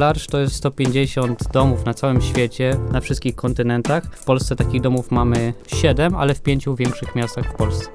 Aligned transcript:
Larsz 0.00 0.26
to 0.26 0.40
jest 0.40 0.54
150 0.54 1.52
domów 1.52 1.84
na 1.84 1.94
całym 1.94 2.22
świecie, 2.22 2.76
na 2.92 3.00
wszystkich 3.00 3.34
kontynentach. 3.34 4.04
W 4.04 4.24
Polsce 4.24 4.56
takich 4.56 4.80
domów 4.80 5.10
mamy 5.10 5.54
7, 5.66 6.14
ale 6.14 6.34
w 6.34 6.42
pięciu 6.42 6.76
większych 6.76 7.14
miastach 7.14 7.52
w 7.52 7.56
Polsce. 7.56 7.86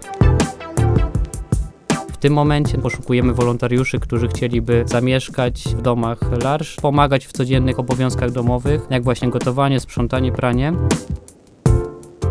W 2.14 2.18
tym 2.18 2.34
momencie 2.34 2.78
poszukujemy 2.78 3.34
wolontariuszy, 3.34 4.00
którzy 4.00 4.28
chcieliby 4.28 4.84
zamieszkać 4.88 5.64
w 5.64 5.82
domach 5.82 6.20
Larsz, 6.44 6.76
pomagać 6.76 7.26
w 7.26 7.32
codziennych 7.32 7.80
obowiązkach 7.80 8.32
domowych, 8.32 8.82
jak 8.90 9.04
właśnie 9.04 9.30
gotowanie, 9.30 9.80
sprzątanie, 9.80 10.32
pranie. 10.32 10.74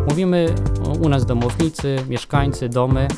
Mówimy 0.08 0.54
u 1.00 1.08
nas 1.08 1.26
domownicy, 1.26 1.96
mieszkańcy, 2.08 2.68
domy 2.68 3.08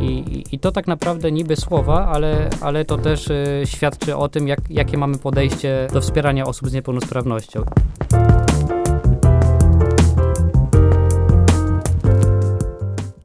i, 0.00 0.42
i, 0.52 0.58
to 0.58 0.72
tak 0.72 0.86
naprawdę 0.86 1.32
niby 1.32 1.56
słowa, 1.56 2.08
ale, 2.08 2.50
ale 2.60 2.84
to 2.84 2.98
też 2.98 3.30
y, 3.30 3.62
świadczy 3.64 4.16
o 4.16 4.28
tym, 4.28 4.48
jak, 4.48 4.60
jakie 4.70 4.98
mamy 4.98 5.18
podejście 5.18 5.88
do 5.92 6.00
wspierania 6.00 6.44
osób 6.46 6.68
z 6.68 6.72
niepełnosprawnością. 6.72 7.64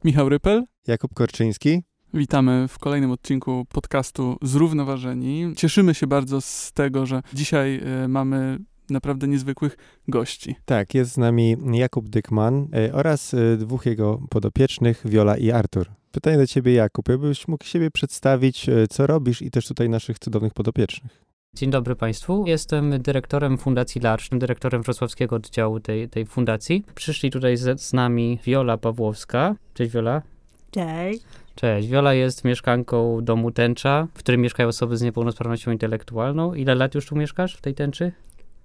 Michał 0.04 0.28
Rypel. 0.28 0.64
Jakub 0.86 1.14
Korczyński. 1.14 1.82
Witamy 2.14 2.68
w 2.68 2.78
kolejnym 2.78 3.10
odcinku 3.10 3.64
podcastu 3.68 4.36
Zrównoważeni. 4.42 5.52
Cieszymy 5.56 5.94
się 5.94 6.06
bardzo 6.06 6.40
z 6.40 6.72
tego, 6.72 7.06
że 7.06 7.22
dzisiaj 7.32 7.80
y, 8.04 8.08
mamy 8.08 8.58
naprawdę 8.90 9.28
niezwykłych 9.28 9.76
gości. 10.08 10.56
Tak, 10.64 10.94
jest 10.94 11.12
z 11.12 11.16
nami 11.16 11.56
Jakub 11.72 12.08
Dykman 12.08 12.68
y, 12.88 12.94
oraz 12.94 13.34
y, 13.34 13.56
dwóch 13.56 13.86
jego 13.86 14.20
podopiecznych, 14.30 15.02
Wiola 15.04 15.36
i 15.36 15.50
Artur. 15.50 15.86
Pytanie 16.12 16.36
do 16.36 16.46
ciebie, 16.46 16.72
Jakub, 16.72 17.08
jakbyś 17.08 17.48
mógł 17.48 17.64
siebie 17.64 17.90
przedstawić, 17.90 18.68
y, 18.68 18.86
co 18.90 19.06
robisz 19.06 19.42
i 19.42 19.50
też 19.50 19.66
tutaj 19.66 19.88
naszych 19.88 20.18
cudownych 20.18 20.54
podopiecznych. 20.54 21.24
Dzień 21.54 21.70
dobry 21.70 21.96
Państwu. 21.96 22.44
Jestem 22.46 23.02
dyrektorem 23.02 23.58
Fundacji 23.58 24.00
Larsz, 24.00 24.28
dyrektorem 24.32 24.82
wrocławskiego 24.82 25.36
oddziału 25.36 25.80
tej, 25.80 26.08
tej 26.08 26.26
fundacji. 26.26 26.84
Przyszli 26.94 27.30
tutaj 27.30 27.56
z, 27.56 27.80
z 27.80 27.92
nami 27.92 28.38
Wiola 28.44 28.78
Pawłowska. 28.78 29.54
Cześć 29.74 29.92
Wiola. 29.92 30.22
Cześć. 30.70 31.22
Cześć. 31.54 31.88
Wiola 31.88 32.14
jest 32.14 32.44
mieszkanką 32.44 33.18
domu 33.22 33.50
Tęcza, 33.50 34.08
w 34.14 34.18
którym 34.18 34.40
mieszkają 34.40 34.68
osoby 34.68 34.96
z 34.96 35.02
niepełnosprawnością 35.02 35.70
intelektualną. 35.70 36.54
Ile 36.54 36.74
lat 36.74 36.94
już 36.94 37.06
tu 37.06 37.16
mieszkasz 37.16 37.56
w 37.56 37.60
tej 37.60 37.74
tęczy? 37.74 38.12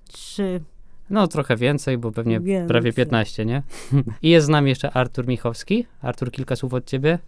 Trzy. 0.08 0.62
No, 1.10 1.28
trochę 1.28 1.56
więcej, 1.56 1.98
bo 1.98 2.12
pewnie 2.12 2.40
Więcej. 2.40 2.68
prawie 2.68 2.94
15, 2.94 3.46
nie? 3.46 3.64
I 4.22 4.30
jest 4.30 4.46
z 4.48 4.50
nami 4.50 4.70
jeszcze 4.70 4.92
Artur 4.92 5.28
Michowski. 5.28 5.86
Artur, 6.02 6.32
kilka 6.32 6.56
słów 6.56 6.74
od 6.74 6.86
ciebie. 6.86 7.20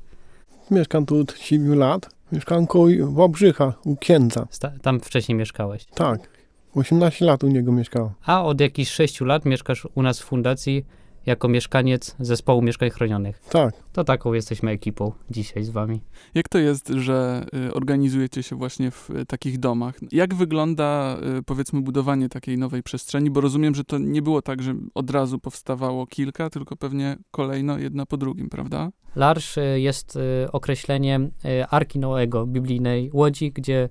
Mieszkam 0.72 1.06
tu 1.06 1.20
od 1.20 1.38
7 1.38 1.76
lat. 1.80 2.10
Mieszkam 2.32 2.68
koło 2.68 2.88
Wałbrzycha, 3.02 3.74
u 3.86 3.96
księdza. 3.96 4.48
Sta- 4.50 4.72
tam 4.82 5.00
wcześniej 5.00 5.38
mieszkałeś. 5.38 5.86
Tak. 5.86 6.30
18 6.76 7.26
lat 7.26 7.44
u 7.44 7.48
niego 7.48 7.72
mieszkałem. 7.72 8.10
A 8.26 8.44
od 8.44 8.62
jakichś 8.62 8.92
6 8.92 9.22
lat 9.22 9.46
mieszkasz 9.46 9.88
u 9.96 10.02
nas 10.02 10.20
w 10.20 10.24
fundacji 10.26 10.86
jako 11.30 11.48
mieszkaniec 11.48 12.16
zespołu 12.20 12.62
mieszkań 12.62 12.90
chronionych. 12.90 13.40
Tak. 13.50 13.74
To 13.94 14.04
taką 14.04 14.34
jesteśmy 14.34 14.72
ekipą 14.72 15.12
dzisiaj 15.30 15.64
z 15.64 15.70
wami. 15.70 16.02
Jak 16.34 16.50
to 16.50 16.60
jest, 16.60 16.88
że 16.88 17.46
y, 17.68 17.74
organizujecie 17.74 18.44
się 18.44 18.56
właśnie 18.56 18.92
w 18.92 19.10
y, 19.10 19.26
takich 19.26 19.60
domach? 19.60 19.96
Jak 20.12 20.36
wygląda, 20.36 21.18
y, 21.40 21.44
powiedzmy, 21.44 21.82
budowanie 21.82 22.30
takiej 22.30 22.58
nowej 22.58 22.84
przestrzeni? 22.84 23.32
Bo 23.32 23.42
rozumiem, 23.42 23.76
że 23.76 23.84
to 23.84 23.98
nie 23.98 24.22
było 24.22 24.42
tak, 24.42 24.62
że 24.64 24.76
od 24.96 25.12
razu 25.12 25.40
powstawało 25.40 26.08
kilka, 26.08 26.50
tylko 26.50 26.76
pewnie 26.76 27.18
kolejno, 27.32 27.78
jedna 27.78 28.06
po 28.06 28.18
drugim, 28.18 28.50
prawda? 28.50 28.90
Larsz 29.16 29.56
jest 29.76 30.20
określeniem 30.52 31.32
Arki 31.70 32.00
Noego, 32.00 32.46
biblijnej 32.46 33.10
łodzi, 33.14 33.52
gdzie 33.52 33.90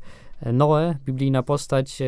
Noe, 0.53 0.95
biblijna 1.05 1.43
postać, 1.43 1.99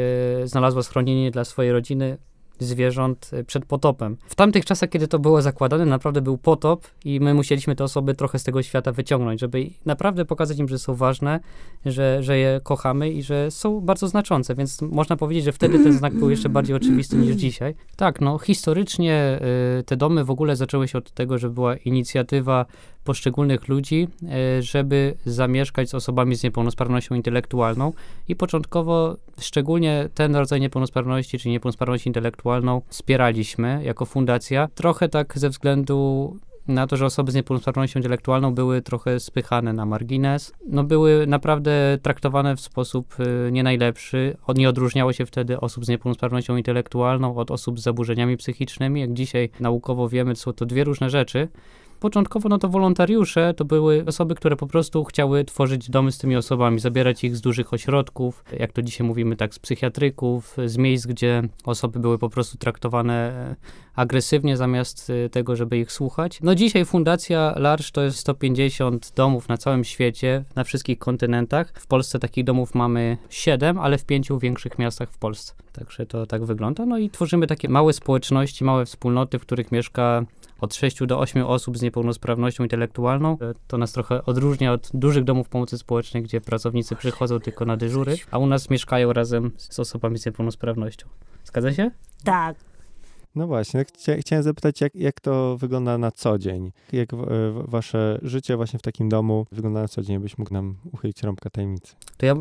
znalazła 0.44 0.82
schronienie 0.82 1.30
dla 1.30 1.44
swojej 1.44 1.72
rodziny 1.72 2.18
zwierząt 2.60 3.30
y, 3.32 3.44
przed 3.44 3.64
potopem. 3.64 4.16
W 4.26 4.34
tamtych 4.34 4.64
czasach, 4.64 4.90
kiedy 4.90 5.08
to 5.08 5.18
było 5.18 5.42
zakładane, 5.42 5.86
naprawdę 5.86 6.22
był 6.22 6.38
potop 6.38 6.86
i 7.04 7.20
my 7.20 7.34
musieliśmy 7.34 7.76
te 7.76 7.84
osoby 7.84 8.14
trochę 8.14 8.38
z 8.38 8.44
tego 8.44 8.62
świata 8.62 8.92
wyciągnąć, 8.92 9.40
żeby 9.40 9.70
naprawdę 9.86 10.24
pokazać 10.24 10.58
im, 10.58 10.68
że 10.68 10.78
są 10.78 10.94
ważne, 10.94 11.40
że, 11.86 12.22
że 12.22 12.38
je 12.38 12.60
kochamy 12.62 13.10
i 13.10 13.22
że 13.22 13.50
są 13.50 13.80
bardzo 13.80 14.08
znaczące, 14.08 14.54
więc 14.54 14.82
można 14.82 15.16
powiedzieć, 15.16 15.44
że 15.44 15.52
wtedy 15.52 15.78
ten 15.78 15.92
znak 15.92 16.14
był 16.14 16.30
jeszcze 16.30 16.48
bardziej 16.48 16.76
oczywisty 16.76 17.16
niż 17.16 17.36
dzisiaj. 17.36 17.74
Tak, 17.96 18.20
no 18.20 18.38
historycznie 18.38 19.40
y, 19.80 19.82
te 19.82 19.96
domy 19.96 20.24
w 20.24 20.30
ogóle 20.30 20.56
zaczęły 20.56 20.88
się 20.88 20.98
od 20.98 21.10
tego, 21.10 21.38
że 21.38 21.50
była 21.50 21.76
inicjatywa 21.76 22.66
poszczególnych 23.04 23.68
ludzi, 23.68 24.08
e, 24.22 24.62
żeby 24.62 25.14
zamieszkać 25.24 25.90
z 25.90 25.94
osobami 25.94 26.36
z 26.36 26.42
niepełnosprawnością 26.42 27.14
intelektualną 27.14 27.92
i 28.28 28.36
początkowo 28.36 29.16
szczególnie 29.40 30.08
ten 30.14 30.36
rodzaj 30.36 30.60
niepełnosprawności, 30.60 31.38
czyli 31.38 31.52
niepełnosprawność 31.52 32.06
intelektualną 32.06 32.82
wspieraliśmy 32.88 33.80
jako 33.84 34.06
fundacja, 34.06 34.68
trochę 34.74 35.08
tak 35.08 35.38
ze 35.38 35.48
względu 35.48 36.36
na 36.68 36.86
to, 36.86 36.96
że 36.96 37.06
osoby 37.06 37.32
z 37.32 37.34
niepełnosprawnością 37.34 37.98
intelektualną 37.98 38.54
były 38.54 38.82
trochę 38.82 39.20
spychane 39.20 39.72
na 39.72 39.86
margines, 39.86 40.52
no 40.66 40.84
były 40.84 41.26
naprawdę 41.26 41.98
traktowane 42.02 42.56
w 42.56 42.60
sposób 42.60 43.14
y, 43.20 43.52
nie 43.52 43.62
najlepszy. 43.62 44.36
Nie 44.56 44.68
odróżniało 44.68 45.12
się 45.12 45.26
wtedy 45.26 45.60
osób 45.60 45.84
z 45.84 45.88
niepełnosprawnością 45.88 46.56
intelektualną 46.56 47.36
od 47.36 47.50
osób 47.50 47.80
z 47.80 47.82
zaburzeniami 47.82 48.36
psychicznymi. 48.36 49.00
Jak 49.00 49.12
dzisiaj 49.12 49.50
naukowo 49.60 50.08
wiemy, 50.08 50.36
są 50.36 50.52
to 50.52 50.66
dwie 50.66 50.84
różne 50.84 51.10
rzeczy. 51.10 51.48
Początkowo 52.00 52.48
no 52.48 52.58
to 52.58 52.68
wolontariusze 52.68 53.54
to 53.54 53.64
były 53.64 54.04
osoby, 54.06 54.34
które 54.34 54.56
po 54.56 54.66
prostu 54.66 55.04
chciały 55.04 55.44
tworzyć 55.44 55.90
domy 55.90 56.12
z 56.12 56.18
tymi 56.18 56.36
osobami, 56.36 56.80
zabierać 56.80 57.24
ich 57.24 57.36
z 57.36 57.40
dużych 57.40 57.72
ośrodków, 57.72 58.44
jak 58.58 58.72
to 58.72 58.82
dzisiaj 58.82 59.06
mówimy 59.06 59.36
tak, 59.36 59.54
z 59.54 59.58
psychiatryków, 59.58 60.56
z 60.66 60.76
miejsc, 60.76 61.06
gdzie 61.06 61.42
osoby 61.64 61.98
były 61.98 62.18
po 62.18 62.28
prostu 62.28 62.58
traktowane 62.58 63.14
e, 63.14 63.56
agresywnie 63.94 64.56
zamiast 64.56 65.10
e, 65.10 65.28
tego, 65.28 65.56
żeby 65.56 65.78
ich 65.78 65.92
słuchać. 65.92 66.38
No 66.42 66.54
dzisiaj 66.54 66.84
Fundacja 66.84 67.54
Larsz 67.56 67.90
to 67.90 68.02
jest 68.02 68.18
150 68.18 69.12
domów 69.16 69.48
na 69.48 69.56
całym 69.56 69.84
świecie, 69.84 70.44
na 70.56 70.64
wszystkich 70.64 70.98
kontynentach. 70.98 71.72
W 71.74 71.86
Polsce 71.86 72.18
takich 72.18 72.44
domów 72.44 72.74
mamy 72.74 73.18
7, 73.30 73.78
ale 73.78 73.98
w 73.98 74.04
pięciu 74.04 74.38
większych 74.38 74.78
miastach 74.78 75.10
w 75.10 75.18
Polsce. 75.18 75.54
Także 75.72 76.06
to 76.06 76.26
tak 76.26 76.44
wygląda. 76.44 76.86
No 76.86 76.98
i 76.98 77.10
tworzymy 77.10 77.46
takie 77.46 77.68
małe 77.68 77.92
społeczności, 77.92 78.64
małe 78.64 78.86
wspólnoty, 78.86 79.38
w 79.38 79.42
których 79.42 79.72
mieszka 79.72 80.24
od 80.60 80.74
6 80.74 81.06
do 81.06 81.18
8 81.18 81.46
osób 81.46 81.78
z 81.78 81.82
niepełnosprawnością 81.82 82.62
intelektualną. 82.62 83.32
E, 83.40 83.54
To 83.66 83.78
nas 83.78 83.92
trochę 83.92 84.24
odróżnia 84.24 84.72
od 84.72 84.90
dużych 84.94 85.24
domów 85.24 85.48
pomocy 85.48 85.78
społecznej, 85.78 86.22
gdzie 86.22 86.40
pracownicy 86.40 86.96
przychodzą 86.96 87.40
tylko 87.40 87.64
na 87.64 87.76
dyżury, 87.76 88.16
a 88.30 88.38
u 88.38 88.46
nas 88.46 88.70
mieszkają 88.70 89.12
razem 89.12 89.50
z 89.56 89.80
osobami 89.80 90.18
z 90.18 90.26
niepełnosprawnością. 90.26 91.06
Zgadza 91.44 91.72
się? 91.72 91.90
Tak. 92.24 92.56
No 93.34 93.46
właśnie, 93.46 93.84
chcia, 93.84 94.16
chciałem 94.16 94.42
zapytać, 94.42 94.80
jak, 94.80 94.94
jak 94.94 95.20
to 95.20 95.56
wygląda 95.56 95.98
na 95.98 96.10
co 96.10 96.38
dzień? 96.38 96.72
Jak 96.92 97.14
w, 97.14 97.26
w, 97.26 97.70
wasze 97.70 98.18
życie 98.22 98.56
właśnie 98.56 98.78
w 98.78 98.82
takim 98.82 99.08
domu 99.08 99.46
wygląda 99.52 99.80
na 99.82 99.88
co 99.88 100.02
dzień? 100.02 100.18
Byś 100.18 100.38
mógł 100.38 100.54
nam 100.54 100.76
uchylić 100.92 101.22
rąbka 101.22 101.50
tajemnicy. 101.50 101.94
To 102.16 102.26
ja 102.26 102.34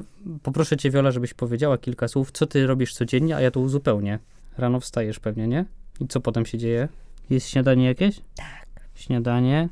poproszę 0.44 0.78
cię, 0.78 0.90
Wiola, 0.92 1.12
żebyś 1.12 1.34
powiedziała 1.34 1.78
kilka 1.78 2.08
słów, 2.08 2.32
co 2.32 2.46
ty 2.46 2.68
robisz 2.68 2.94
codziennie, 2.94 3.36
a 3.36 3.42
ja 3.42 3.52
to 3.52 3.60
uzupełnię. 3.60 4.20
Rano 4.58 4.80
wstajesz 4.80 5.20
pewnie, 5.20 5.48
nie? 5.48 5.66
I 6.00 6.08
co 6.08 6.22
potem 6.22 6.46
się 6.46 6.58
dzieje? 6.58 6.88
Jest 7.30 7.48
śniadanie 7.50 7.86
jakieś? 7.86 8.22
Tak. 8.36 8.66
Śniadanie. 8.96 9.70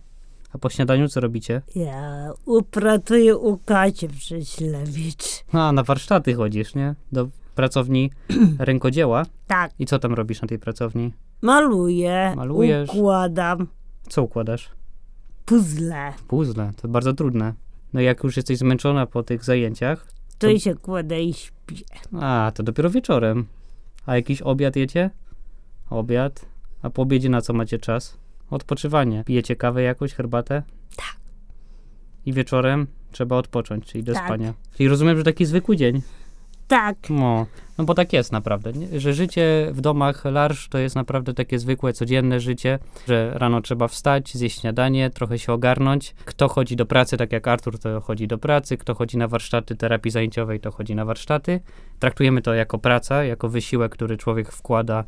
A 0.54 0.58
po 0.58 0.70
śniadaniu 0.70 1.08
co 1.08 1.20
robicie? 1.20 1.62
Ja 1.76 2.30
upratuję 2.46 3.38
u 3.38 3.58
Kaci 3.58 4.08
Prześlewicz. 4.08 5.44
A, 5.52 5.72
na 5.72 5.84
warsztaty 5.84 6.34
chodzisz, 6.34 6.76
nie? 6.76 6.96
Do 7.12 7.28
pracowni 7.56 8.12
rękodzieła. 8.60 9.26
Tak. 9.48 9.72
I 9.80 9.86
co 9.86 10.00
tam 10.00 10.14
robisz 10.14 10.42
na 10.42 10.48
tej 10.48 10.60
pracowni? 10.60 11.14
Maluję. 11.42 12.34
Malujesz. 12.36 12.90
Układam. 12.90 13.68
Co 14.10 14.24
układasz? 14.24 14.70
Puzzle. 15.46 16.14
Puzzle. 16.28 16.72
To 16.82 16.88
bardzo 16.88 17.14
trudne. 17.14 17.54
No 17.94 18.02
jak 18.02 18.24
już 18.24 18.38
jesteś 18.38 18.58
zmęczona 18.58 19.06
po 19.06 19.24
tych 19.24 19.44
zajęciach, 19.44 20.08
To 20.38 20.48
To- 20.48 20.50
i 20.50 20.60
się 20.60 20.76
kładę 20.76 21.22
i 21.22 21.34
śpię. 21.34 21.76
a, 22.22 22.52
to 22.56 22.64
dopiero 22.64 22.90
wieczorem. 22.90 23.46
A 24.06 24.16
jakiś 24.16 24.42
obiad 24.42 24.76
jecie? 24.76 25.10
Obiad. 25.90 26.46
A 26.82 26.90
po 26.90 27.02
obiedzie 27.02 27.30
na 27.30 27.42
co 27.42 27.54
macie 27.54 27.78
czas? 27.78 28.18
Odpoczywanie. 28.50 29.24
Pijecie 29.26 29.56
kawę 29.56 29.82
jakąś, 29.82 30.14
herbatę? 30.14 30.64
Tak. 30.96 31.18
I 32.26 32.34
wieczorem 32.34 32.88
trzeba 33.12 33.36
odpocząć, 33.36 33.86
czyli 33.86 34.04
do 34.04 34.14
Tak. 34.14 34.26
spania. 34.26 34.54
Czyli 34.78 34.90
rozumiem, 34.90 35.18
że 35.18 35.24
taki 35.24 35.46
zwykły 35.46 35.78
dzień. 35.78 36.02
Tak. 36.68 36.96
No, 37.10 37.46
no 37.78 37.84
bo 37.84 37.94
tak 37.94 38.14
jest 38.14 38.32
naprawdę, 38.32 38.74
nie? 38.74 39.00
że 39.00 39.14
życie 39.14 39.68
w 39.72 39.82
domach 39.82 40.26
Larsz 40.26 40.70
to 40.70 40.78
jest 40.78 40.96
naprawdę 40.96 41.34
takie 41.34 41.60
zwykłe, 41.60 41.94
codzienne 41.94 42.40
życie, 42.40 42.80
że 43.08 43.32
rano 43.34 43.62
trzeba 43.62 43.88
wstać, 43.88 44.34
zjeść 44.34 44.62
śniadanie, 44.62 45.10
trochę 45.10 45.40
się 45.40 45.54
ogarnąć. 45.54 46.16
Kto 46.26 46.48
chodzi 46.48 46.76
do 46.76 46.86
pracy, 46.86 47.18
tak 47.18 47.32
jak 47.32 47.48
Artur, 47.48 47.80
to 47.80 48.02
chodzi 48.02 48.28
do 48.28 48.38
pracy, 48.38 48.78
kto 48.78 48.96
chodzi 48.96 49.18
na 49.18 49.28
warsztaty 49.28 49.76
terapii 49.76 50.12
zajęciowej, 50.12 50.60
to 50.60 50.72
chodzi 50.72 50.96
na 50.96 51.06
warsztaty. 51.06 51.60
Traktujemy 52.00 52.42
to 52.42 52.54
jako 52.54 52.78
praca, 52.78 53.24
jako 53.24 53.50
wysiłek, 53.50 53.92
który 53.92 54.18
człowiek 54.18 54.52
wkłada, 54.52 55.04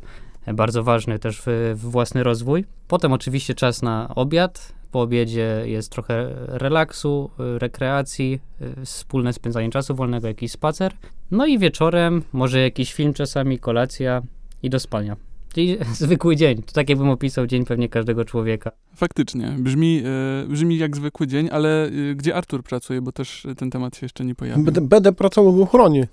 bardzo 0.46 0.82
ważny 0.82 1.18
też 1.18 1.42
w, 1.46 1.74
w 1.74 1.90
własny 1.90 2.22
rozwój. 2.22 2.64
Potem 2.88 3.12
oczywiście 3.12 3.54
czas 3.54 3.82
na 3.82 4.14
obiad, 4.14 4.72
po 4.90 5.00
obiedzie 5.00 5.62
jest 5.64 5.92
trochę 5.92 6.34
relaksu, 6.46 7.30
rekreacji, 7.38 8.40
y, 8.80 8.84
wspólne 8.84 9.32
spędzanie 9.32 9.70
czasu 9.70 9.94
wolnego, 9.94 10.28
jakiś 10.28 10.52
spacer. 10.52 10.92
No 11.30 11.46
i 11.46 11.58
wieczorem 11.58 12.22
może 12.32 12.60
jakiś 12.60 12.94
film 12.94 13.12
czasami, 13.12 13.58
kolacja 13.58 14.22
i 14.62 14.70
do 14.70 14.80
spania. 14.80 15.16
Czyli 15.54 15.78
zwykły 15.94 16.36
dzień. 16.36 16.62
To 16.62 16.72
tak 16.72 16.88
jakbym 16.88 17.08
opisał 17.08 17.46
dzień 17.46 17.64
pewnie 17.64 17.88
każdego 17.88 18.24
człowieka. 18.24 18.70
Faktycznie, 18.94 19.56
brzmi, 19.58 20.02
e, 20.44 20.48
brzmi 20.48 20.78
jak 20.78 20.96
zwykły 20.96 21.26
dzień, 21.26 21.48
ale 21.52 21.86
e, 21.86 22.14
gdzie 22.14 22.34
Artur 22.34 22.62
pracuje, 22.62 23.02
bo 23.02 23.12
też 23.12 23.46
ten 23.56 23.70
temat 23.70 23.96
się 23.96 24.04
jeszcze 24.04 24.24
nie 24.24 24.34
pojawił. 24.34 24.64
Będę, 24.64 24.80
będę 24.80 25.12
pracował 25.12 25.52
w 25.52 25.60
ochronie. 25.60 26.08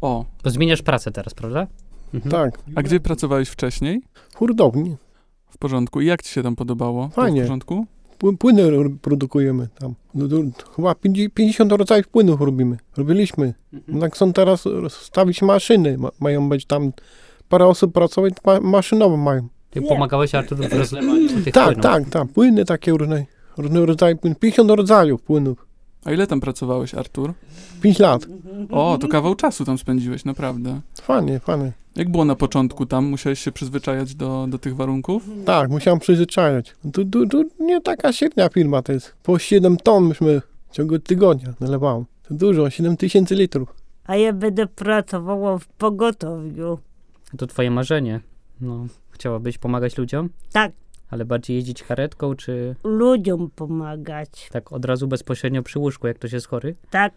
O, 0.00 0.24
Bo 0.44 0.50
zmieniasz 0.50 0.82
pracę 0.82 1.10
teraz, 1.12 1.34
prawda? 1.34 1.66
Mhm. 2.14 2.30
Tak. 2.30 2.58
a 2.74 2.82
gdzie 2.82 3.00
pracowałeś 3.00 3.48
wcześniej? 3.48 4.02
W 4.30 4.36
hurtowni. 4.36 4.96
W 5.50 5.58
porządku. 5.58 6.00
I 6.00 6.06
jak 6.06 6.22
ci 6.22 6.32
się 6.32 6.42
tam 6.42 6.56
podobało? 6.56 7.04
To 7.08 7.14
Fajnie. 7.14 7.40
W 7.40 7.44
porządku? 7.44 7.86
Pły- 8.18 8.36
Płyny 8.36 8.62
produkujemy 9.02 9.68
tam. 9.78 9.94
No, 10.14 10.26
chyba 10.76 10.94
50 10.94 11.34
50 11.34 11.72
rodzajów 11.72 12.08
płynów 12.08 12.40
robimy. 12.40 12.76
Robiliśmy. 12.96 13.54
Mhm. 13.72 14.00
Tak 14.00 14.16
są 14.16 14.32
teraz 14.32 14.64
stawić 14.88 15.42
maszyny. 15.42 15.98
Ma, 15.98 16.08
mają 16.20 16.48
być 16.48 16.64
tam 16.66 16.92
parę 17.48 17.66
osób 17.66 17.92
pracować, 17.92 18.32
ma, 18.46 18.60
maszynowe 18.60 19.16
mają. 19.16 19.48
Ty 19.70 19.82
pomagałeś 19.82 20.34
Artur 20.34 20.58
w 20.58 20.72
rozlewaniu 20.72 21.28
tych 21.44 21.54
Tak, 21.54 21.64
płynów. 21.64 21.82
tak, 21.82 22.08
tak. 22.10 22.28
Płyny 22.28 22.64
takie 22.64 22.92
różne. 22.92 23.24
Różne 23.58 23.86
rodzaje 23.86 24.16
płynów. 24.16 24.38
50 24.38 24.70
rodzajów 24.70 25.22
płynów. 25.22 25.63
A 26.04 26.12
ile 26.12 26.26
tam 26.26 26.40
pracowałeś, 26.40 26.94
Artur? 26.94 27.32
5 27.82 27.98
lat. 27.98 28.26
O, 28.70 28.98
to 29.00 29.08
kawał 29.08 29.34
czasu 29.34 29.64
tam 29.64 29.78
spędziłeś, 29.78 30.24
naprawdę. 30.24 30.80
Fajnie, 31.02 31.40
fajnie. 31.40 31.72
Jak 31.96 32.10
było 32.10 32.24
na 32.24 32.34
początku 32.34 32.86
tam? 32.86 33.04
Musiałeś 33.04 33.40
się 33.40 33.52
przyzwyczajać 33.52 34.14
do, 34.14 34.46
do 34.48 34.58
tych 34.58 34.76
warunków? 34.76 35.28
Tak, 35.44 35.70
musiałem 35.70 36.00
przyzwyczajać. 36.00 36.74
Tu, 36.92 37.04
tu, 37.04 37.26
tu 37.26 37.44
nie 37.60 37.80
taka 37.80 38.12
średnia 38.12 38.48
firma 38.48 38.82
to 38.82 38.92
jest. 38.92 39.14
Po 39.22 39.38
7 39.38 39.76
ton 39.76 40.04
myśmy 40.04 40.40
w 40.70 40.74
ciągu 40.74 40.98
tygodnia 40.98 41.54
nalewałem. 41.60 42.04
To 42.28 42.34
dużo, 42.34 42.70
7 42.70 42.96
tysięcy 42.96 43.34
litrów. 43.34 43.74
A 44.06 44.16
ja 44.16 44.32
będę 44.32 44.66
pracowała 44.66 45.58
w 45.58 45.66
pogotowiu. 45.66 46.78
To 47.38 47.46
twoje 47.46 47.70
marzenie. 47.70 48.20
No, 48.60 48.86
chciałabyś 49.10 49.58
pomagać 49.58 49.98
ludziom? 49.98 50.30
Tak, 50.52 50.72
Ale 51.14 51.24
bardziej 51.24 51.56
jeździć 51.56 51.82
karetką, 51.82 52.34
czy 52.34 52.76
ludziom 52.84 53.50
pomagać. 53.50 54.48
tak 54.52 54.72
od 54.72 54.84
razu 54.84 55.08
bezpośrednio 55.08 55.62
przy 55.62 55.78
łóżku, 55.78 56.06
jak 56.06 56.16
ktoś 56.16 56.32
jest 56.32 56.46
chory? 56.46 56.74
Tak, 56.90 57.12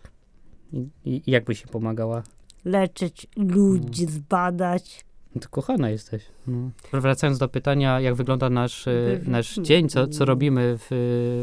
I, 0.73 0.89
i 1.05 1.31
jak 1.31 1.43
byś 1.45 1.61
się 1.61 1.67
pomagała? 1.67 2.23
leczyć 2.65 3.27
ludzi, 3.37 4.05
zbadać. 4.05 5.05
No 5.35 5.41
to 5.41 5.49
kochana 5.49 5.89
jesteś. 5.89 6.25
No. 6.47 6.69
Wracając 6.93 7.37
do 7.37 7.49
pytania, 7.49 7.99
jak 7.99 8.15
wygląda 8.15 8.49
nasz, 8.49 8.87
e, 8.87 9.19
nasz 9.25 9.55
dzień, 9.55 9.89
co, 9.89 10.07
co 10.07 10.25
robimy 10.25 10.77
w, 10.77 10.87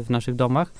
w 0.05 0.09
naszych 0.09 0.35
domach, 0.35 0.71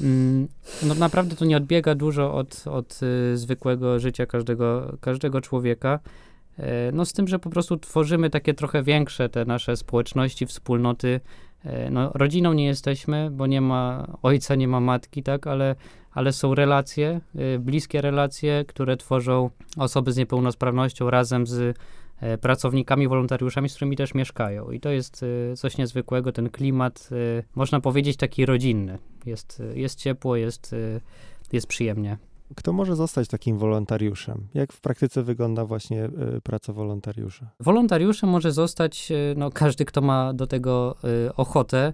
mm, 0.00 0.48
no 0.82 0.94
naprawdę 0.94 1.36
to 1.36 1.44
nie 1.44 1.56
odbiega 1.56 1.94
dużo 1.94 2.34
od, 2.34 2.64
od 2.66 3.00
e, 3.32 3.36
zwykłego 3.36 3.98
życia 3.98 4.26
każdego, 4.26 4.96
każdego 5.00 5.40
człowieka. 5.40 6.00
E, 6.58 6.92
No 6.92 7.04
z 7.04 7.12
tym, 7.12 7.28
że 7.28 7.38
po 7.38 7.50
prostu 7.50 7.76
tworzymy 7.76 8.30
takie 8.30 8.54
trochę 8.54 8.82
większe 8.82 9.28
te 9.28 9.44
nasze 9.44 9.76
społeczności, 9.76 10.46
wspólnoty. 10.46 11.20
E, 11.64 11.90
No, 11.90 12.10
rodziną 12.14 12.52
nie 12.52 12.66
jesteśmy, 12.66 13.30
bo 13.30 13.46
nie 13.46 13.60
ma 13.60 14.06
ojca, 14.22 14.54
nie 14.54 14.68
ma 14.68 14.80
matki, 14.80 15.22
tak, 15.22 15.46
ale, 15.46 15.76
ale 16.12 16.32
są 16.32 16.54
relacje, 16.54 17.20
e, 17.34 17.58
bliskie 17.58 18.00
relacje, 18.00 18.64
które 18.68 18.96
tworzą 18.96 19.50
osoby 19.76 20.12
z 20.12 20.16
niepełnosprawnością 20.16 21.10
razem 21.10 21.46
z 21.46 21.78
pracownikami, 22.40 23.08
wolontariuszami, 23.08 23.68
z 23.68 23.74
którymi 23.74 23.96
też 23.96 24.14
mieszkają. 24.14 24.70
I 24.70 24.80
to 24.80 24.90
jest 24.90 25.24
coś 25.56 25.78
niezwykłego, 25.78 26.32
ten 26.32 26.50
klimat, 26.50 27.10
można 27.54 27.80
powiedzieć, 27.80 28.16
taki 28.16 28.46
rodzinny. 28.46 28.98
Jest, 29.26 29.62
jest 29.74 29.98
ciepło, 29.98 30.36
jest, 30.36 30.74
jest 31.52 31.66
przyjemnie. 31.66 32.16
Kto 32.56 32.72
może 32.72 32.96
zostać 32.96 33.28
takim 33.28 33.58
wolontariuszem? 33.58 34.48
Jak 34.54 34.72
w 34.72 34.80
praktyce 34.80 35.22
wygląda 35.22 35.64
właśnie 35.64 36.04
y, 36.04 36.40
praca 36.42 36.72
wolontariusza? 36.72 37.50
Wolontariuszem 37.60 38.30
może 38.30 38.52
zostać 38.52 39.12
e, 39.12 39.14
no, 39.36 39.50
każdy, 39.50 39.84
kto 39.84 40.00
ma 40.00 40.32
do 40.34 40.46
tego 40.46 40.96
e, 41.26 41.36
ochotę 41.36 41.92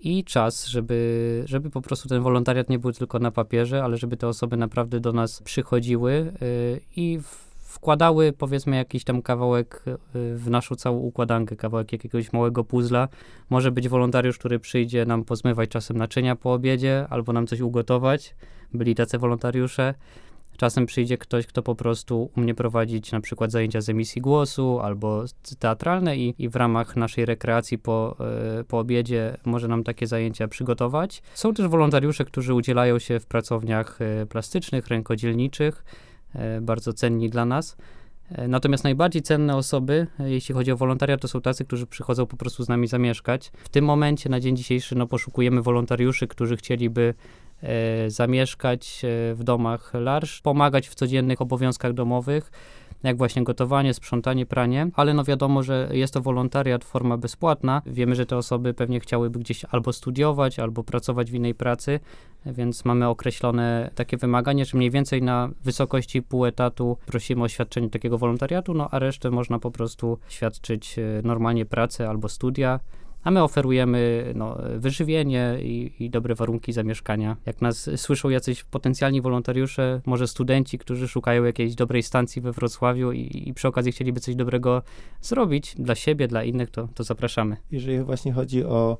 i 0.00 0.24
czas, 0.24 0.66
żeby, 0.66 1.42
żeby 1.46 1.70
po 1.70 1.80
prostu 1.82 2.08
ten 2.08 2.22
wolontariat 2.22 2.68
nie 2.68 2.78
był 2.78 2.92
tylko 2.92 3.18
na 3.18 3.30
papierze, 3.30 3.84
ale 3.84 3.96
żeby 3.96 4.16
te 4.16 4.28
osoby 4.28 4.56
naprawdę 4.56 5.00
do 5.00 5.12
nas 5.12 5.42
przychodziły 5.42 6.12
e, 6.12 6.36
i 6.96 7.18
w- 7.22 7.45
wkładały 7.76 8.32
powiedzmy 8.32 8.76
jakiś 8.76 9.04
tam 9.04 9.22
kawałek 9.22 9.84
e, 9.86 9.96
w 10.34 10.50
naszą 10.50 10.74
całą 10.74 10.98
układankę, 10.98 11.56
kawałek 11.56 11.92
jakiegoś 11.92 12.32
małego 12.32 12.64
puzzla. 12.64 13.08
Może 13.50 13.72
być 13.72 13.88
wolontariusz, 13.88 14.38
który 14.38 14.58
przyjdzie 14.58 15.04
nam 15.04 15.24
pozmywać 15.24 15.70
czasem 15.70 15.96
naczynia 15.96 16.36
po 16.36 16.52
obiedzie 16.52 17.06
albo 17.10 17.32
nam 17.32 17.46
coś 17.46 17.60
ugotować. 17.60 18.36
Byli 18.74 18.94
tacy 18.94 19.18
wolontariusze. 19.18 19.94
Czasem 20.56 20.86
przyjdzie 20.86 21.18
ktoś, 21.18 21.46
kto 21.46 21.62
po 21.62 21.74
prostu 21.74 22.30
umie 22.36 22.54
prowadzić 22.54 23.12
na 23.12 23.20
przykład 23.20 23.52
zajęcia 23.52 23.80
z 23.80 23.88
emisji 23.88 24.22
głosu 24.22 24.80
albo 24.80 25.24
teatralne 25.58 26.16
i, 26.16 26.34
i 26.38 26.48
w 26.48 26.56
ramach 26.56 26.96
naszej 26.96 27.24
rekreacji 27.24 27.78
po, 27.78 28.16
e, 28.60 28.64
po 28.64 28.78
obiedzie 28.78 29.36
może 29.44 29.68
nam 29.68 29.84
takie 29.84 30.06
zajęcia 30.06 30.48
przygotować. 30.48 31.22
Są 31.34 31.54
też 31.54 31.68
wolontariusze, 31.68 32.24
którzy 32.24 32.54
udzielają 32.54 32.98
się 32.98 33.20
w 33.20 33.26
pracowniach 33.26 33.98
e, 34.00 34.26
plastycznych, 34.26 34.86
rękodzielniczych, 34.86 35.84
bardzo 36.60 36.92
cenni 36.92 37.30
dla 37.30 37.44
nas. 37.44 37.76
E, 38.30 38.48
Natomiast 38.48 38.84
najbardziej 38.84 39.22
cenne 39.22 39.56
osoby, 39.56 40.06
e, 40.20 40.30
jeśli 40.30 40.54
chodzi 40.54 40.72
o 40.72 40.76
wolontariat, 40.76 41.20
to 41.20 41.28
są 41.28 41.40
tacy, 41.40 41.64
którzy 41.64 41.86
przychodzą 41.86 42.26
po 42.26 42.36
prostu 42.36 42.64
z 42.64 42.68
nami 42.68 42.86
zamieszkać. 42.86 43.52
W 43.64 43.68
tym 43.68 43.84
momencie, 43.84 44.28
na 44.28 44.40
dzień 44.40 44.56
dzisiejszy, 44.56 44.94
no, 44.94 45.06
poszukujemy 45.06 45.62
wolontariuszy, 45.62 46.26
którzy 46.26 46.56
chcieliby 46.56 47.14
e, 47.62 48.10
zamieszkać 48.10 49.02
e, 49.04 49.34
w 49.34 49.44
domach 49.44 49.92
larsz, 49.94 50.40
pomagać 50.40 50.88
w 50.88 50.94
codziennych 50.94 51.40
obowiązkach 51.40 51.92
domowych, 51.92 52.50
jak 53.06 53.16
właśnie 53.18 53.44
gotowanie, 53.44 53.94
sprzątanie, 53.94 54.46
pranie, 54.46 54.90
ale 54.94 55.14
no 55.14 55.24
wiadomo, 55.24 55.62
że 55.62 55.88
jest 55.92 56.14
to 56.14 56.20
wolontariat, 56.20 56.84
forma 56.84 57.16
bezpłatna. 57.16 57.82
Wiemy, 57.86 58.14
że 58.14 58.26
te 58.26 58.36
osoby 58.36 58.74
pewnie 58.74 59.00
chciałyby 59.00 59.38
gdzieś 59.38 59.64
albo 59.64 59.92
studiować, 59.92 60.58
albo 60.58 60.84
pracować 60.84 61.30
w 61.30 61.34
innej 61.34 61.54
pracy, 61.54 62.00
więc 62.46 62.84
mamy 62.84 63.08
określone 63.08 63.90
takie 63.94 64.16
wymagania, 64.16 64.64
że 64.64 64.78
mniej 64.78 64.90
więcej 64.90 65.22
na 65.22 65.50
wysokości 65.64 66.22
pół 66.22 66.46
etatu 66.46 66.96
prosimy 67.06 67.42
o 67.42 67.48
świadczenie 67.48 67.90
takiego 67.90 68.18
wolontariatu, 68.18 68.74
no 68.74 68.88
a 68.90 68.98
resztę 68.98 69.30
można 69.30 69.58
po 69.58 69.70
prostu 69.70 70.18
świadczyć 70.28 70.98
e, 70.98 71.02
normalnie 71.24 71.66
pracę 71.66 72.08
albo 72.08 72.28
studia. 72.28 72.80
A 73.24 73.30
my 73.30 73.42
oferujemy 73.42 74.32
no, 74.34 74.58
wyżywienie 74.76 75.58
i, 75.62 75.92
i 76.00 76.10
dobre 76.10 76.34
warunki 76.34 76.72
zamieszkania. 76.72 77.36
Jak 77.46 77.60
nas 77.60 77.90
słyszą 77.96 78.28
jacyś 78.28 78.64
potencjalni 78.64 79.20
wolontariusze, 79.20 80.00
może 80.06 80.28
studenci, 80.28 80.78
którzy 80.78 81.08
szukają 81.08 81.44
jakiejś 81.44 81.74
dobrej 81.74 82.02
stacji 82.02 82.42
we 82.42 82.52
Wrocławiu 82.52 83.12
i, 83.12 83.48
i 83.48 83.54
przy 83.54 83.68
okazji 83.68 83.92
chcieliby 83.92 84.20
coś 84.20 84.34
dobrego 84.34 84.82
zrobić 85.22 85.74
dla 85.78 85.94
siebie, 85.94 86.28
dla 86.28 86.44
innych, 86.44 86.70
to, 86.70 86.88
to 86.94 87.04
zapraszamy. 87.04 87.56
Jeżeli 87.72 88.02
właśnie 88.02 88.32
chodzi 88.32 88.64
o 88.64 88.98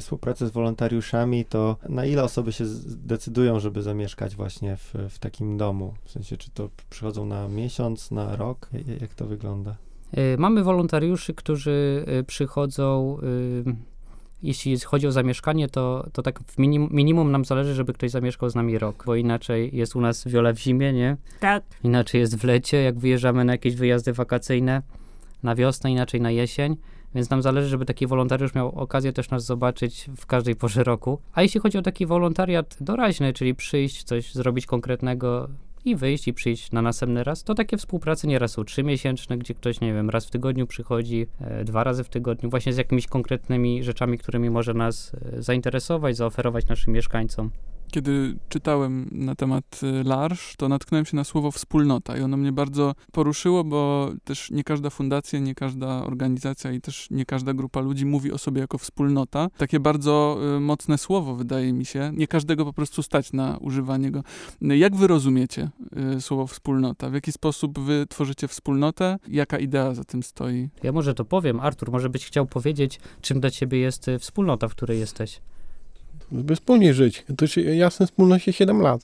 współpracę 0.00 0.46
z 0.46 0.50
wolontariuszami, 0.50 1.44
to 1.44 1.76
na 1.88 2.04
ile 2.04 2.24
osoby 2.24 2.52
się 2.52 2.66
zdecydują, 2.66 3.60
żeby 3.60 3.82
zamieszkać 3.82 4.36
właśnie 4.36 4.76
w, 4.76 4.94
w 5.10 5.18
takim 5.18 5.56
domu? 5.56 5.94
W 6.04 6.10
sensie, 6.10 6.36
czy 6.36 6.50
to 6.50 6.68
przychodzą 6.90 7.26
na 7.26 7.48
miesiąc, 7.48 8.10
na 8.10 8.36
rok? 8.36 8.70
Jak 9.00 9.14
to 9.14 9.26
wygląda? 9.26 9.76
Y, 10.18 10.36
Mamy 10.38 10.62
wolontariuszy, 10.62 11.34
którzy 11.34 12.04
y, 12.20 12.24
przychodzą. 12.24 13.18
y, 13.66 13.96
Jeśli 14.42 14.80
chodzi 14.80 15.06
o 15.06 15.12
zamieszkanie, 15.12 15.68
to, 15.68 16.06
to 16.12 16.22
tak 16.22 16.40
w 16.40 16.58
minim, 16.58 16.88
minimum 16.90 17.32
nam 17.32 17.44
zależy, 17.44 17.74
żeby 17.74 17.92
ktoś 17.92 18.10
zamieszkał 18.10 18.50
z 18.50 18.54
nami 18.54 18.78
rok, 18.78 19.02
bo 19.06 19.14
inaczej 19.14 19.70
jest 19.76 19.96
u 19.96 20.00
nas 20.00 20.28
wiola 20.28 20.52
w 20.52 20.58
zimie, 20.58 20.92
nie? 20.92 21.16
Tak, 21.40 21.64
Inaczej 21.84 22.20
jest 22.20 22.36
w 22.36 22.44
lecie, 22.44 22.82
jak 22.82 22.98
wyjeżdżamy 22.98 23.44
na 23.44 23.52
jakieś 23.52 23.76
wyjazdy 23.76 24.12
wakacyjne, 24.12 24.82
na 25.42 25.54
wiosnę, 25.54 25.92
inaczej 25.92 26.20
na 26.20 26.30
jesień. 26.30 26.76
Więc 27.14 27.30
nam 27.30 27.42
zależy, 27.42 27.68
żeby 27.68 27.84
taki 27.84 28.06
wolontariusz 28.06 28.54
miał 28.54 28.68
okazję 28.78 29.12
też 29.12 29.30
nas 29.30 29.44
zobaczyć 29.44 30.10
w 30.16 30.26
każdej 30.26 30.56
porze 30.56 30.84
roku. 30.84 31.18
A 31.32 31.42
jeśli 31.42 31.60
chodzi 31.60 31.78
o 31.78 31.82
taki 31.82 32.06
wolontariat 32.06 32.76
doraźny, 32.80 33.32
czyli 33.32 33.54
przyjść, 33.54 34.02
coś 34.04 34.34
zrobić 34.34 34.66
konkretnego 34.66 35.48
i 35.86 35.96
wyjść 35.96 36.28
i 36.28 36.32
przyjść 36.32 36.72
na 36.72 36.82
następny 36.82 37.24
raz, 37.24 37.44
to 37.44 37.54
takie 37.54 37.76
współprace 37.76 38.26
nieraz 38.26 38.52
są 38.52 38.64
trzymiesięczne, 38.64 39.38
gdzie 39.38 39.54
ktoś, 39.54 39.80
nie 39.80 39.94
wiem, 39.94 40.10
raz 40.10 40.26
w 40.26 40.30
tygodniu 40.30 40.66
przychodzi, 40.66 41.26
e, 41.40 41.64
dwa 41.64 41.84
razy 41.84 42.04
w 42.04 42.08
tygodniu, 42.08 42.50
właśnie 42.50 42.72
z 42.72 42.76
jakimiś 42.76 43.06
konkretnymi 43.06 43.84
rzeczami, 43.84 44.18
którymi 44.18 44.50
może 44.50 44.74
nas 44.74 45.12
e, 45.14 45.42
zainteresować, 45.42 46.16
zaoferować 46.16 46.68
naszym 46.68 46.92
mieszkańcom. 46.92 47.50
Kiedy 47.90 48.36
czytałem 48.48 49.08
na 49.12 49.34
temat 49.34 49.80
y, 49.82 50.04
LARSZ, 50.04 50.56
to 50.56 50.68
natknąłem 50.68 51.06
się 51.06 51.16
na 51.16 51.24
słowo 51.24 51.50
wspólnota 51.50 52.16
i 52.16 52.20
ono 52.20 52.36
mnie 52.36 52.52
bardzo 52.52 52.94
poruszyło, 53.12 53.64
bo 53.64 54.10
też 54.24 54.50
nie 54.50 54.64
każda 54.64 54.90
fundacja, 54.90 55.38
nie 55.38 55.54
każda 55.54 56.04
organizacja 56.04 56.72
i 56.72 56.80
też 56.80 57.08
nie 57.10 57.24
każda 57.24 57.54
grupa 57.54 57.80
ludzi 57.80 58.06
mówi 58.06 58.32
o 58.32 58.38
sobie 58.38 58.60
jako 58.60 58.78
wspólnota. 58.78 59.48
Takie 59.56 59.80
bardzo 59.80 60.38
y, 60.56 60.60
mocne 60.60 60.98
słowo 60.98 61.34
wydaje 61.34 61.72
mi 61.72 61.84
się. 61.84 62.12
Nie 62.14 62.26
każdego 62.26 62.64
po 62.64 62.72
prostu 62.72 63.02
stać 63.02 63.32
na 63.32 63.56
używanie 63.60 64.10
go. 64.10 64.22
Y, 64.62 64.76
Jak 64.76 64.96
wy 64.96 65.06
rozumiecie 65.06 65.70
y, 66.16 66.20
słowo 66.20 66.46
wspólnota? 66.46 67.10
W 67.10 67.14
jaki 67.14 67.32
sposób 67.32 67.78
wy 67.78 68.06
tworzycie 68.08 68.48
wspólnotę? 68.48 69.18
Jaka 69.28 69.58
idea 69.58 69.94
za 69.94 70.04
tym 70.04 70.22
stoi? 70.22 70.68
Ja 70.82 70.92
może 70.92 71.14
to 71.14 71.24
powiem. 71.24 71.60
Artur, 71.60 71.92
może 71.92 72.10
byś 72.10 72.26
chciał 72.26 72.46
powiedzieć, 72.46 73.00
czym 73.20 73.40
dla 73.40 73.50
ciebie 73.50 73.78
jest 73.78 74.06
wspólnota, 74.20 74.68
w 74.68 74.74
której 74.74 74.98
jesteś? 74.98 75.40
By 76.32 76.56
wspólnie 76.56 76.94
żyć. 76.94 77.24
To 77.36 77.46
się, 77.46 77.60
jasne, 77.60 78.06
wspólności 78.06 78.52
7 78.52 78.80
lat. 78.80 79.00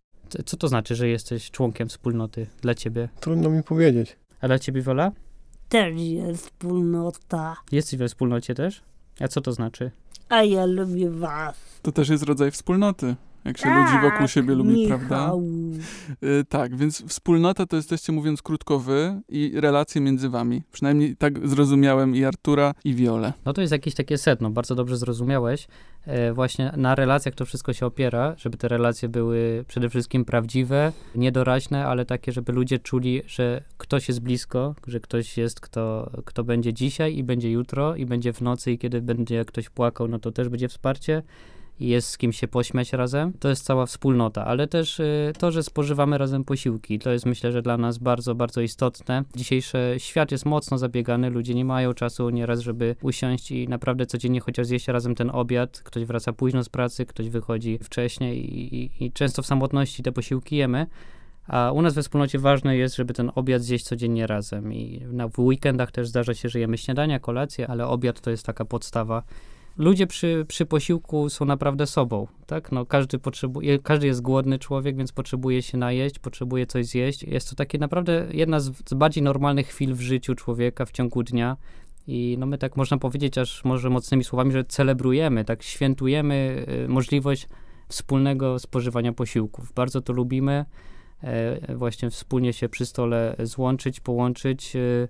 Co 0.47 0.57
to 0.57 0.69
znaczy, 0.69 0.95
że 0.95 1.09
jesteś 1.09 1.51
członkiem 1.51 1.89
wspólnoty 1.89 2.47
dla 2.61 2.75
ciebie? 2.75 3.09
Trudno 3.21 3.51
mi 3.51 3.63
powiedzieć. 3.63 4.17
A 4.41 4.47
dla 4.47 4.59
ciebie, 4.59 4.83
Wola? 4.83 5.13
Też 5.69 5.95
jest 5.97 6.47
wspólnota. 6.47 7.57
Jesteś 7.73 7.99
we 7.99 8.09
wspólnocie 8.09 8.55
też? 8.55 8.83
A 9.21 9.29
co 9.29 9.41
to 9.41 9.53
znaczy? 9.53 9.91
A 10.29 10.45
ja 10.45 10.67
lubię 10.67 11.11
was. 11.11 11.55
To 11.83 11.93
też 11.93 12.09
jest 12.09 12.23
rodzaj 12.23 12.51
wspólnoty. 12.51 13.17
Jak 13.45 13.59
się 13.59 13.75
ludzi 13.75 13.99
wokół 14.03 14.29
siebie 14.29 14.55
lubi, 14.55 14.73
Michał. 14.73 14.99
prawda? 14.99 15.33
Y, 16.41 16.45
tak, 16.45 16.77
więc 16.77 17.05
wspólnota 17.07 17.67
to 17.67 17.77
jesteście, 17.77 18.13
mówiąc 18.13 18.43
krótko, 18.43 18.79
wy 18.79 19.21
i 19.29 19.53
relacje 19.55 20.01
między 20.01 20.29
wami. 20.29 20.63
Przynajmniej 20.73 21.17
tak 21.17 21.49
zrozumiałem 21.49 22.17
i 22.17 22.25
Artura, 22.25 22.75
i 22.85 22.95
Wiolę. 22.95 23.33
No 23.45 23.53
to 23.53 23.61
jest 23.61 23.73
jakieś 23.73 23.95
takie 23.95 24.19
sedno, 24.19 24.51
bardzo 24.51 24.75
dobrze 24.75 24.97
zrozumiałeś. 24.97 25.69
E, 26.07 26.33
właśnie 26.33 26.73
na 26.77 26.95
relacjach 26.95 27.35
to 27.35 27.45
wszystko 27.45 27.73
się 27.73 27.87
opiera, 27.87 28.35
żeby 28.37 28.57
te 28.57 28.69
relacje 28.69 29.09
były 29.09 29.65
przede 29.69 29.89
wszystkim 29.89 30.25
prawdziwe, 30.25 30.93
niedoraźne, 31.15 31.87
ale 31.87 32.05
takie, 32.05 32.33
żeby 32.33 32.53
ludzie 32.53 32.79
czuli, 32.79 33.23
że 33.27 33.63
ktoś 33.77 34.09
jest 34.09 34.21
blisko, 34.21 34.75
że 34.87 35.01
ktoś 35.01 35.39
jest, 35.39 35.61
kto, 35.61 36.11
kto 36.25 36.45
będzie 36.45 36.73
dzisiaj 36.73 37.17
i 37.17 37.25
będzie 37.25 37.51
jutro 37.51 37.97
i 37.97 38.07
będzie 38.07 38.33
w 38.33 38.41
nocy 38.41 38.73
i 38.73 38.79
kiedy 38.79 39.03
będzie 39.03 39.45
ktoś 39.45 39.71
płakał, 39.71 40.09
no 40.09 40.19
to 40.19 40.33
też 40.33 40.49
będzie 40.49 40.69
wsparcie 40.69 41.23
i 41.81 41.89
jest 41.89 42.09
z 42.09 42.19
kim 42.19 42.33
się 42.33 42.49
pośmiać 42.49 42.93
razem. 42.93 43.33
To 43.41 43.49
jest 43.49 43.65
cała 43.65 43.87
wspólnota, 43.87 44.45
ale 44.45 44.67
też 44.67 45.01
y, 45.01 45.33
to, 45.39 45.51
że 45.51 45.63
spożywamy 45.63 46.19
razem 46.19 46.45
posiłki, 46.45 46.99
to 46.99 47.11
jest 47.11 47.27
myślę, 47.27 47.53
że 47.53 47.63
dla 47.63 47.77
nas 47.77 47.99
bardzo, 47.99 48.35
bardzo 48.35 48.61
istotne. 48.61 49.25
Dzisiejszy 49.37 49.95
świat 49.99 50.33
jest 50.33 50.47
mocno 50.47 50.79
zabiegany, 50.79 51.31
ludzie 51.31 51.55
nie 51.55 51.65
mają 51.65 51.95
czasu 51.95 52.31
nieraz, 52.31 52.61
żeby 52.61 52.97
usiąść 53.03 53.51
i 53.51 53.69
naprawdę 53.69 54.07
codziennie 54.07 54.41
chociaż 54.41 54.67
zjeść 54.67 54.89
razem 54.89 55.15
ten 55.15 55.31
obiad. 55.31 55.83
Ktoś 55.85 56.05
wraca 56.05 56.33
późno 56.33 56.65
z 56.65 56.69
pracy, 56.69 57.07
ktoś 57.07 57.29
wychodzi 57.29 57.79
wcześniej 57.83 58.55
i, 58.55 58.83
i, 58.83 59.05
i 59.05 59.13
często 59.13 59.43
w 59.43 59.47
samotności 59.47 60.03
te 60.03 60.13
posiłki 60.13 60.57
jemy. 60.57 60.87
A 61.47 61.73
u 61.73 61.83
nas 61.83 61.95
we 61.95 62.03
wspólnocie 62.03 62.39
ważne 62.39 62.77
jest, 62.77 62.97
żeby 62.97 63.15
ten 63.15 63.33
obiad 63.35 63.63
zjeść 63.63 63.85
codziennie 63.85 64.27
razem. 64.27 64.73
I 64.73 65.07
na, 65.13 65.29
w 65.29 65.39
weekendach 65.39 65.93
też 65.93 66.09
zdarza 66.09 66.35
się, 66.35 66.49
że 66.49 66.61
jemy 66.61 66.79
śniadania, 66.79 67.21
kolację, 67.21 67.69
ale 67.69 67.87
obiad 67.87 68.21
to 68.21 68.31
jest 68.31 68.47
taka 68.47 68.65
podstawa. 68.65 69.23
Ludzie 69.77 70.07
przy, 70.07 70.45
przy 70.49 70.67
posiłku 70.67 71.29
są 71.29 71.45
naprawdę 71.45 71.87
sobą, 71.87 72.27
tak? 72.47 72.73
No, 72.73 72.87
każdy, 72.87 73.19
potrzebuje, 73.19 73.79
każdy 73.79 74.07
jest 74.07 74.23
głodny 74.23 74.59
człowiek, 74.59 74.97
więc 74.97 75.13
potrzebuje 75.13 75.63
się 75.63 75.79
najeść, 75.79 76.19
potrzebuje 76.19 76.67
coś 76.67 76.87
zjeść. 76.87 77.23
Jest 77.23 77.51
to 77.51 77.57
takie 77.57 77.79
naprawdę 77.79 78.27
jedna 78.31 78.61
z, 78.61 78.73
z 78.89 78.95
bardziej 78.95 79.23
normalnych 79.23 79.67
chwil 79.67 79.95
w 79.95 80.01
życiu 80.01 80.35
człowieka 80.35 80.87
w 80.87 80.91
ciągu 80.91 81.23
dnia. 81.23 81.57
I 82.07 82.37
no 82.39 82.47
my 82.47 82.59
tak 82.59 82.77
można 82.77 82.99
powiedzieć, 82.99 83.39
aż 83.39 83.65
może 83.65 83.91
mocnymi 83.91 84.25
słowami, 84.25 84.53
że 84.53 84.65
celebrujemy, 84.65 85.45
tak 85.45 85.63
świętujemy 85.63 86.67
y, 86.85 86.89
możliwość 86.89 87.49
wspólnego 87.89 88.59
spożywania 88.59 89.13
posiłków. 89.13 89.73
Bardzo 89.73 90.01
to 90.01 90.13
lubimy 90.13 90.65
e, 91.23 91.77
właśnie 91.77 92.11
wspólnie 92.11 92.53
się 92.53 92.69
przy 92.69 92.87
stole 92.87 93.37
złączyć, 93.43 94.01
połączyć, 94.01 94.77
e, 94.77 95.09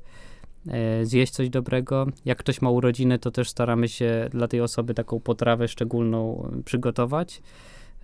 zjeść 1.03 1.33
coś 1.33 1.51
dobrego. 1.51 2.07
Jak 2.25 2.39
ktoś 2.39 2.63
ma 2.63 2.71
urodziny, 2.71 3.19
to 3.19 3.31
też 3.31 3.49
staramy 3.49 3.89
się 3.89 4.29
dla 4.31 4.49
tej 4.49 4.61
osoby 4.61 4.95
taką 4.95 5.21
potrawę 5.21 5.69
szczególną 5.69 6.49
e, 6.59 6.63
przygotować. 6.63 7.43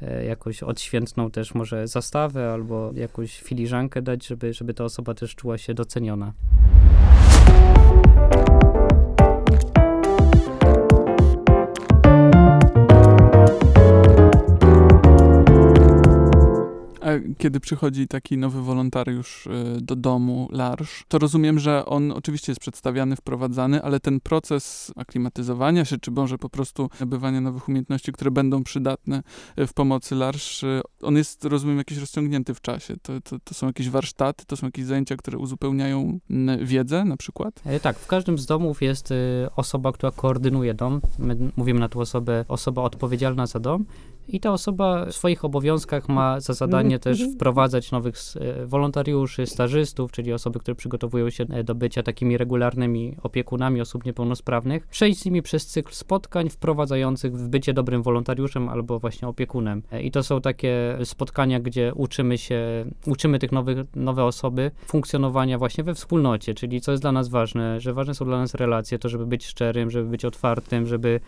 E, 0.02 0.24
Jakąś 0.24 0.62
odświętną 0.62 1.30
też 1.30 1.54
może 1.54 1.86
zastawę 1.86 2.52
albo 2.52 2.90
jakąś 2.94 3.40
filiżankę 3.40 4.02
dać, 4.02 4.26
żeby, 4.26 4.52
żeby 4.52 4.74
ta 4.74 4.84
osoba 4.84 5.14
też 5.14 5.34
czuła 5.34 5.58
się 5.58 5.74
doceniona. 5.74 6.32
Kiedy 17.38 17.60
przychodzi 17.60 18.08
taki 18.08 18.38
nowy 18.38 18.62
wolontariusz 18.62 19.46
y, 19.46 19.50
do 19.80 19.96
domu, 19.96 20.48
Larsz, 20.52 21.04
to 21.08 21.18
rozumiem, 21.18 21.58
że 21.58 21.86
on 21.86 22.12
oczywiście 22.12 22.52
jest 22.52 22.60
przedstawiany, 22.60 23.16
wprowadzany, 23.16 23.82
ale 23.82 24.00
ten 24.00 24.20
proces 24.20 24.92
aklimatyzowania 24.96 25.84
się, 25.84 25.98
czy 25.98 26.10
może 26.10 26.38
po 26.38 26.48
prostu 26.48 26.90
nabywania 27.00 27.40
nowych 27.40 27.68
umiejętności, 27.68 28.12
które 28.12 28.30
będą 28.30 28.64
przydatne 28.64 29.22
y, 29.58 29.66
w 29.66 29.72
pomocy 29.72 30.14
Larsz, 30.14 30.62
y, 30.62 30.80
on 31.02 31.16
jest, 31.16 31.44
rozumiem, 31.44 31.78
jakiś 31.78 31.98
rozciągnięty 31.98 32.54
w 32.54 32.60
czasie. 32.60 32.94
To, 33.02 33.20
to, 33.20 33.36
to 33.44 33.54
są 33.54 33.66
jakieś 33.66 33.90
warsztaty, 33.90 34.44
to 34.46 34.56
są 34.56 34.66
jakieś 34.66 34.84
zajęcia, 34.84 35.16
które 35.16 35.38
uzupełniają 35.38 36.18
mm, 36.30 36.66
wiedzę 36.66 37.04
na 37.04 37.16
przykład? 37.16 37.62
E, 37.64 37.80
Tak, 37.80 37.98
w 37.98 38.06
każdym 38.06 38.38
z 38.38 38.46
domów 38.46 38.82
jest 38.82 39.14
osoba, 39.56 39.92
która 39.92 40.12
koordynuje 40.12 40.74
dom. 40.74 41.00
My 41.18 41.36
mówimy 41.56 41.80
na 41.80 41.88
tą 41.88 42.00
osobę 42.00 42.44
osoba 42.48 42.82
odpowiedzialna 42.82 43.46
za 43.46 43.60
dom. 43.60 43.84
I 44.28 44.40
ta 44.40 44.52
osoba 44.52 45.04
w 45.04 45.12
swoich 45.12 45.44
obowiązkach 45.44 46.08
ma 46.08 46.40
za 46.40 46.52
zadanie 46.52 46.98
też 46.98 47.24
wprowadzać 47.34 47.90
nowych 47.90 48.16
e, 48.40 48.66
wolontariuszy, 48.66 49.46
stażystów, 49.46 50.12
czyli 50.12 50.32
osoby, 50.32 50.58
które 50.58 50.74
przygotowują 50.74 51.30
się 51.30 51.44
e, 51.50 51.64
do 51.64 51.74
bycia 51.74 52.02
takimi 52.02 52.36
regularnymi 52.36 53.16
opiekunami 53.22 53.80
osób 53.80 54.04
niepełnosprawnych, 54.04 54.86
przejść 54.86 55.20
z 55.20 55.24
nimi 55.24 55.42
przez 55.42 55.66
cykl 55.66 55.92
spotkań 55.92 56.50
wprowadzających 56.50 57.36
w 57.36 57.48
bycie 57.48 57.72
dobrym 57.72 58.02
wolontariuszem 58.02 58.68
albo 58.68 58.98
właśnie 58.98 59.28
opiekunem. 59.28 59.82
E, 59.92 60.02
I 60.02 60.10
to 60.10 60.22
są 60.22 60.40
takie 60.40 60.98
spotkania, 61.04 61.60
gdzie 61.60 61.92
uczymy 61.94 62.38
się, 62.38 62.84
uczymy 63.06 63.38
tych 63.38 63.52
nowych, 63.52 63.78
nowe 63.96 64.24
osoby 64.24 64.70
funkcjonowania 64.86 65.58
właśnie 65.58 65.84
we 65.84 65.94
wspólnocie, 65.94 66.54
czyli 66.54 66.80
co 66.80 66.90
jest 66.90 67.02
dla 67.02 67.12
nas 67.12 67.28
ważne, 67.28 67.80
że 67.80 67.94
ważne 67.94 68.14
są 68.14 68.24
dla 68.24 68.38
nas 68.38 68.54
relacje, 68.54 68.98
to 68.98 69.08
żeby 69.08 69.26
być 69.26 69.46
szczerym, 69.46 69.90
żeby 69.90 70.10
być 70.10 70.24
otwartym, 70.24 70.86
żeby 70.86 71.20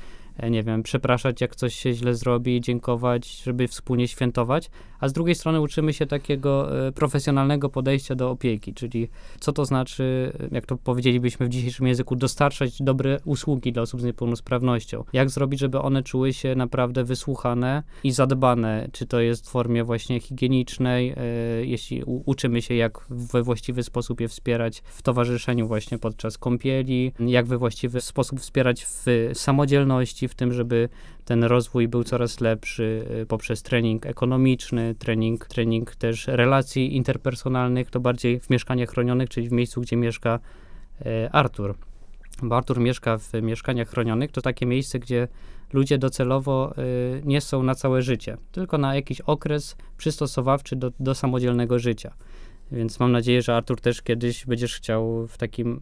nie 0.48 0.62
wiem, 0.62 0.82
przepraszać, 0.82 1.40
jak 1.40 1.56
coś 1.56 1.74
się 1.74 1.92
źle 1.92 2.14
zrobi, 2.14 2.60
dziękować, 2.60 3.42
żeby 3.42 3.68
wspólnie 3.68 4.08
świętować, 4.08 4.70
a 5.00 5.08
z 5.08 5.12
drugiej 5.12 5.34
strony 5.34 5.60
uczymy 5.60 5.92
się 5.92 6.06
takiego 6.06 6.86
e, 6.86 6.92
profesjonalnego 6.92 7.68
podejścia 7.68 8.14
do 8.14 8.30
opieki, 8.30 8.74
czyli 8.74 9.08
co 9.40 9.52
to 9.52 9.64
znaczy, 9.64 10.32
e, 10.40 10.48
jak 10.54 10.66
to 10.66 10.76
powiedzielibyśmy 10.76 11.46
w 11.46 11.48
dzisiejszym 11.48 11.86
języku, 11.86 12.16
dostarczać 12.16 12.82
dobre 12.82 13.18
usługi 13.24 13.72
dla 13.72 13.82
osób 13.82 14.00
z 14.00 14.04
niepełnosprawnością. 14.04 15.04
Jak 15.12 15.30
zrobić, 15.30 15.60
żeby 15.60 15.78
one 15.80 16.02
czuły 16.02 16.32
się 16.32 16.54
naprawdę 16.54 17.04
wysłuchane 17.04 17.82
i 18.04 18.12
zadbane, 18.12 18.88
czy 18.92 19.06
to 19.06 19.20
jest 19.20 19.46
w 19.46 19.50
formie 19.50 19.84
właśnie 19.84 20.20
higienicznej, 20.20 21.14
e, 21.16 21.16
jeśli 21.64 22.02
uczymy 22.04 22.62
się, 22.62 22.74
jak 22.74 23.04
we 23.10 23.42
właściwy 23.42 23.82
sposób 23.82 24.20
je 24.20 24.28
wspierać 24.28 24.82
w 24.84 25.02
towarzyszeniu 25.02 25.66
właśnie 25.66 25.98
podczas 25.98 26.38
kąpieli, 26.38 27.12
jak 27.20 27.46
we 27.46 27.58
właściwy 27.58 28.00
sposób 28.00 28.40
wspierać 28.40 28.84
w 28.84 29.06
samodzielności, 29.34 30.28
w 30.30 30.34
tym, 30.34 30.52
żeby 30.52 30.88
ten 31.24 31.44
rozwój 31.44 31.88
był 31.88 32.04
coraz 32.04 32.40
lepszy 32.40 33.06
y, 33.22 33.26
poprzez 33.26 33.62
trening 33.62 34.06
ekonomiczny, 34.06 34.94
trening, 34.98 35.46
trening 35.46 35.94
też 35.94 36.26
relacji 36.26 36.96
interpersonalnych, 36.96 37.90
to 37.90 38.00
bardziej 38.00 38.40
w 38.40 38.50
mieszkaniach 38.50 38.88
chronionych, 38.88 39.28
czyli 39.28 39.48
w 39.48 39.52
miejscu, 39.52 39.80
gdzie 39.80 39.96
mieszka 39.96 40.38
e, 41.06 41.30
Artur. 41.32 41.74
Bo 42.42 42.56
Artur 42.56 42.80
mieszka 42.80 43.18
w 43.18 43.32
mieszkaniach 43.42 43.88
chronionych, 43.88 44.32
to 44.32 44.42
takie 44.42 44.66
miejsce, 44.66 44.98
gdzie 44.98 45.28
ludzie 45.72 45.98
docelowo 45.98 46.74
y, 46.78 47.22
nie 47.24 47.40
są 47.40 47.62
na 47.62 47.74
całe 47.74 48.02
życie, 48.02 48.36
tylko 48.52 48.78
na 48.78 48.94
jakiś 48.94 49.20
okres 49.20 49.76
przystosowawczy 49.96 50.76
do, 50.76 50.92
do 51.00 51.14
samodzielnego 51.14 51.78
życia. 51.78 52.14
Więc 52.72 53.00
mam 53.00 53.12
nadzieję, 53.12 53.42
że 53.42 53.56
Artur 53.56 53.80
też 53.80 54.02
kiedyś 54.02 54.46
będziesz 54.46 54.76
chciał 54.76 55.26
w 55.26 55.38
takim 55.38 55.80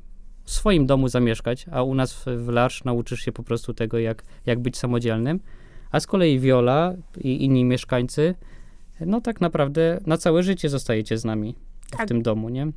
swoim 0.51 0.87
domu 0.87 1.09
zamieszkać, 1.09 1.67
a 1.71 1.83
u 1.83 1.95
nas 1.95 2.13
w, 2.13 2.27
w 2.27 2.49
Larsz 2.49 2.85
nauczysz 2.85 3.21
się 3.21 3.33
po 3.33 3.43
prostu 3.43 3.75
tego, 3.75 3.99
jak, 3.99 4.23
jak 4.47 4.59
być 4.61 4.77
samodzielnym. 4.77 5.41
A 5.91 6.01
z 6.01 6.07
kolei 6.07 6.39
Viola 6.39 6.95
i 7.21 7.45
inni 7.45 7.65
mieszkańcy, 7.65 8.35
no 9.01 9.21
tak 9.21 9.41
naprawdę 9.41 10.01
na 10.07 10.17
całe 10.17 10.43
życie 10.43 10.69
zostajecie 10.69 11.19
z 11.19 11.25
nami 11.25 11.55
w 11.87 11.91
Tak. 11.91 12.09
tym 12.09 12.23
domu, 12.23 12.49
nie? 12.49 12.73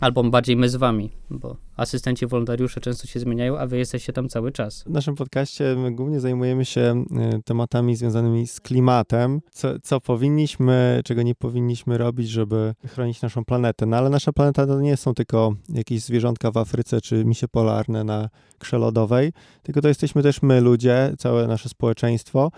Albo 0.00 0.24
bardziej 0.24 0.56
my 0.56 0.68
z 0.68 0.76
wami, 0.76 1.10
bo 1.30 1.56
asystenci 1.76 2.26
wolontariusze 2.26 2.80
często 2.80 3.06
się 3.06 3.20
zmieniają, 3.20 3.58
a 3.58 3.66
wy 3.66 3.78
jesteście 3.78 4.12
tam 4.12 4.28
cały 4.28 4.52
czas. 4.52 4.82
W 4.82 4.90
naszym 4.90 5.14
podcaście 5.14 5.76
głównie 5.90 6.20
zajmujemy 6.20 6.64
się 6.64 7.04
y, 7.38 7.42
tematami 7.42 7.96
związanymi 7.96 8.46
z 8.46 8.60
klimatem, 8.60 9.40
co, 9.52 9.80
co 9.82 10.00
powinniśmy, 10.00 11.00
czego 11.04 11.22
nie 11.22 11.34
powinniśmy 11.34 11.98
robić, 11.98 12.28
żeby 12.28 12.74
chronić 12.86 13.22
naszą 13.22 13.44
planetę. 13.44 13.86
No 13.86 13.96
ale 13.96 14.10
nasza 14.10 14.32
planeta 14.32 14.66
to 14.66 14.80
nie 14.80 14.96
są 14.96 15.14
tylko 15.14 15.54
jakieś 15.68 16.02
zwierzątka 16.02 16.50
w 16.50 16.56
Afryce 16.56 17.00
czy 17.00 17.24
misie 17.24 17.48
polarne 17.48 18.04
na 18.04 18.28
krze 18.58 18.78
lodowej, 18.78 19.32
tylko 19.62 19.80
to 19.80 19.88
jesteśmy 19.88 20.22
też 20.22 20.42
my, 20.42 20.60
ludzie, 20.60 21.14
całe 21.18 21.46
nasze 21.46 21.68
społeczeństwo. 21.68 22.50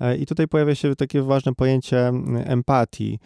E, 0.00 0.16
I 0.16 0.26
tutaj 0.26 0.48
pojawia 0.48 0.74
się 0.74 0.96
takie 0.96 1.22
ważne 1.22 1.54
pojęcie 1.54 2.08
mm, 2.08 2.42
empatii. 2.46 3.18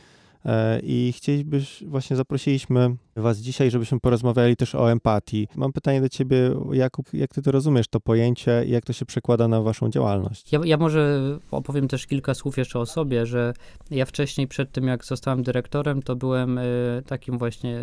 E, 0.45 0.81
I 0.83 1.13
chcielibyś, 1.17 1.85
właśnie 1.87 2.17
zaprosiliśmy 2.17 2.97
Was 3.17 3.39
dzisiaj, 3.39 3.71
żebyśmy 3.71 4.01
porozmawiali 4.01 4.57
też 4.57 4.75
o 4.75 4.93
empatii. 4.93 5.49
Mam 5.57 5.73
pytanie 5.73 6.01
do 6.01 6.09
Ciebie, 6.09 6.37
Jakub, 6.73 7.15
jak 7.15 7.35
Ty 7.35 7.43
to 7.43 7.53
rozumiesz, 7.53 7.89
to 7.89 8.01
pojęcie 8.01 8.65
i 8.67 8.71
jak 8.71 8.85
to 8.85 8.93
się 8.93 9.07
przekłada 9.07 9.49
na 9.49 9.63
Waszą 9.63 9.91
działalność? 9.91 10.53
Ja, 10.53 10.61
ja 10.65 10.77
może 10.77 11.21
opowiem 11.51 11.89
też 11.89 12.07
kilka 12.07 12.35
słów 12.35 12.59
jeszcze 12.59 12.79
o 12.79 12.87
sobie, 12.87 13.27
że 13.27 13.55
ja 13.91 14.05
wcześniej, 14.05 14.49
przed 14.49 14.73
tym 14.73 14.87
jak 14.87 15.05
zostałem 15.05 15.43
dyrektorem, 15.43 16.03
to 16.03 16.17
byłem 16.17 16.59
y, 16.59 17.03
takim 17.07 17.39
właśnie 17.39 17.81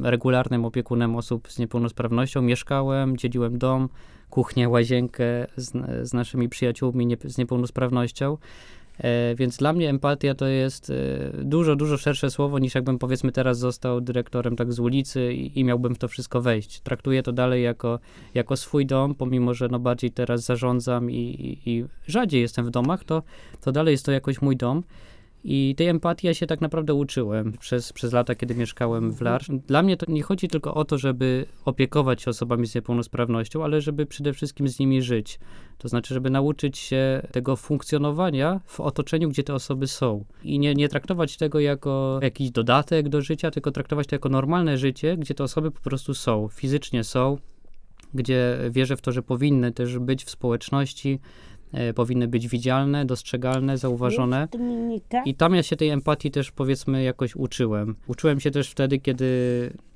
regularnym 0.00 0.64
opiekunem 0.64 1.16
osób 1.16 1.48
z 1.52 1.58
niepełnosprawnością. 1.58 2.42
Mieszkałem, 2.42 3.16
dzieliłem 3.16 3.58
dom, 3.58 3.88
kuchnię, 4.30 4.68
łazienkę 4.68 5.24
z, 5.56 5.72
z 6.08 6.12
naszymi 6.12 6.48
przyjaciółmi 6.48 7.06
nie, 7.06 7.16
z 7.24 7.38
niepełnosprawnością. 7.38 8.38
E, 8.98 9.34
więc 9.34 9.56
dla 9.56 9.72
mnie 9.72 9.90
empatia 9.90 10.34
to 10.34 10.46
jest 10.46 10.90
e, 10.90 10.94
dużo, 11.44 11.76
dużo 11.76 11.96
szersze 11.96 12.30
słowo 12.30 12.58
niż 12.58 12.74
jakbym 12.74 12.98
powiedzmy 12.98 13.32
teraz 13.32 13.58
został 13.58 14.00
dyrektorem 14.00 14.56
tak 14.56 14.72
z 14.72 14.78
ulicy 14.78 15.34
i, 15.34 15.60
i 15.60 15.64
miałbym 15.64 15.94
w 15.94 15.98
to 15.98 16.08
wszystko 16.08 16.40
wejść. 16.40 16.80
Traktuję 16.80 17.22
to 17.22 17.32
dalej 17.32 17.62
jako, 17.62 17.98
jako 18.34 18.56
swój 18.56 18.86
dom, 18.86 19.14
pomimo, 19.14 19.54
że 19.54 19.68
no 19.68 19.78
bardziej 19.78 20.10
teraz 20.10 20.44
zarządzam 20.44 21.10
i, 21.10 21.14
i, 21.14 21.70
i 21.70 21.84
rzadziej 22.06 22.40
jestem 22.40 22.64
w 22.64 22.70
domach, 22.70 23.04
to, 23.04 23.22
to 23.60 23.72
dalej 23.72 23.92
jest 23.92 24.04
to 24.04 24.12
jakoś 24.12 24.42
mój 24.42 24.56
dom. 24.56 24.82
I 25.48 25.74
tej 25.76 25.88
empatii 25.88 26.26
ja 26.26 26.34
się 26.34 26.46
tak 26.46 26.60
naprawdę 26.60 26.94
uczyłem 26.94 27.52
przez, 27.52 27.92
przez 27.92 28.12
lata, 28.12 28.34
kiedy 28.34 28.54
mieszkałem 28.54 29.12
w 29.12 29.20
Larsz. 29.20 29.48
Dla 29.66 29.82
mnie 29.82 29.96
to 29.96 30.12
nie 30.12 30.22
chodzi 30.22 30.48
tylko 30.48 30.74
o 30.74 30.84
to, 30.84 30.98
żeby 30.98 31.46
opiekować 31.64 32.22
się 32.22 32.30
osobami 32.30 32.66
z 32.66 32.74
niepełnosprawnością, 32.74 33.64
ale 33.64 33.80
żeby 33.80 34.06
przede 34.06 34.32
wszystkim 34.32 34.68
z 34.68 34.78
nimi 34.78 35.02
żyć. 35.02 35.38
To 35.78 35.88
znaczy, 35.88 36.14
żeby 36.14 36.30
nauczyć 36.30 36.78
się 36.78 37.26
tego 37.32 37.56
funkcjonowania 37.56 38.60
w 38.66 38.80
otoczeniu, 38.80 39.28
gdzie 39.28 39.42
te 39.42 39.54
osoby 39.54 39.86
są. 39.86 40.24
I 40.44 40.58
nie, 40.58 40.74
nie 40.74 40.88
traktować 40.88 41.36
tego 41.36 41.60
jako 41.60 42.18
jakiś 42.22 42.50
dodatek 42.50 43.08
do 43.08 43.20
życia, 43.20 43.50
tylko 43.50 43.70
traktować 43.70 44.06
to 44.06 44.14
jako 44.14 44.28
normalne 44.28 44.78
życie, 44.78 45.16
gdzie 45.16 45.34
te 45.34 45.44
osoby 45.44 45.70
po 45.70 45.80
prostu 45.80 46.14
są, 46.14 46.48
fizycznie 46.48 47.04
są, 47.04 47.38
gdzie 48.14 48.58
wierzę 48.70 48.96
w 48.96 49.00
to, 49.00 49.12
że 49.12 49.22
powinny 49.22 49.72
też 49.72 49.98
być 49.98 50.24
w 50.24 50.30
społeczności, 50.30 51.20
powinny 51.94 52.28
być 52.28 52.48
widzialne, 52.48 53.04
dostrzegalne, 53.04 53.78
zauważone. 53.78 54.48
I 55.24 55.34
tam 55.34 55.54
ja 55.54 55.62
się 55.62 55.76
tej 55.76 55.88
empatii 55.88 56.30
też 56.30 56.52
powiedzmy 56.52 57.02
jakoś 57.02 57.36
uczyłem. 57.36 57.96
Uczyłem 58.06 58.40
się 58.40 58.50
też 58.50 58.70
wtedy, 58.70 58.98
kiedy 58.98 59.26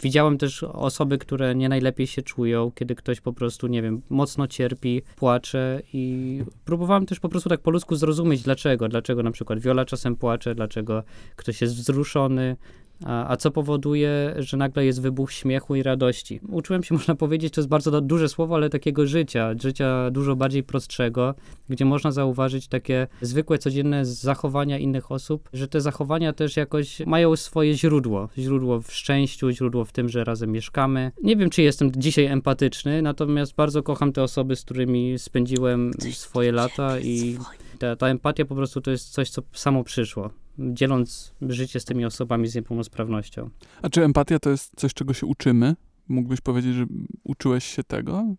widziałem 0.02 0.38
też 0.38 0.62
osoby, 0.62 1.18
które 1.18 1.54
nie 1.54 1.68
najlepiej 1.68 2.06
się 2.06 2.22
czują, 2.22 2.72
kiedy 2.74 2.94
ktoś 2.94 3.20
po 3.20 3.32
prostu, 3.32 3.66
nie 3.66 3.82
wiem, 3.82 4.02
mocno 4.10 4.46
cierpi, 4.46 5.02
płacze 5.16 5.82
i 5.92 6.42
próbowałem 6.64 7.06
też 7.06 7.20
po 7.20 7.28
prostu 7.28 7.48
tak 7.48 7.60
po 7.60 7.70
ludzku 7.70 7.96
zrozumieć 7.96 8.42
dlaczego. 8.42 8.88
Dlaczego 8.88 9.22
na 9.22 9.30
przykład 9.30 9.58
Wiola 9.58 9.84
czasem 9.84 10.16
płacze, 10.16 10.54
dlaczego 10.54 11.02
ktoś 11.36 11.60
jest 11.60 11.74
wzruszony, 11.74 12.56
a, 13.04 13.28
a 13.28 13.37
co 13.37 13.50
powoduje, 13.50 14.35
że 14.38 14.57
nagle 14.57 14.85
jest 14.85 15.02
wybuch 15.02 15.33
śmiechu 15.33 15.75
i 15.75 15.83
radości. 15.83 16.40
Uczyłem 16.49 16.83
się, 16.83 16.95
można 17.00 17.14
powiedzieć, 17.14 17.54
to 17.54 17.61
jest 17.61 17.69
bardzo 17.69 18.00
duże 18.00 18.28
słowo, 18.28 18.54
ale 18.54 18.71
takiego 18.71 19.07
życia, 19.07 19.54
życia 19.62 20.11
dużo 20.11 20.37
bardziej 20.37 20.62
prostszego, 20.62 21.35
gdzie 21.69 21.85
można 21.85 22.12
zauważyć 22.12 22.69
takie 22.69 23.07
zwykłe, 23.21 23.59
codzienne 23.59 24.04
zachowania 24.04 24.78
innych 24.78 25.12
osób, 25.12 25.49
że 25.52 25.69
te 25.69 25.80
zachowania 25.80 26.33
też 26.33 26.57
jakoś 26.57 27.00
mają 27.07 27.37
swoje 27.37 27.75
źródło. 27.75 28.28
Źródło 28.38 28.80
w 28.80 28.92
szczęściu, 28.92 29.50
źródło 29.50 29.85
w 29.85 29.92
tym, 29.92 30.09
że 30.09 30.25
razem 30.25 30.52
mieszkamy. 30.52 31.12
Nie 31.23 31.37
wiem, 31.37 31.50
czy 31.50 31.62
jestem 31.62 31.92
dzisiaj 31.97 32.25
empatyczny, 32.25 33.02
natomiast 33.02 33.54
bardzo 33.54 33.83
kocham 33.83 34.12
te 34.12 34.23
osoby, 34.23 34.57
z 34.57 34.64
którymi 34.64 35.19
spędziłem 35.19 35.90
swoje 36.12 36.52
lata 36.52 37.00
i 37.00 37.38
ta, 37.78 37.97
ta 37.97 38.09
empatia 38.09 38.45
po 38.45 38.54
prostu 38.54 38.80
to 38.80 38.90
jest 38.90 39.11
coś, 39.11 39.30
co 39.30 39.42
samo 39.52 39.85
przyszło, 39.85 40.30
dzieląc 40.59 41.35
życie 41.42 41.80
z 41.80 41.85
tymi 41.85 42.04
osobami 42.04 42.49
z 42.49 42.54
niepełnosprawnością. 42.54 43.50
A 43.83 43.88
czy 43.88 44.04
empatia 44.04 44.38
to 44.38 44.50
jest 44.50 44.73
coś, 44.76 44.95
czego 44.95 45.14
się 45.14 45.26
uczymy? 45.26 45.76
Mógłbyś 46.09 46.40
powiedzieć, 46.40 46.75
że 46.75 46.87
uczyłeś 47.25 47.64
się 47.64 47.85
tego? 47.85 48.35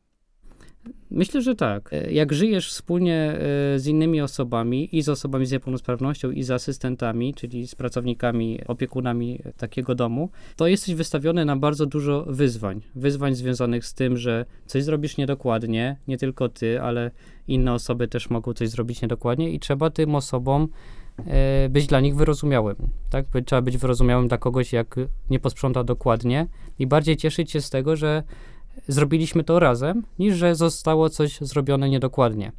Myślę, 1.11 1.41
że 1.41 1.55
tak. 1.55 1.91
Jak 2.09 2.33
żyjesz 2.33 2.69
wspólnie 2.69 3.15
e, 3.15 3.79
z 3.79 3.87
innymi 3.87 4.21
osobami 4.21 4.97
i 4.97 5.01
z 5.01 5.09
osobami 5.09 5.45
z 5.45 5.51
niepełnosprawnością 5.51 6.31
i 6.31 6.43
z 6.43 6.51
asystentami, 6.51 7.33
czyli 7.33 7.67
z 7.67 7.75
pracownikami, 7.75 8.59
opiekunami 8.67 9.39
takiego 9.57 9.95
domu, 9.95 10.29
to 10.55 10.67
jesteś 10.67 10.95
wystawiony 10.95 11.45
na 11.45 11.55
bardzo 11.55 11.85
dużo 11.85 12.25
wyzwań. 12.29 12.81
Wyzwań 12.95 13.35
związanych 13.35 13.85
z 13.85 13.93
tym, 13.93 14.17
że 14.17 14.45
coś 14.65 14.83
zrobisz 14.83 15.17
niedokładnie, 15.17 15.97
nie 16.07 16.17
tylko 16.17 16.49
ty, 16.49 16.81
ale 16.81 17.11
inne 17.47 17.73
osoby 17.73 18.07
też 18.07 18.29
mogą 18.29 18.53
coś 18.53 18.69
zrobić 18.69 19.01
niedokładnie 19.01 19.53
i 19.53 19.59
trzeba 19.59 19.89
tym 19.89 20.15
osobom 20.15 20.67
być 21.69 21.87
dla 21.87 21.99
nich 21.99 22.15
wyrozumiałym. 22.15 22.75
Tak? 23.09 23.25
Trzeba 23.45 23.61
być 23.61 23.77
wyrozumiałym 23.77 24.27
dla 24.27 24.37
kogoś, 24.37 24.73
jak 24.73 24.95
nie 25.29 25.39
posprząta 25.39 25.83
dokładnie 25.83 26.47
i 26.79 26.87
bardziej 26.87 27.17
cieszyć 27.17 27.51
się 27.51 27.61
z 27.61 27.69
tego, 27.69 27.95
że 27.95 28.23
zrobiliśmy 28.87 29.43
to 29.43 29.59
razem, 29.59 30.03
niż 30.19 30.35
że 30.35 30.55
zostało 30.55 31.09
coś 31.09 31.37
zrobione 31.41 31.89
niedokładnie. 31.89 32.51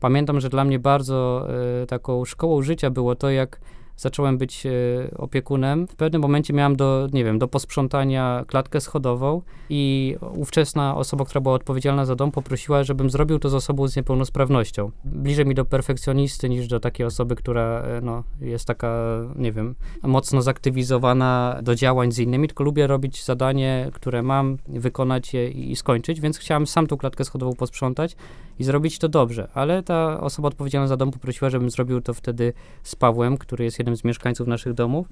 Pamiętam, 0.00 0.40
że 0.40 0.48
dla 0.48 0.64
mnie 0.64 0.78
bardzo 0.78 1.48
e, 1.82 1.86
taką 1.86 2.24
szkołą 2.24 2.62
życia 2.62 2.90
było 2.90 3.14
to, 3.14 3.30
jak 3.30 3.60
zacząłem 3.98 4.38
być 4.38 4.66
e, 4.66 4.70
opiekunem. 5.16 5.86
W 5.86 5.96
pewnym 5.96 6.22
momencie 6.22 6.54
miałem 6.54 6.76
do, 6.76 7.08
nie 7.12 7.24
wiem, 7.24 7.38
do 7.38 7.48
posprzątania 7.48 8.44
klatkę 8.46 8.80
schodową 8.80 9.42
i 9.70 10.16
ówczesna 10.34 10.96
osoba, 10.96 11.24
która 11.24 11.40
była 11.40 11.54
odpowiedzialna 11.54 12.04
za 12.04 12.16
dom, 12.16 12.30
poprosiła, 12.30 12.84
żebym 12.84 13.10
zrobił 13.10 13.38
to 13.38 13.48
z 13.48 13.54
osobą 13.54 13.88
z 13.88 13.96
niepełnosprawnością. 13.96 14.90
Bliżej 15.04 15.46
mi 15.46 15.54
do 15.54 15.64
perfekcjonisty 15.64 16.48
niż 16.48 16.68
do 16.68 16.80
takiej 16.80 17.06
osoby, 17.06 17.36
która 17.36 17.82
e, 17.82 18.00
no, 18.02 18.24
jest 18.40 18.64
taka, 18.64 19.20
nie 19.36 19.52
wiem, 19.52 19.74
mocno 20.02 20.42
zaktywizowana 20.42 21.58
do 21.62 21.74
działań 21.74 22.12
z 22.12 22.18
innymi, 22.18 22.48
tylko 22.48 22.64
lubię 22.64 22.86
robić 22.86 23.24
zadanie, 23.24 23.90
które 23.94 24.22
mam, 24.22 24.58
wykonać 24.68 25.34
je 25.34 25.48
i 25.50 25.76
skończyć, 25.76 26.20
więc 26.20 26.38
chciałem 26.38 26.66
sam 26.66 26.86
tą 26.86 26.96
klatkę 26.96 27.24
schodową 27.24 27.54
posprzątać 27.54 28.16
i 28.58 28.64
zrobić 28.64 28.98
to 28.98 29.08
dobrze. 29.08 29.48
Ale 29.54 29.82
ta 29.82 30.20
osoba 30.20 30.48
odpowiedzialna 30.48 30.88
za 30.88 30.96
dom 30.96 31.10
poprosiła, 31.10 31.50
żebym 31.50 31.70
zrobił 31.70 32.00
to 32.00 32.14
wtedy 32.14 32.52
z 32.82 32.96
Pawłem, 32.96 33.38
który 33.38 33.64
jest 33.64 33.78
jednym 33.78 33.96
z 33.96 34.04
mieszkańców 34.04 34.48
naszych 34.48 34.74
domów. 34.74 35.06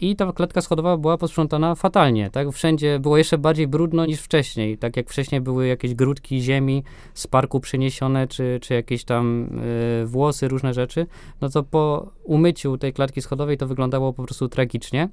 I 0.00 0.16
ta 0.16 0.32
klatka 0.32 0.60
schodowa 0.60 0.96
była 0.96 1.18
posprzątana 1.18 1.74
fatalnie, 1.74 2.30
tak? 2.30 2.52
Wszędzie 2.52 2.98
było 2.98 3.18
jeszcze 3.18 3.38
bardziej 3.38 3.68
brudno 3.68 4.06
niż 4.06 4.20
wcześniej. 4.20 4.78
Tak 4.78 4.96
jak 4.96 5.10
wcześniej 5.10 5.40
były 5.40 5.66
jakieś 5.66 5.94
grudki 5.94 6.40
ziemi 6.40 6.82
z 7.14 7.26
parku 7.26 7.60
przeniesione, 7.60 8.28
czy, 8.28 8.58
czy 8.62 8.74
jakieś 8.74 9.04
tam 9.04 9.50
y, 10.02 10.06
włosy, 10.06 10.48
różne 10.48 10.74
rzeczy, 10.74 11.06
no 11.40 11.48
to 11.48 11.62
po 11.62 12.10
umyciu 12.24 12.78
tej 12.78 12.92
klatki 12.92 13.22
schodowej 13.22 13.56
to 13.56 13.66
wyglądało 13.66 14.12
po 14.12 14.24
prostu 14.24 14.48
tragicznie. 14.48 15.08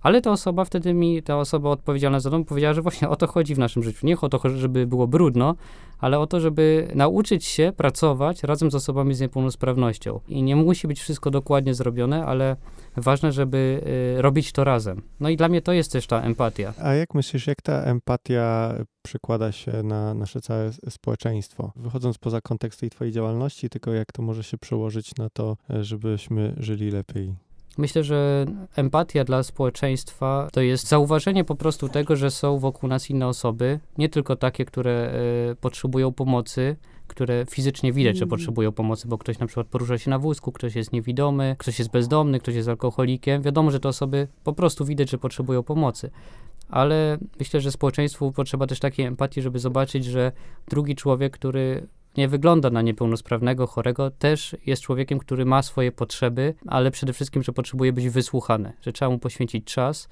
Ale 0.00 0.22
ta 0.22 0.30
osoba 0.30 0.64
wtedy 0.64 0.94
mi, 0.94 1.22
ta 1.22 1.38
osoba 1.38 1.70
odpowiedzialna 1.70 2.20
za 2.20 2.30
dom 2.30 2.44
powiedziała, 2.44 2.74
że 2.74 2.82
właśnie 2.82 3.08
o 3.08 3.16
to 3.16 3.26
chodzi 3.26 3.54
w 3.54 3.58
naszym 3.58 3.82
życiu. 3.82 4.06
Nie 4.06 4.20
o 4.20 4.28
to, 4.28 4.40
żeby 4.48 4.86
było 4.86 5.06
brudno, 5.06 5.54
ale 5.98 6.18
o 6.18 6.26
to, 6.26 6.40
żeby 6.40 6.88
nauczyć 6.94 7.44
się 7.44 7.72
pracować 7.76 8.42
razem 8.42 8.70
z 8.70 8.74
osobami 8.74 9.14
z 9.14 9.20
niepełnosprawnością. 9.20 10.20
I 10.28 10.42
nie 10.42 10.56
musi 10.56 10.88
być 10.88 11.00
wszystko 11.00 11.30
dokładnie 11.30 11.74
zrobione, 11.74 12.26
ale 12.26 12.56
ważne, 12.96 13.32
żeby 13.32 13.82
y, 14.18 14.22
robić 14.22 14.52
to 14.52 14.64
razem. 14.64 15.02
No 15.20 15.28
i 15.28 15.36
dla 15.36 15.48
mnie 15.48 15.62
to 15.62 15.72
jest 15.72 15.92
też 15.92 16.06
ta 16.06 16.22
empatia. 16.22 16.74
A 16.82 16.94
jak 16.94 17.14
myślisz, 17.14 17.46
jak 17.46 17.62
ta 17.62 17.82
empatia 17.82 18.74
przekłada 19.02 19.52
się 19.52 19.82
na 19.82 20.14
nasze 20.14 20.40
całe 20.40 20.70
społeczeństwo? 20.88 21.72
Wychodząc 21.76 22.18
poza 22.18 22.40
kontekst 22.40 22.80
tej 22.80 22.90
twojej 22.90 23.12
działalności, 23.12 23.68
tylko 23.68 23.92
jak 23.92 24.12
to 24.12 24.22
może 24.22 24.44
się 24.44 24.58
przełożyć 24.58 25.16
na 25.16 25.30
to, 25.30 25.56
e, 25.70 25.84
żebyśmy 25.84 26.54
żyli 26.56 26.90
lepiej? 26.90 27.45
Myślę, 27.76 28.04
że 28.04 28.46
empatia 28.76 29.24
dla 29.24 29.42
społeczeństwa 29.42 30.48
to 30.52 30.60
jest 30.60 30.88
zauważenie 30.88 31.44
po 31.44 31.54
prostu 31.54 31.88
tego, 31.88 32.16
że 32.16 32.30
są 32.30 32.58
wokół 32.58 32.88
nas 32.88 33.10
inne 33.10 33.26
osoby, 33.28 33.80
nie 33.98 34.08
tylko 34.08 34.36
takie, 34.36 34.64
które 34.64 35.12
e, 35.50 35.54
potrzebują 35.54 36.12
pomocy, 36.12 36.76
które 37.06 37.46
fizycznie 37.50 37.92
widać, 37.92 38.16
że 38.16 38.24
Mm. 38.24 38.30
potrzebują 38.30 38.72
pomocy, 38.72 39.08
bo 39.08 39.18
ktoś 39.18 39.38
na 39.38 39.46
przykład 39.46 39.66
porusza 39.66 39.98
się 39.98 40.10
na 40.10 40.18
wózku, 40.18 40.52
ktoś 40.52 40.74
jest 40.74 40.92
niewidomy, 40.92 41.56
ktoś 41.58 41.78
jest 41.78 41.90
bezdomny, 41.90 42.38
ktoś 42.40 42.54
jest 42.54 42.68
alkoholikiem. 42.68 43.42
Wiadomo, 43.42 43.70
że 43.70 43.80
te 43.80 43.88
osoby 43.88 44.28
po 44.44 44.52
prostu 44.52 44.84
widać, 44.84 45.10
że 45.10 45.18
potrzebują 45.18 45.62
pomocy. 45.62 46.10
Ale 46.68 47.18
myślę, 47.38 47.60
że 47.60 47.70
społeczeństwu 47.70 48.32
potrzeba 48.32 48.66
też 48.66 48.80
takiej 48.80 49.06
empatii, 49.06 49.42
żeby 49.42 49.58
zobaczyć, 49.58 50.04
że 50.04 50.32
drugi 50.68 50.94
człowiek, 50.94 51.32
który 51.32 51.86
nie 52.16 52.28
wygląda 52.28 52.70
na 52.70 52.82
niepełnosprawnego, 52.82 53.66
chorego, 53.66 54.10
też 54.10 54.56
jest 54.66 54.82
człowiekiem, 54.82 55.18
który 55.18 55.44
ma 55.44 55.62
swoje 55.62 55.92
potrzeby, 55.92 56.54
ale 56.66 56.90
przede 56.90 57.12
wszystkim, 57.12 57.42
że 57.42 57.52
potrzebuje 57.52 57.92
być 57.92 58.08
wysłuchany, 58.08 58.72
że 58.80 58.92
trzeba 58.92 59.10
mu 59.10 59.18
poświęcić 59.18 59.64
czas, 59.64 60.08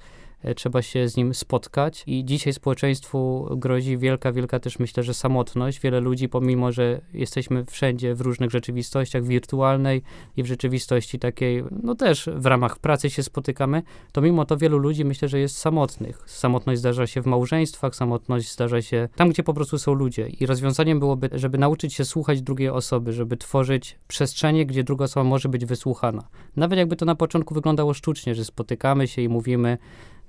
trzeba 0.55 0.81
się 0.81 1.09
z 1.09 1.17
nim 1.17 1.33
spotkać 1.33 2.03
i 2.07 2.25
dzisiaj 2.25 2.53
społeczeństwu 2.53 3.47
grozi 3.57 3.97
wielka, 3.97 4.31
wielka 4.31 4.59
też 4.59 4.79
myślę, 4.79 5.03
że 5.03 5.13
samotność. 5.13 5.79
Wiele 5.79 5.99
ludzi, 5.99 6.29
pomimo, 6.29 6.71
że 6.71 7.01
jesteśmy 7.13 7.65
wszędzie 7.65 8.15
w 8.15 8.21
różnych 8.21 8.51
rzeczywistościach 8.51 9.23
wirtualnej 9.23 10.01
i 10.37 10.43
w 10.43 10.45
rzeczywistości 10.45 11.19
takiej, 11.19 11.63
no 11.83 11.95
też 11.95 12.29
w 12.35 12.45
ramach 12.45 12.79
pracy 12.79 13.09
się 13.09 13.23
spotykamy, 13.23 13.83
to 14.11 14.21
mimo 14.21 14.45
to 14.45 14.57
wielu 14.57 14.77
ludzi 14.77 15.05
myślę, 15.05 15.27
że 15.27 15.39
jest 15.39 15.57
samotnych. 15.57 16.23
Samotność 16.25 16.79
zdarza 16.79 17.07
się 17.07 17.21
w 17.21 17.25
małżeństwach, 17.25 17.95
samotność 17.95 18.53
zdarza 18.53 18.81
się 18.81 19.09
tam, 19.15 19.29
gdzie 19.29 19.43
po 19.43 19.53
prostu 19.53 19.77
są 19.77 19.93
ludzie. 19.93 20.27
I 20.27 20.45
rozwiązaniem 20.45 20.99
byłoby, 20.99 21.29
żeby 21.33 21.57
nauczyć 21.57 21.93
się 21.93 22.05
słuchać 22.05 22.41
drugiej 22.41 22.69
osoby, 22.69 23.13
żeby 23.13 23.37
tworzyć 23.37 23.99
przestrzenie, 24.07 24.65
gdzie 24.65 24.83
druga 24.83 25.05
osoba 25.05 25.23
może 25.23 25.49
być 25.49 25.65
wysłuchana. 25.65 26.27
Nawet 26.55 26.79
jakby 26.79 26.95
to 26.95 27.05
na 27.05 27.15
początku 27.15 27.53
wyglądało 27.53 27.93
sztucznie, 27.93 28.35
że 28.35 28.45
spotykamy 28.45 29.07
się 29.07 29.21
i 29.21 29.29
mówimy 29.29 29.77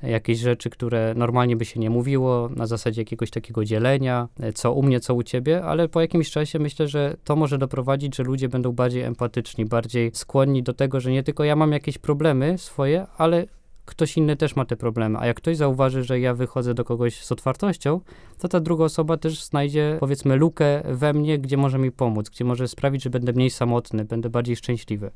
jakieś 0.02 0.38
rzeczy, 0.38 0.70
które 0.70 1.14
normalnie 1.16 1.56
by 1.56 1.64
się 1.64 1.80
nie 1.80 1.90
mówiło, 1.90 2.48
na 2.56 2.66
zasadzie 2.66 3.00
jakiegoś 3.00 3.30
takiego 3.30 3.64
dzielenia, 3.64 4.28
e, 4.40 4.52
co 4.52 4.72
u 4.72 4.82
mnie, 4.82 5.00
co 5.00 5.14
u 5.14 5.22
ciebie, 5.22 5.64
ale 5.64 5.88
po 5.88 6.00
jakimś 6.00 6.30
czasie 6.30 6.58
myślę, 6.58 6.88
że 6.88 7.16
to 7.24 7.36
może 7.36 7.58
doprowadzić, 7.58 8.16
że 8.16 8.22
ludzie 8.22 8.48
będą 8.48 8.72
bardziej 8.72 9.02
empatyczni, 9.02 9.64
bardziej 9.64 10.10
skłonni 10.14 10.62
do 10.62 10.72
tego, 10.72 11.00
że 11.00 11.12
nie 11.12 11.22
tylko 11.22 11.44
ja 11.44 11.56
mam 11.56 11.72
jakieś 11.72 11.98
problemy 11.98 12.58
swoje, 12.58 13.06
ale 13.18 13.46
ktoś 13.84 14.16
inny 14.16 14.36
też 14.36 14.56
ma 14.56 14.64
te 14.64 14.76
problemy. 14.76 15.18
A 15.18 15.26
jak 15.26 15.36
ktoś 15.36 15.56
zauważy, 15.56 16.04
że 16.04 16.20
ja 16.20 16.34
wychodzę 16.34 16.74
do 16.74 16.84
kogoś 16.84 17.24
z 17.24 17.32
otwartością, 17.32 18.00
to 18.38 18.48
ta 18.48 18.60
druga 18.60 18.84
osoba 18.84 19.16
też 19.16 19.44
znajdzie, 19.44 19.96
powiedzmy, 20.00 20.36
lukę 20.36 20.82
we 20.84 21.12
mnie, 21.12 21.38
gdzie 21.38 21.56
może 21.56 21.78
mi 21.78 21.92
pomóc, 21.92 22.30
gdzie 22.30 22.44
może 22.44 22.68
sprawić, 22.68 23.02
że 23.02 23.10
będę 23.10 23.32
mniej 23.32 23.50
samotny, 23.50 24.04
będę 24.04 24.30
bardziej 24.30 24.56
szczęśliwy. 24.56 25.10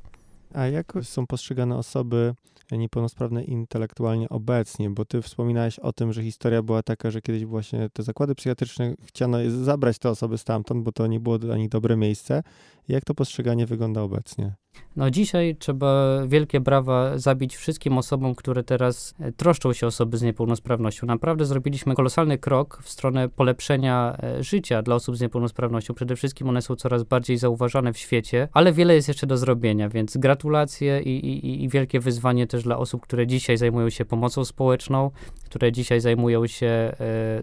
A 0.55 0.67
jak 0.67 0.93
są 1.03 1.27
postrzegane 1.27 1.77
osoby 1.77 2.35
niepełnosprawne 2.79 3.45
intelektualnie 3.45 4.29
obecnie? 4.29 4.91
Bo 4.91 5.05
ty 5.05 5.23
wspominałeś 5.23 5.79
o 5.79 5.93
tym, 5.93 6.13
że 6.13 6.23
historia 6.23 6.63
była 6.63 6.83
taka, 6.83 7.11
że 7.11 7.21
kiedyś 7.21 7.45
właśnie 7.45 7.89
te 7.93 8.03
zakłady 8.03 8.35
psychiatryczne 8.35 8.95
chciano 9.05 9.39
zabrać 9.51 9.99
te 9.99 10.11
osoby 10.11 10.39
stamtąd, 10.39 10.85
bo 10.85 10.93
to 10.93 11.07
nie 11.07 11.21
było 11.21 11.39
dla 11.39 11.57
nich 11.57 11.69
dobre 11.69 11.97
miejsce. 11.97 12.43
Jak 12.89 13.05
to 13.05 13.15
postrzeganie 13.15 13.67
wygląda 13.67 14.03
obecnie? 14.03 14.55
No 14.97 15.11
dzisiaj 15.11 15.57
trzeba 15.57 16.21
wielkie 16.27 16.61
brawa 16.61 17.19
zabić 17.19 17.57
wszystkim 17.57 17.99
osobom, 17.99 18.35
które 18.35 18.63
teraz 18.63 19.15
e, 19.21 19.33
troszczą 19.33 19.73
się 19.73 19.87
o 19.87 19.89
osoby 19.89 20.19
z 20.19 20.23
niepełnosprawnością. 20.23 21.07
Naprawdę 21.07 21.45
zrobiliśmy 21.45 21.95
kolosalny 21.95 22.39
krok 22.39 22.79
w 22.83 22.89
stronę 22.89 23.29
polepszenia 23.29 24.17
e, 24.23 24.43
życia 24.43 24.83
dla 24.83 24.95
osób 24.95 25.17
z 25.17 25.21
niepełnosprawnością. 25.21 25.95
Przede 25.95 26.17
wszystkim 26.17 26.49
one 26.49 26.63
są 26.63 26.77
coraz 26.77 27.03
bardziej 27.03 27.37
zauważane 27.37 27.93
w 27.93 27.99
świecie, 27.99 28.49
ale 28.53 28.73
wiele 28.73 28.95
jest 28.95 29.09
jeszcze 29.09 29.27
do 29.27 29.37
zrobienia, 29.37 29.89
więc 29.89 30.17
gratulacje 30.17 31.01
i, 31.03 31.27
i, 31.27 31.65
i 31.65 31.69
wielkie 31.69 32.01
wyzwanie 32.01 32.47
też 32.47 32.63
dla 32.63 32.79
osób, 32.79 33.03
które 33.03 33.27
dzisiaj 33.27 33.57
zajmują 33.57 33.91
się 33.91 34.05
pomocą 34.05 34.45
społeczną, 34.45 35.11
które 35.45 35.73
dzisiaj 35.73 36.01
zajmują 36.01 36.47
się 36.47 36.67
e, 36.67 36.95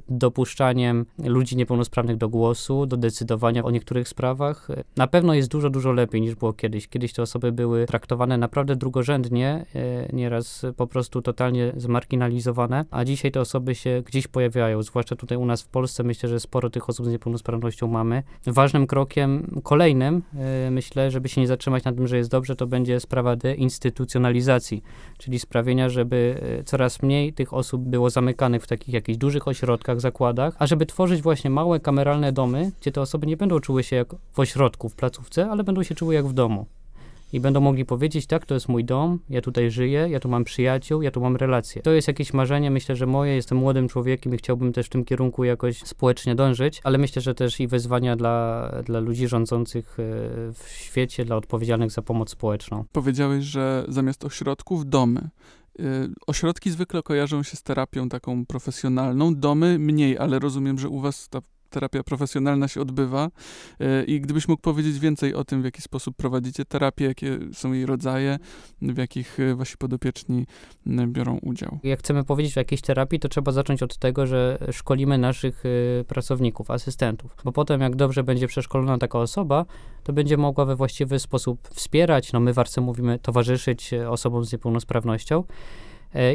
dopuszczaniem 0.09 1.05
ludzi 1.23 1.57
niepełnosprawnych 1.57 2.17
do 2.17 2.29
głosu, 2.29 2.85
do 2.85 2.97
decydowania 2.97 3.63
o 3.63 3.71
niektórych 3.71 4.07
sprawach. 4.07 4.67
Na 4.95 5.07
pewno 5.07 5.33
jest 5.33 5.49
dużo, 5.49 5.69
dużo 5.69 5.91
lepiej 5.91 6.21
niż 6.21 6.35
było 6.35 6.53
kiedyś. 6.53 6.87
Kiedyś 6.87 7.13
te 7.17 7.23
osoby 7.23 7.51
były 7.51 7.85
traktowane 7.85 8.37
naprawdę 8.37 8.75
drugorzędnie, 8.75 9.65
e, 9.75 10.15
nieraz 10.15 10.65
po 10.75 10.87
prostu 10.87 11.21
totalnie 11.21 11.73
zmarginalizowane, 11.77 12.85
a 12.91 13.05
dzisiaj 13.05 13.31
te 13.31 13.41
osoby 13.41 13.75
się 13.75 14.03
gdzieś 14.05 14.27
pojawiają, 14.27 14.83
zwłaszcza 14.83 15.15
tutaj 15.15 15.37
u 15.37 15.45
nas 15.45 15.61
w 15.61 15.67
Polsce. 15.67 16.03
Myślę, 16.03 16.29
że 16.29 16.39
sporo 16.39 16.69
tych 16.69 16.89
osób 16.89 17.05
z 17.05 17.09
niepełnosprawnością 17.09 17.87
mamy. 17.87 18.23
Ważnym 18.47 18.87
krokiem 18.87 19.61
kolejnym, 19.63 20.21
e, 20.67 20.71
myślę, 20.71 21.11
żeby 21.11 21.29
się 21.29 21.41
nie 21.41 21.47
zatrzymać 21.47 21.83
na 21.83 21.93
tym, 21.93 22.07
że 22.07 22.17
jest 22.17 22.29
dobrze, 22.29 22.55
to 22.55 22.67
będzie 22.67 22.99
sprawa 22.99 23.35
deinstytucjonalizacji, 23.35 24.83
czyli 25.17 25.39
sprawienia, 25.39 25.89
żeby 25.89 26.41
e, 26.59 26.63
coraz 26.63 27.01
mniej 27.01 27.33
tych 27.33 27.53
osób 27.53 27.81
było 27.81 28.09
zamykanych 28.09 28.63
w 28.63 28.67
takich 28.67 28.93
jakichś 28.93 29.17
dużych 29.17 29.47
ośrodkach, 29.47 30.01
zakładach, 30.01 30.55
a 30.59 30.67
żeby 30.67 30.85
tworzyć 30.85 31.21
właśnie 31.21 31.49
małe 31.49 31.79
kameralne 31.79 32.31
domy, 32.31 32.71
gdzie 32.81 32.91
te 32.91 33.01
osoby 33.01 33.27
nie 33.27 33.37
będą 33.37 33.59
czuły 33.59 33.83
się 33.83 33.95
jak 33.95 34.15
w 34.33 34.39
ośrodku, 34.39 34.89
w 34.89 34.95
placówce, 34.95 35.49
ale 35.49 35.63
będą 35.63 35.83
się 35.83 35.95
czuły 35.95 36.13
jak 36.13 36.27
w 36.27 36.33
domu 36.33 36.65
i 37.33 37.39
będą 37.39 37.61
mogli 37.61 37.85
powiedzieć, 37.85 38.27
tak, 38.27 38.45
to 38.45 38.53
jest 38.53 38.69
mój 38.69 38.85
dom, 38.85 39.19
ja 39.29 39.41
tutaj 39.41 39.71
żyję, 39.71 40.07
ja 40.09 40.19
tu 40.19 40.29
mam 40.29 40.43
przyjaciół, 40.43 41.01
ja 41.01 41.11
tu 41.11 41.21
mam 41.21 41.35
relacje. 41.35 41.81
To 41.81 41.91
jest 41.91 42.07
jakieś 42.07 42.33
marzenie, 42.33 42.71
myślę, 42.71 42.95
że 42.95 43.05
moje, 43.05 43.35
jestem 43.35 43.57
młodym 43.57 43.87
człowiekiem 43.87 44.33
i 44.33 44.37
chciałbym 44.37 44.73
też 44.73 44.85
w 44.85 44.89
tym 44.89 45.05
kierunku 45.05 45.43
jakoś 45.43 45.79
społecznie 45.79 46.35
dążyć, 46.35 46.81
ale 46.83 46.97
myślę, 46.97 47.21
że 47.21 47.35
też 47.35 47.59
i 47.59 47.67
wyzwania 47.67 48.15
dla, 48.15 48.69
dla 48.85 48.99
ludzi 48.99 49.27
rządzących 49.27 49.97
e, 49.99 50.03
w 50.53 50.69
świecie, 50.69 51.25
dla 51.25 51.35
odpowiedzialnych 51.35 51.91
za 51.91 52.01
pomoc 52.01 52.29
społeczną. 52.29 52.85
Powiedziałeś, 52.91 53.45
że 53.45 53.85
zamiast 53.87 54.25
ośrodków 54.25 54.89
domy. 54.89 55.29
E, 55.79 55.83
ośrodki 56.27 56.71
zwykle 56.71 57.03
kojarzą 57.03 57.43
się 57.43 57.57
z 57.57 57.63
terapią 57.63 58.09
taką 58.09 58.45
profesjonalną, 58.45 59.35
domy 59.35 59.79
mniej, 59.79 60.17
ale 60.17 60.39
rozumiem, 60.39 60.79
że 60.79 60.89
u 60.89 60.99
was 60.99 61.29
ta 61.29 61.41
terapia 61.69 62.03
profesjonalna 62.03 62.67
się 62.67 62.81
odbywa 62.81 63.29
e, 63.79 64.03
i 64.03 64.21
gdybyś 64.21 64.47
mógł 64.47 64.61
powiedzieć 64.61 64.99
więcej 64.99 65.33
o 65.33 65.43
tym, 65.43 65.61
w 65.61 65.65
jaki 65.65 65.81
sposób 65.81 66.15
prowadzicie 66.15 66.65
terapię, 66.65 67.05
jakie 67.05 67.39
są 67.53 67.73
jej 67.73 67.85
rodzaje, 67.85 68.39
w 68.81 68.97
jakich 68.97 69.39
e, 69.39 69.55
wasi 69.55 69.77
podopieczni 69.77 70.45
biorą 71.07 71.39
udział. 71.41 71.79
Jak 71.83 71.99
chcemy 71.99 72.23
powiedzieć 72.23 72.57
o 72.57 72.59
jakiejś 72.59 72.81
terapii, 72.81 73.19
to 73.19 73.29
trzeba 73.29 73.51
zacząć 73.51 73.83
od 73.83 73.97
tego, 73.97 74.27
że 74.27 74.57
szkolimy 74.71 75.17
naszych 75.17 75.63
e, 75.65 76.03
pracowników, 76.03 76.71
asystentów, 76.71 77.35
bo 77.43 77.51
potem 77.51 77.81
jak 77.81 77.95
dobrze 77.95 78.23
będzie 78.23 78.47
przeszkolona 78.47 78.97
taka 78.97 79.19
osoba, 79.19 79.65
to 80.03 80.13
będzie 80.13 80.37
mogła 80.37 80.65
we 80.65 80.75
właściwy 80.75 81.19
sposób 81.19 81.67
wspierać, 81.73 82.33
no 82.33 82.39
my 82.39 82.53
w 82.53 82.57
mówimy 82.81 83.19
towarzyszyć 83.19 83.93
osobom 83.93 84.45
z 84.45 84.53
niepełnosprawnością, 84.53 85.43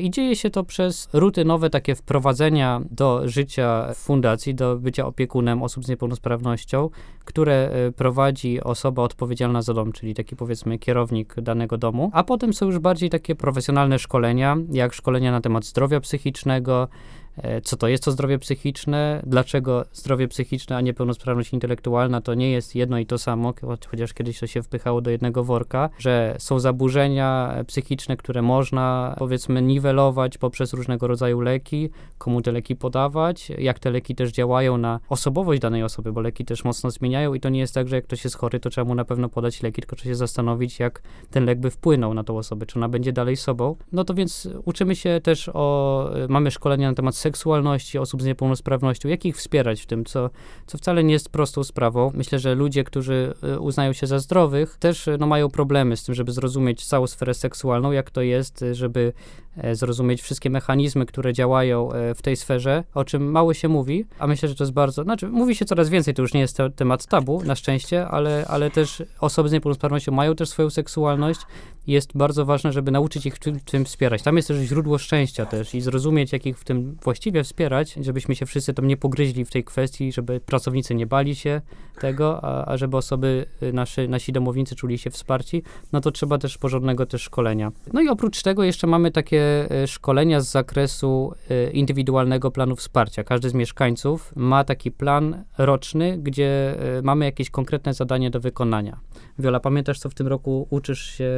I 0.02 0.10
dzieje 0.10 0.36
się 0.36 0.50
to 0.50 0.64
przez 0.64 1.08
rutynowe 1.12 1.70
takie 1.70 1.94
wprowadzenia 1.94 2.80
do 2.90 3.28
życia 3.28 3.92
fundacji, 3.94 4.54
do 4.54 4.76
bycia 4.76 5.06
opiekunem 5.06 5.62
osób 5.62 5.84
z 5.84 5.88
niepełnosprawnością, 5.88 6.90
które 7.24 7.70
e, 7.70 7.92
prowadzi 7.92 8.60
osoba 8.60 9.02
odpowiedzialna 9.02 9.62
za 9.62 9.74
dom, 9.74 9.92
czyli 9.92 10.14
taki 10.14 10.36
powiedzmy 10.36 10.78
kierownik 10.78 11.34
danego 11.40 11.78
domu. 11.78 12.10
A 12.14 12.24
potem 12.24 12.52
są 12.52 12.66
już 12.66 12.78
bardziej 12.78 13.10
takie 13.10 13.34
profesjonalne 13.34 13.98
szkolenia, 13.98 14.56
jak 14.72 14.94
szkolenia 14.94 15.32
na 15.32 15.40
temat 15.40 15.64
zdrowia 15.64 16.00
psychicznego, 16.00 16.88
E, 16.88 17.21
co 17.62 17.76
to 17.76 17.88
jest 17.88 18.04
to 18.04 18.10
zdrowie 18.10 18.38
psychiczne, 18.38 19.22
dlaczego 19.26 19.84
zdrowie 19.92 20.28
psychiczne, 20.28 20.76
a 20.76 20.80
niepełnosprawność 20.80 21.52
intelektualna 21.52 22.20
to 22.20 22.34
nie 22.34 22.50
jest 22.50 22.74
jedno 22.74 22.98
i 22.98 23.06
to 23.06 23.18
samo, 23.18 23.54
chociaż 23.90 24.14
kiedyś 24.14 24.38
to 24.38 24.46
się 24.46 24.62
wpychało 24.62 25.00
do 25.00 25.10
jednego 25.10 25.44
worka, 25.44 25.90
że 25.98 26.36
są 26.38 26.58
zaburzenia 26.58 27.54
psychiczne, 27.66 28.16
które 28.16 28.42
można 28.42 29.14
powiedzmy 29.18 29.62
niwelować 29.62 30.38
poprzez 30.38 30.72
różnego 30.72 31.06
rodzaju 31.06 31.40
leki, 31.40 31.90
komu 32.18 32.42
te 32.42 32.52
leki 32.52 32.76
podawać, 32.76 33.50
jak 33.58 33.78
te 33.78 33.90
leki 33.90 34.14
też 34.14 34.32
działają 34.32 34.78
na 34.78 35.00
osobowość 35.08 35.60
danej 35.60 35.82
osoby, 35.82 36.12
bo 36.12 36.20
leki 36.20 36.44
też 36.44 36.64
mocno 36.64 36.90
zmieniają 36.90 37.34
i 37.34 37.40
to 37.40 37.48
nie 37.48 37.60
jest 37.60 37.74
tak, 37.74 37.88
że 37.88 37.96
jak 37.96 38.04
ktoś 38.04 38.24
jest 38.24 38.36
chory, 38.36 38.60
to 38.60 38.70
trzeba 38.70 38.88
mu 38.88 38.94
na 38.94 39.04
pewno 39.04 39.28
podać 39.28 39.62
leki, 39.62 39.82
tylko 39.82 39.96
trzeba 39.96 40.10
się 40.10 40.14
zastanowić, 40.14 40.78
jak 40.78 41.02
ten 41.30 41.44
lek 41.44 41.60
by 41.60 41.70
wpłynął 41.70 42.14
na 42.14 42.24
tą 42.24 42.38
osobę, 42.38 42.66
czy 42.66 42.78
ona 42.78 42.88
będzie 42.88 43.12
dalej 43.12 43.36
sobą. 43.36 43.76
No 43.92 44.04
to 44.04 44.14
więc 44.14 44.48
uczymy 44.64 44.96
się 44.96 45.20
też 45.22 45.50
o, 45.54 46.10
mamy 46.28 46.50
szkolenia 46.50 46.88
na 46.88 46.94
temat 46.94 47.16
seksualności 47.22 47.98
osób 47.98 48.22
z 48.22 48.24
niepełnosprawnością, 48.24 49.08
jak 49.08 49.24
ich 49.24 49.36
wspierać 49.36 49.82
w 49.82 49.86
tym, 49.86 50.04
co, 50.04 50.30
co 50.66 50.78
wcale 50.78 51.04
nie 51.04 51.12
jest 51.12 51.28
prostą 51.28 51.64
sprawą. 51.64 52.10
Myślę, 52.14 52.38
że 52.38 52.54
ludzie, 52.54 52.84
którzy 52.84 53.34
y, 53.44 53.60
uznają 53.60 53.92
się 53.92 54.06
za 54.06 54.18
zdrowych, 54.18 54.76
też 54.78 55.08
no, 55.18 55.26
mają 55.26 55.50
problemy 55.50 55.96
z 55.96 56.04
tym, 56.04 56.14
żeby 56.14 56.32
zrozumieć 56.32 56.86
całą 56.86 57.06
sferę 57.06 57.34
seksualną, 57.34 57.92
jak 57.92 58.10
to 58.10 58.22
jest, 58.22 58.62
y, 58.62 58.74
żeby 58.74 59.12
e, 59.56 59.74
zrozumieć 59.74 60.22
wszystkie 60.22 60.50
mechanizmy, 60.50 61.06
które 61.06 61.32
działają 61.32 61.92
e, 61.92 62.14
w 62.14 62.22
tej 62.22 62.36
sferze, 62.36 62.84
o 62.94 63.04
czym 63.04 63.30
mało 63.30 63.54
się 63.54 63.68
mówi, 63.68 64.04
a 64.18 64.26
myślę, 64.26 64.48
że 64.48 64.54
to 64.54 64.64
jest 64.64 64.74
bardzo, 64.74 65.02
znaczy 65.02 65.28
mówi 65.28 65.54
się 65.54 65.64
coraz 65.64 65.88
więcej, 65.88 66.14
to 66.14 66.22
już 66.22 66.34
nie 66.34 66.40
jest 66.40 66.58
temat 66.76 67.06
tabu, 67.06 67.42
na 67.44 67.54
szczęście, 67.54 68.08
ale, 68.08 68.44
ale 68.48 68.70
też 68.70 69.02
osoby 69.20 69.48
z 69.48 69.52
niepełnosprawnością 69.52 70.12
mają 70.12 70.34
też 70.34 70.48
swoją 70.48 70.70
seksualność 70.70 71.40
jest 71.86 72.16
bardzo 72.16 72.44
ważne, 72.44 72.72
żeby 72.72 72.90
nauczyć 72.90 73.26
ich 73.26 73.34
w 73.34 73.70
tym 73.70 73.84
wspierać. 73.84 74.22
Tam 74.22 74.36
jest 74.36 74.48
też 74.48 74.56
źródło 74.56 74.98
szczęścia 74.98 75.46
też 75.46 75.74
i 75.74 75.80
zrozumieć, 75.80 76.32
jak 76.32 76.46
ich 76.46 76.58
w 76.58 76.64
tym 76.64 76.96
właściwie 77.02 77.44
wspierać, 77.44 77.94
żebyśmy 78.00 78.34
się 78.34 78.46
wszyscy 78.46 78.74
tam 78.74 78.86
nie 78.86 78.96
pogryźli 78.96 79.44
w 79.44 79.50
tej 79.50 79.64
kwestii, 79.64 80.12
żeby 80.12 80.40
pracownicy 80.40 80.94
nie 80.94 81.06
bali 81.06 81.34
się 81.34 81.60
tego, 82.00 82.44
a, 82.44 82.72
a 82.72 82.76
żeby 82.76 82.96
osoby, 82.96 83.46
y, 83.62 83.72
nasze, 83.72 84.08
nasi 84.08 84.32
domownicy 84.32 84.76
czuli 84.76 84.98
się 84.98 85.10
wsparci, 85.10 85.62
no 85.92 86.00
to 86.00 86.10
trzeba 86.10 86.38
też 86.38 86.58
porządnego 86.58 87.06
też 87.06 87.22
szkolenia. 87.22 87.72
No 87.92 88.00
i 88.00 88.08
oprócz 88.08 88.42
tego 88.42 88.64
jeszcze 88.64 88.86
mamy 88.86 89.10
takie 89.10 89.68
y, 89.82 89.86
szkolenia 89.86 90.40
z 90.40 90.50
zakresu 90.50 91.32
y, 91.50 91.70
indywidualnego 91.70 92.50
planu 92.50 92.76
wsparcia. 92.76 93.24
Każdy 93.24 93.50
z 93.50 93.54
mieszkańców 93.54 94.32
ma 94.36 94.64
taki 94.64 94.90
plan 94.90 95.44
roczny, 95.58 96.18
gdzie 96.18 96.76
mamy 97.02 97.24
jakieś 97.24 97.50
konkretne 97.50 97.94
zadanie 97.94 98.30
do 98.30 98.40
wykonania. 98.40 99.00
Wiola, 99.38 99.60
pamiętasz, 99.60 99.98
co 99.98 100.10
w 100.10 100.14
tym 100.14 100.26
roku 100.26 100.66
uczysz 100.70 101.04
się 101.04 101.30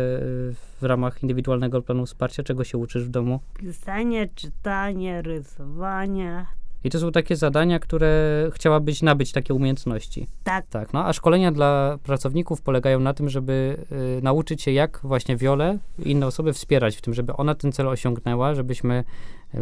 w 0.81 0.83
ramach 0.83 1.23
indywidualnego 1.23 1.83
planu 1.83 2.07
wsparcia? 2.07 2.43
Czego 2.43 2.65
się 2.65 2.79
uczysz 2.79 3.05
w 3.05 3.11
domu? 3.11 3.41
Pisanie, 3.59 4.29
czytanie, 4.35 5.23
rysowanie. 5.23 6.47
I 6.85 6.91
to 6.91 6.99
są 6.99 7.13
takie 7.13 7.37
zadania, 7.37 7.79
które 7.79 8.11
chciałabyś 8.55 9.03
nabyć 9.03 9.33
takie 9.33 9.55
umiejętności. 9.55 10.27
Tak. 10.45 10.67
Tak, 10.67 10.93
no 10.93 11.07
a 11.07 11.13
szkolenia 11.13 11.53
dla 11.53 11.99
pracowników 12.03 12.63
polegają 12.63 13.01
na 13.01 13.15
tym, 13.15 13.29
żeby 13.29 13.77
y, 14.19 14.23
nauczyć 14.23 14.63
się, 14.63 14.73
jak 14.73 15.01
właśnie 15.03 15.37
Wiolę 15.37 15.79
i 15.99 16.11
inne 16.11 16.27
osoby 16.27 16.53
wspierać 16.53 16.97
w 16.97 17.01
tym, 17.01 17.15
żeby 17.15 17.37
ona 17.37 17.55
ten 17.55 17.73
cel 17.73 17.89
osiągnęła, 17.89 18.55
żebyśmy 18.55 19.05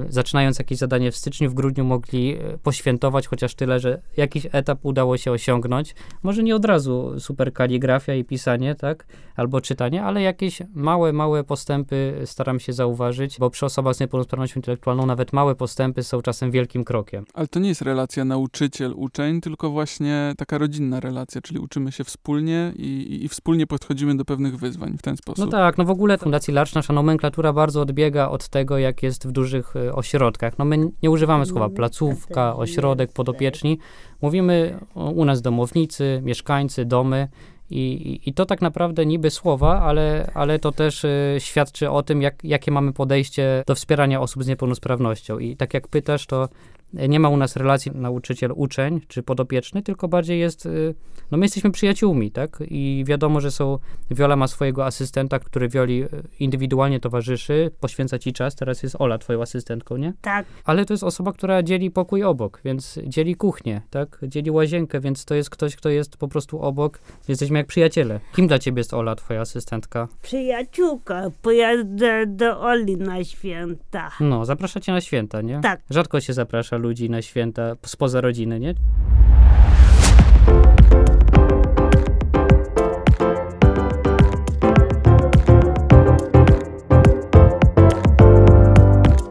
zaczynając 0.08 0.58
jakieś 0.58 0.78
zadanie 0.78 1.12
w 1.12 1.16
styczniu, 1.16 1.50
w 1.50 1.54
grudniu 1.54 1.84
mogli 1.84 2.36
e, 2.36 2.58
poświętować 2.58 3.26
chociaż 3.26 3.54
tyle, 3.54 3.80
że 3.80 4.02
jakiś 4.16 4.46
etap 4.52 4.78
udało 4.82 5.16
się 5.16 5.32
osiągnąć. 5.32 5.94
Może 6.22 6.42
nie 6.42 6.56
od 6.56 6.64
razu 6.64 7.20
super 7.20 7.52
kaligrafia 7.52 8.14
i 8.14 8.24
pisanie, 8.24 8.74
tak, 8.74 9.06
albo 9.36 9.60
czytanie, 9.60 10.02
ale 10.02 10.22
jakieś 10.22 10.62
małe, 10.74 11.12
małe 11.12 11.44
postępy 11.44 12.22
staram 12.24 12.60
się 12.60 12.72
zauważyć, 12.72 13.38
bo 13.38 13.50
przy 13.50 13.66
osobach 13.66 13.94
z 13.94 14.00
niepełnosprawnością 14.00 14.58
intelektualną 14.58 15.06
nawet 15.06 15.32
małe 15.32 15.54
postępy 15.54 16.02
są 16.02 16.22
czasem 16.22 16.50
wielkim 16.50 16.84
krokiem. 16.84 17.24
Ale 17.34 17.48
to 17.48 17.60
nie 17.60 17.68
jest 17.68 17.82
relacja 17.82 18.24
nauczyciel-uczeń, 18.24 19.40
tylko 19.40 19.70
właśnie 19.70 20.34
taka 20.38 20.58
rodzinna 20.58 21.00
relacja, 21.00 21.40
czyli 21.40 21.60
uczymy 21.60 21.92
się 21.92 22.04
wspólnie 22.04 22.72
i, 22.76 23.24
i, 23.24 23.28
wspólnie 23.28 23.66
podchodzimy 23.66 24.16
do 24.16 24.24
pewnych 24.24 24.56
wyzwań 24.56 24.98
w 24.98 25.02
ten 25.02 25.16
sposób. 25.16 25.44
No 25.44 25.50
tak, 25.50 25.78
no 25.78 25.84
w 25.84 25.90
ogóle 25.90 26.18
Fundacji 26.18 26.54
Larcz 26.54 26.74
nasza 26.74 26.92
nomenklatura 26.92 27.52
bardzo 27.52 27.80
odbiega 27.80 28.28
od 28.28 28.48
tego, 28.48 28.78
jak 28.78 29.02
jest 29.02 29.28
w 29.28 29.32
dużych 29.32 29.76
e, 29.76 29.81
ośrodkach. 29.94 30.58
No 30.58 30.64
my 30.64 30.78
nie 31.02 31.10
używamy 31.10 31.46
słowa 31.46 31.68
placówka, 31.68 32.56
ośrodek, 32.56 33.12
podopieczni. 33.12 33.78
Mówimy 34.22 34.78
u 34.94 35.24
nas 35.24 35.42
domownicy, 35.42 36.20
mieszkańcy, 36.24 36.84
domy. 36.84 37.28
I, 37.70 38.20
I, 38.26 38.34
to 38.34 38.46
tak 38.46 38.62
naprawdę 38.62 39.06
niby 39.06 39.30
słowa, 39.30 39.80
ale, 39.80 40.30
ale 40.34 40.58
to 40.58 40.72
też 40.72 41.04
y, 41.04 41.36
świadczy 41.38 41.90
o 41.90 42.02
tym, 42.02 42.22
jak, 42.22 42.44
jakie 42.44 42.70
mamy 42.70 42.92
podejście 42.92 43.62
do 43.66 43.74
wspierania 43.74 44.20
osób 44.20 44.44
z 44.44 44.46
niepełnosprawnością. 44.46 45.38
I 45.38 45.56
tak 45.56 45.74
jak 45.74 45.88
pytasz, 45.88 46.26
to 46.26 46.48
nie 46.94 47.20
ma 47.20 47.28
u 47.28 47.36
nas 47.36 47.56
relacji 47.56 47.92
nauczyciel-uczeń 47.94 49.00
czy 49.08 49.22
podopieczny, 49.22 49.82
tylko 49.82 50.08
bardziej 50.08 50.40
jest, 50.40 50.66
y, 50.66 50.94
no 51.30 51.38
my 51.38 51.44
jesteśmy 51.44 51.70
przyjaciółmi, 51.70 52.30
tak? 52.30 52.58
I 52.68 53.04
wiadomo, 53.06 53.40
że 53.40 53.50
są, 53.50 53.78
Wiola 54.10 54.36
ma 54.36 54.46
swojego 54.46 54.86
asystenta, 54.86 55.38
który 55.38 55.68
Wioli 55.68 56.02
y, 56.02 56.08
indywidualnie 56.40 57.00
towarzyszy, 57.00 57.70
poświęca 57.80 58.18
ci 58.18 58.32
czas, 58.32 58.54
teraz 58.54 58.82
jest 58.82 58.96
Ola 58.98 59.18
twoją 59.18 59.42
asystentką, 59.42 59.96
nie? 59.96 60.12
Tak, 60.20 60.46
Ale 60.64 60.84
to 60.84 60.94
jest 60.94 61.04
osoba, 61.04 61.32
która 61.32 61.62
dzieli 61.62 61.90
pokój 61.90 62.24
obok, 62.24 62.60
więc 62.64 62.98
dzieli 63.06 63.34
kuchnię, 63.34 63.82
tak? 63.90 64.18
Dzieli 64.22 64.50
łazienkę, 64.50 65.00
więc 65.00 65.24
to 65.24 65.34
jest 65.34 65.50
ktoś, 65.50 65.76
kto 65.76 65.88
jest 65.88 66.16
po 66.16 66.28
prostu 66.28 66.60
obok. 66.62 66.98
Jesteśmy 67.28 67.58
jak 67.58 67.66
przyjaciele. 67.66 68.20
Kim 68.36 68.46
dla 68.46 68.58
ciebie 68.58 68.80
jest 68.80 68.94
Ola, 68.94 69.14
twoja 69.14 69.40
asystentka? 69.40 70.08
przyjaciółka, 70.22 71.30
pojadę 71.42 72.26
do 72.26 72.60
Oli 72.60 72.96
na 72.96 73.24
święta. 73.24 74.10
No, 74.20 74.44
zapraszacie 74.44 74.92
na 74.92 75.00
święta, 75.00 75.40
nie? 75.40 75.60
Tak. 75.60 75.80
Rzadko 75.90 76.20
się 76.20 76.32
zaprasza 76.32 76.76
ludzi 76.82 77.10
na 77.10 77.22
święta 77.22 77.76
spoza 77.86 78.20
rodziny, 78.20 78.60
nie? 78.60 78.74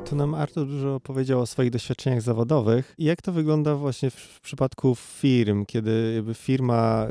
Tu 0.09 0.15
nam 0.15 0.35
Artur 0.35 0.67
dużo 0.67 0.99
powiedział 0.99 1.39
o 1.39 1.45
swoich 1.45 1.69
doświadczeniach 1.71 2.21
zawodowych. 2.21 2.95
Jak 2.97 3.21
to 3.21 3.31
wygląda 3.31 3.75
właśnie 3.75 4.09
w, 4.09 4.15
w 4.15 4.41
przypadku 4.41 4.95
firm, 4.95 5.65
kiedy 5.65 6.23
firma 6.33 7.07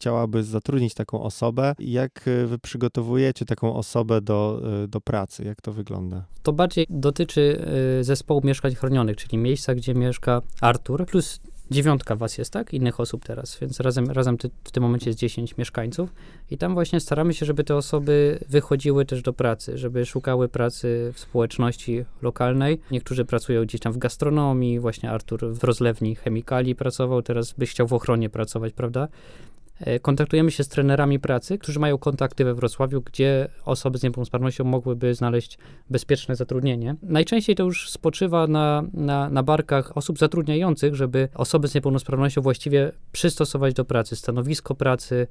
chciałaby 0.00 0.42
zatrudnić 0.42 0.94
taką 0.94 1.22
osobę? 1.22 1.74
Jak 1.78 2.28
y, 2.28 2.46
wy 2.46 2.58
przygotowujecie 2.58 3.44
taką 3.44 3.74
osobę 3.74 4.20
do, 4.20 4.62
y, 4.84 4.88
do 4.88 5.00
pracy? 5.00 5.44
Jak 5.44 5.60
to 5.60 5.72
wygląda? 5.72 6.24
To 6.42 6.52
bardziej 6.52 6.86
dotyczy 6.90 7.64
y, 8.00 8.04
zespołu 8.04 8.40
mieszkań 8.44 8.74
chronionych, 8.74 9.16
czyli 9.16 9.38
miejsca, 9.38 9.74
gdzie 9.74 9.94
mieszka 9.94 10.42
Artur, 10.60 11.06
plus 11.06 11.40
dziewiątka 11.70 12.16
was 12.16 12.38
jest, 12.38 12.52
tak? 12.52 12.74
Innych 12.74 13.00
osób 13.00 13.24
teraz, 13.24 13.58
więc 13.60 13.80
razem, 13.80 14.10
razem 14.10 14.38
ty, 14.38 14.50
w 14.64 14.70
tym 14.70 14.82
momencie 14.82 15.10
jest 15.10 15.18
10 15.18 15.56
mieszkańców 15.56 16.14
i 16.50 16.58
tam 16.58 16.74
właśnie 16.74 17.00
staramy 17.00 17.34
się, 17.34 17.46
żeby 17.46 17.64
te 17.64 17.76
osoby 17.76 18.38
wychodziły 18.48 19.04
też 19.04 19.22
do 19.22 19.32
pracy, 19.32 19.78
żeby 19.78 20.06
szukały 20.06 20.48
pracy 20.48 21.10
w 21.14 21.20
społeczności 21.20 22.04
lokalnej. 22.22 22.80
Niektórzy 22.90 23.24
pracują 23.24 23.62
gdzieś 23.62 23.80
tam 23.80 23.92
w 23.92 23.98
gastronomii, 23.98 24.80
właśnie 24.80 25.10
Artur 25.10 25.52
w 25.52 25.64
rozlewni 25.64 26.14
chemikali 26.14 26.74
pracował, 26.74 27.22
teraz 27.22 27.52
byś 27.52 27.70
chciał 27.70 27.86
w 27.86 27.92
ochronie 27.92 28.30
pracować, 28.30 28.72
prawda? 28.72 29.08
E, 29.80 30.00
Kontaktujemy 30.00 30.50
się 30.50 30.64
z 30.64 30.68
trenerami 30.68 31.18
pracy, 31.18 31.58
którzy 31.58 31.80
mają 31.80 31.98
kontakty 31.98 32.44
we 32.44 32.54
Wrocławiu, 32.54 33.00
gdzie 33.00 33.48
osoby 33.64 33.98
z 33.98 34.02
niepełnosprawnością 34.02 34.64
mogłyby 34.64 35.14
znaleźć 35.14 35.58
bezpieczne 35.90 36.36
zatrudnienie. 36.36 36.96
Najczęściej 37.02 37.56
to 37.56 37.62
już 37.62 37.90
spoczywa 37.90 38.46
na, 38.46 38.82
na, 38.92 39.30
na 39.30 39.42
barkach 39.42 39.96
osób 39.96 40.18
zatrudniających, 40.18 40.94
żeby 40.94 41.28
osoby 41.34 41.68
z 41.68 41.74
niepełnosprawnością 41.74 42.42
właściwie 42.42 42.92
przystosować 43.12 43.74
do 43.74 43.84
pracy, 43.84 44.16
stanowisko 44.16 44.74
pracy, 44.74 45.26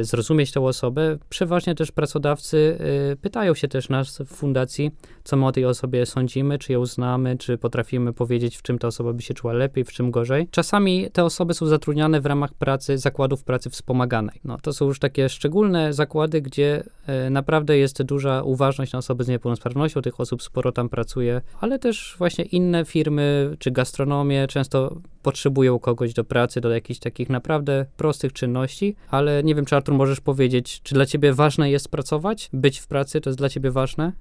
zrozumieć 0.00 0.52
tę 0.52 0.60
osobę. 0.60 1.18
Przeważnie 1.28 1.74
też 1.74 1.92
pracodawcy 1.92 2.78
e, 3.12 3.16
pytają 3.16 3.54
się 3.54 3.68
też 3.68 3.88
nas 3.88 4.18
w 4.18 4.26
fundacji, 4.26 4.90
co 5.24 5.36
my 5.36 5.46
o 5.46 5.52
tej 5.52 5.64
osobie 5.64 6.06
sądzimy, 6.06 6.58
czy 6.58 6.72
ją 6.72 6.86
znamy, 6.86 7.36
czy 7.38 7.58
potrafimy 7.58 8.12
powiedzieć, 8.12 8.56
w 8.56 8.62
czym 8.62 8.78
ta 8.78 8.88
osoba 8.88 9.12
by 9.12 9.22
się 9.22 9.34
czuła 9.34 9.52
lepiej, 9.52 9.84
w 9.84 9.92
czym 9.92 10.10
gorzej. 10.10 10.48
Czasami 10.50 11.10
te 11.10 11.24
osoby 11.24 11.54
są 11.54 11.66
zatrudniane 11.66 12.20
w 12.20 12.26
ramach 12.26 12.54
pracy, 12.54 12.98
zakładów 12.98 13.44
pracy 13.44 13.70
wspomaganej. 13.70 14.40
No, 14.44 14.58
to 14.62 14.72
są 14.72 14.86
już 14.86 14.98
takie 14.98 15.28
szczególne 15.28 15.92
zakłady, 15.92 16.42
gdzie 16.42 16.82
e, 17.06 17.30
naprawdę 17.30 17.78
jest 17.78 18.02
duża 18.02 18.42
uważność 18.42 18.92
na 18.92 18.98
osoby 18.98 19.24
z 19.24 19.28
niepełnosprawnością, 19.28 20.02
tych 20.02 20.20
osób 20.20 20.42
sporo 20.42 20.72
tam 20.72 20.88
pracuje, 20.88 21.40
ale 21.60 21.78
też 21.78 22.14
właśnie 22.18 22.44
inne 22.44 22.84
firmy, 22.84 23.56
czy 23.58 23.70
gastronomie 23.70 24.46
często 24.46 24.96
potrzebują 25.22 25.78
kogoś 25.78 26.12
do 26.12 26.24
pracy, 26.24 26.60
do 26.60 26.70
jakichś 26.70 27.00
takich 27.00 27.28
naprawdę 27.28 27.86
prostych 27.96 28.32
czynności, 28.32 28.96
ale 29.08 29.42
nie 29.44 29.54
wiem, 29.54 29.64
czy 29.64 29.76
Artur 29.76 29.94
możesz 29.94 30.20
powiedzieć, 30.20 30.80
czy 30.82 30.94
dla 30.94 31.06
ciebie 31.06 31.32
ważne 31.32 31.70
jest 31.70 31.88
pracować, 31.88 32.50
być 32.52 32.78
w 32.78 32.86
pracy, 32.86 33.20
to 33.20 33.30
jest 33.30 33.38
dla 33.38 33.48
ciebie 33.48 33.70
ważne? 33.70 34.12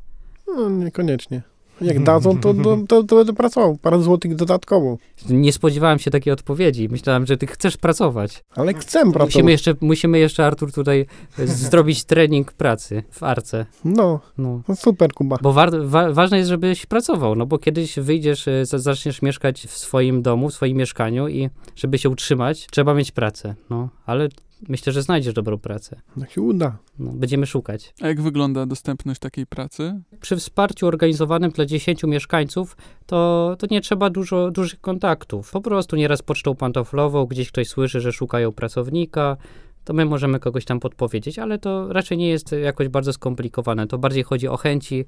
No, 0.48 0.70
niekoniecznie. 0.70 1.42
Jak 1.82 2.04
dadzą, 2.04 2.40
to, 2.40 2.54
to, 2.54 2.78
to, 2.88 3.04
to 3.04 3.16
będę 3.16 3.34
pracował. 3.34 3.78
Parę 3.78 4.02
złotych 4.02 4.36
dodatkowo. 4.36 4.98
Nie 5.30 5.54
spodziewałem 5.54 6.00
się 6.00 6.12
takiej 6.12 6.34
odpowiedzi. 6.34 6.90
Myślałem, 6.90 7.26
że 7.26 7.38
ty 7.38 7.48
chcesz 7.48 7.78
pracować. 7.78 8.44
Ale 8.56 8.74
chcę 8.74 9.00
pracować. 9.00 9.28
Musimy 9.36 9.52
jeszcze, 9.52 9.74
musimy 9.82 10.20
jeszcze 10.20 10.46
Artur, 10.46 10.72
tutaj 10.72 11.06
zrobić 11.46 12.04
trening 12.04 12.54
pracy 12.54 13.04
w 13.12 13.24
Arce. 13.24 13.66
No, 13.86 14.20
No. 14.38 14.62
no 14.68 14.76
super, 14.76 15.14
Kuba. 15.14 15.38
Bo 15.42 15.54
wa 15.54 15.68
wa 15.84 16.14
ważne 16.14 16.38
jest, 16.38 16.50
żebyś 16.50 16.86
pracował, 16.86 17.36
no 17.36 17.46
bo 17.46 17.58
kiedyś 17.58 18.00
wyjdziesz, 18.00 18.48
e, 18.48 18.66
za- 18.66 18.80
zaczniesz 18.80 19.22
mieszkać 19.22 19.62
w 19.68 19.78
swoim 19.78 20.22
domu, 20.22 20.50
w 20.50 20.54
swoim 20.54 20.78
mieszkaniu 20.78 21.28
i 21.28 21.50
żeby 21.76 21.98
się 21.98 22.10
utrzymać, 22.10 22.68
trzeba 22.72 22.94
mieć 22.94 23.12
pracę, 23.12 23.56
no. 23.70 23.90
Ale 24.06 24.30
myślę, 24.68 24.94
że 24.94 25.02
znajdziesz 25.02 25.34
dobrą 25.34 25.58
pracę. 25.58 26.02
Jak 26.18 26.32
się 26.32 26.42
uda. 26.42 26.78
No, 27.00 27.12
będziemy 27.12 27.46
szukać. 27.46 27.94
A 28.02 28.08
jak 28.08 28.22
wygląda 28.22 28.66
dostępność 28.66 29.20
takiej 29.20 29.48
pracy? 29.48 30.02
Przy 30.22 30.36
wsparciu 30.36 30.88
organizowanym 30.88 31.52
dla 31.52 31.66
10 31.66 32.04
mieszkańców, 32.04 32.78
to, 33.06 33.56
to 33.60 33.68
nie 33.72 33.82
trzeba 33.82 34.10
dużo, 34.10 34.52
dużych 34.52 34.82
kontaktów. 34.82 35.52
Po 35.52 35.62
prostu 35.62 35.96
nieraz 35.96 36.22
pocztą 36.22 36.56
pantoflową, 36.56 37.26
gdzieś 37.26 37.52
ktoś 37.52 37.68
słyszy, 37.68 38.02
że 38.02 38.12
szukają 38.12 38.52
pracownika, 38.52 39.38
to 39.84 39.94
my 39.94 40.06
możemy 40.06 40.40
kogoś 40.40 40.66
tam 40.66 40.80
podpowiedzieć, 40.80 41.40
ale 41.40 41.60
to 41.60 41.94
raczej 41.94 42.18
nie 42.18 42.30
jest 42.30 42.52
jakoś 42.52 42.88
bardzo 42.88 43.14
skomplikowane. 43.14 43.88
To 43.88 43.98
bardziej 43.98 44.24
chodzi 44.24 44.48
o 44.48 44.58
chęci 44.58 45.06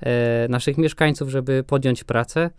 e, 0.00 0.48
naszych 0.48 0.78
mieszkańców, 0.78 1.28
żeby 1.28 1.64
podjąć 1.66 2.04
pracę, 2.04 2.50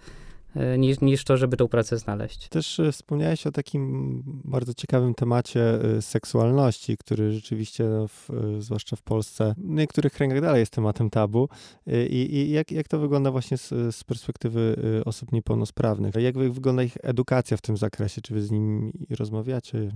niż, 0.77 1.01
niż 1.01 1.23
to, 1.23 1.37
żeby 1.37 1.57
tą 1.57 1.67
pracę 1.67 1.97
znaleźć. 1.97 2.49
Też 2.49 2.79
e, 2.79 2.91
wspomniałeś 2.91 3.47
o 3.47 3.51
takim 3.51 4.23
bardzo 4.25 4.73
ciekawym 4.73 5.13
temacie 5.13 5.81
e, 5.97 6.01
seksualności, 6.01 6.97
który 6.97 7.31
rzeczywiście, 7.33 7.83
no, 7.83 8.07
w, 8.07 8.29
e, 8.29 8.61
zwłaszcza 8.61 8.95
w 8.95 9.01
Polsce, 9.01 9.55
w 9.57 9.69
niektórych 9.69 10.13
kręgach 10.13 10.41
dalej 10.41 10.59
jest 10.59 10.73
tematem 10.73 11.09
tabu. 11.09 11.49
E, 11.87 12.05
I, 12.05 12.35
i 12.35 12.51
jak, 12.51 12.71
jak 12.71 12.87
to 12.87 12.99
wygląda 12.99 13.31
właśnie 13.31 13.57
z, 13.57 13.95
z 13.95 14.03
perspektywy 14.03 14.75
e, 14.99 15.05
osób 15.05 15.31
niepełnosprawnych? 15.31 16.15
Jak 16.15 16.37
wy- 16.37 16.51
wygląda 16.51 16.83
ich 16.83 16.97
edukacja 17.03 17.57
w 17.57 17.61
tym 17.61 17.77
zakresie? 17.77 18.21
Czy 18.21 18.33
wy 18.33 18.41
z 18.41 18.51
nimi 18.51 18.91
rozmawiacie? 19.09 19.91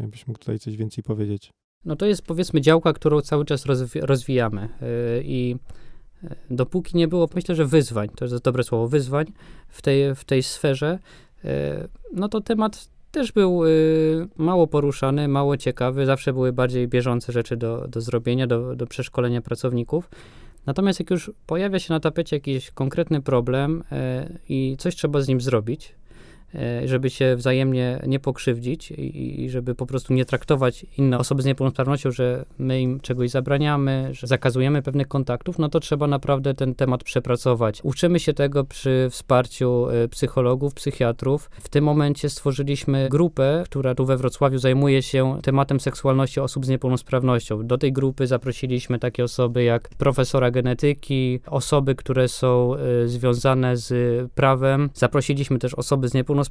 Jakbyś 0.00 0.26
mógł 0.26 0.38
tutaj 0.38 0.58
coś 0.58 0.76
więcej 0.76 1.04
powiedzieć? 1.04 1.50
No 1.84 1.96
to 1.96 2.06
jest 2.06 2.22
powiedzmy 2.22 2.60
działka, 2.60 2.92
którą 2.92 3.20
cały 3.20 3.44
czas 3.44 3.66
rozwi- 3.66 4.00
rozwijamy 4.02 4.68
yy, 4.80 5.22
i 5.24 5.56
dopóki 6.50 6.96
nie 6.96 7.08
było, 7.08 7.28
myślę, 7.34 7.54
że 7.54 7.66
wyzwań, 7.66 8.08
to 8.08 8.24
jest 8.24 8.44
dobre 8.44 8.62
słowo, 8.62 8.88
wyzwań 8.88 9.26
w 9.68 9.82
tej, 9.82 10.14
w 10.14 10.24
tej 10.24 10.42
sferze, 10.42 10.98
yy, 11.44 11.50
no 12.12 12.28
to 12.28 12.40
temat 12.40 12.88
też 13.10 13.32
był 13.32 13.64
yy, 13.64 14.28
mało 14.36 14.66
poruszany, 14.66 15.28
mało 15.28 15.56
ciekawy, 15.56 16.06
zawsze 16.06 16.32
były 16.32 16.52
bardziej 16.52 16.88
bieżące 16.88 17.32
rzeczy 17.32 17.56
do, 17.56 17.88
do 17.88 18.00
zrobienia, 18.00 18.46
do, 18.46 18.76
do 18.76 18.86
przeszkolenia 18.86 19.42
pracowników. 19.42 20.10
Natomiast 20.66 21.00
jak 21.00 21.10
już 21.10 21.30
pojawia 21.46 21.78
się 21.78 21.92
na 21.92 22.00
tapecie 22.00 22.36
jakiś 22.36 22.70
konkretny 22.70 23.22
problem 23.22 23.84
i 24.48 24.76
coś 24.78 24.96
trzeba 24.96 25.20
z 25.20 25.28
nim 25.28 25.40
zrobić, 25.40 25.88
e, 25.88 25.94
żeby 26.84 27.10
się 27.10 27.36
wzajemnie 27.36 28.00
nie 28.06 28.20
pokrzywdzić 28.20 28.90
i, 28.90 29.42
i 29.42 29.50
żeby 29.50 29.74
po 29.74 29.86
prostu 29.86 30.14
nie 30.14 30.24
traktować 30.24 30.86
inne 30.98 31.18
osoby 31.18 31.42
z 31.42 31.46
niepełnosprawnością, 31.46 32.10
że 32.10 32.44
my 32.58 32.80
im 32.80 33.00
czegoś 33.00 33.30
zabraniamy, 33.30 34.08
że 34.12 34.26
zakazujemy 34.26 34.82
pewnych 34.82 35.08
kontaktów, 35.08 35.58
no 35.58 35.68
to 35.68 35.80
trzeba 35.80 36.06
naprawdę 36.06 36.54
ten 36.54 36.74
temat 36.74 37.04
przepracować. 37.04 37.80
Uczymy 37.82 38.20
się 38.20 38.32
tego 38.32 38.64
przy 38.64 39.08
wsparciu 39.10 39.88
e, 39.88 40.08
psychologów, 40.08 40.74
psychiatrów. 40.74 41.50
W 41.60 41.68
tym 41.68 41.84
momencie 41.84 42.30
stworzyliśmy 42.30 43.08
grupę, 43.10 43.62
która 43.66 43.94
tu 43.94 44.06
we 44.06 44.16
Wrocławiu 44.16 44.58
zajmuje 44.58 45.02
się 45.02 45.38
tematem 45.42 45.80
seksualności 45.80 46.40
osób 46.40 46.66
z 46.66 46.68
niepełnosprawnością. 46.68 47.66
Do 47.66 47.78
tej 47.78 47.92
grupy 47.92 48.26
zaprosiliśmy 48.26 48.98
takie 48.98 49.24
osoby 49.24 49.64
jak 49.64 49.88
profesora 49.88 50.50
genetyki, 50.50 51.40
osoby, 51.46 51.94
które 51.94 52.28
są 52.28 52.74
e, 52.74 53.08
związane 53.08 53.76
z 53.76 53.92
prawem. 54.32 54.90
Zaprosiliśmy 54.94 55.58
też 55.58 55.74
osoby 55.74 56.08
z 56.08 56.14
niepełnosprawnością, 56.14 56.43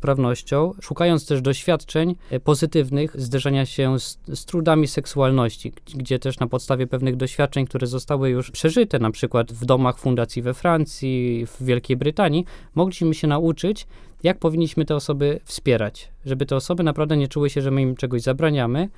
szukając 0.81 1.25
też 1.25 1.41
doświadczeń 1.41 2.15
e, 2.29 2.39
pozytywnych 2.39 3.21
zderzenia 3.21 3.65
się 3.65 3.99
z, 3.99 4.19
z 4.33 4.45
trudami 4.45 4.87
seksualności, 4.87 5.73
gdzie 5.95 6.19
też 6.19 6.39
na 6.39 6.47
podstawie 6.47 6.87
pewnych 6.87 7.15
doświadczeń, 7.15 7.65
które 7.65 7.87
zostały 7.87 8.29
już 8.29 8.51
przeżyte, 8.51 8.99
na 8.99 9.11
przykład 9.11 9.53
w 9.53 9.65
domach 9.65 9.97
fundacji 9.97 10.41
we 10.41 10.53
Francji, 10.53 11.45
w 11.47 11.63
Wielkiej 11.63 11.97
Brytanii, 11.97 12.45
mogliśmy 12.75 13.13
się 13.13 13.27
nauczyć, 13.27 13.87
jak 14.23 14.39
powinniśmy 14.39 14.85
te 14.85 14.95
osoby 14.95 15.39
wspierać, 15.43 16.09
żeby 16.25 16.45
te 16.45 16.55
osoby 16.55 16.83
naprawdę 16.83 17.17
nie 17.17 17.27
czuły 17.27 17.49
się, 17.49 17.61
że 17.61 17.71
my 17.71 17.81
im 17.81 17.95
czegoś 17.95 18.21
zabraniamy, 18.21 18.89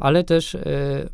ale 0.00 0.24
też 0.24 0.54
e, 0.54 0.60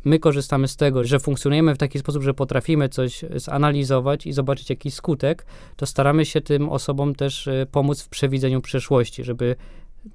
my 0.05 0.19
korzystamy 0.19 0.67
z 0.67 0.75
tego, 0.75 1.03
że 1.03 1.19
funkcjonujemy 1.19 1.75
w 1.75 1.77
taki 1.77 1.99
sposób, 1.99 2.23
że 2.23 2.33
potrafimy 2.33 2.89
coś 2.89 3.25
zanalizować 3.35 4.27
i 4.27 4.33
zobaczyć 4.33 4.69
jakiś 4.69 4.93
skutek, 4.93 5.45
to 5.75 5.85
staramy 5.85 6.25
się 6.25 6.41
tym 6.41 6.69
osobom 6.69 7.15
też 7.15 7.47
e, 7.47 7.65
pomóc 7.71 8.01
w 8.01 8.09
przewidzeniu 8.09 8.61
przyszłości, 8.61 9.23
żeby 9.23 9.55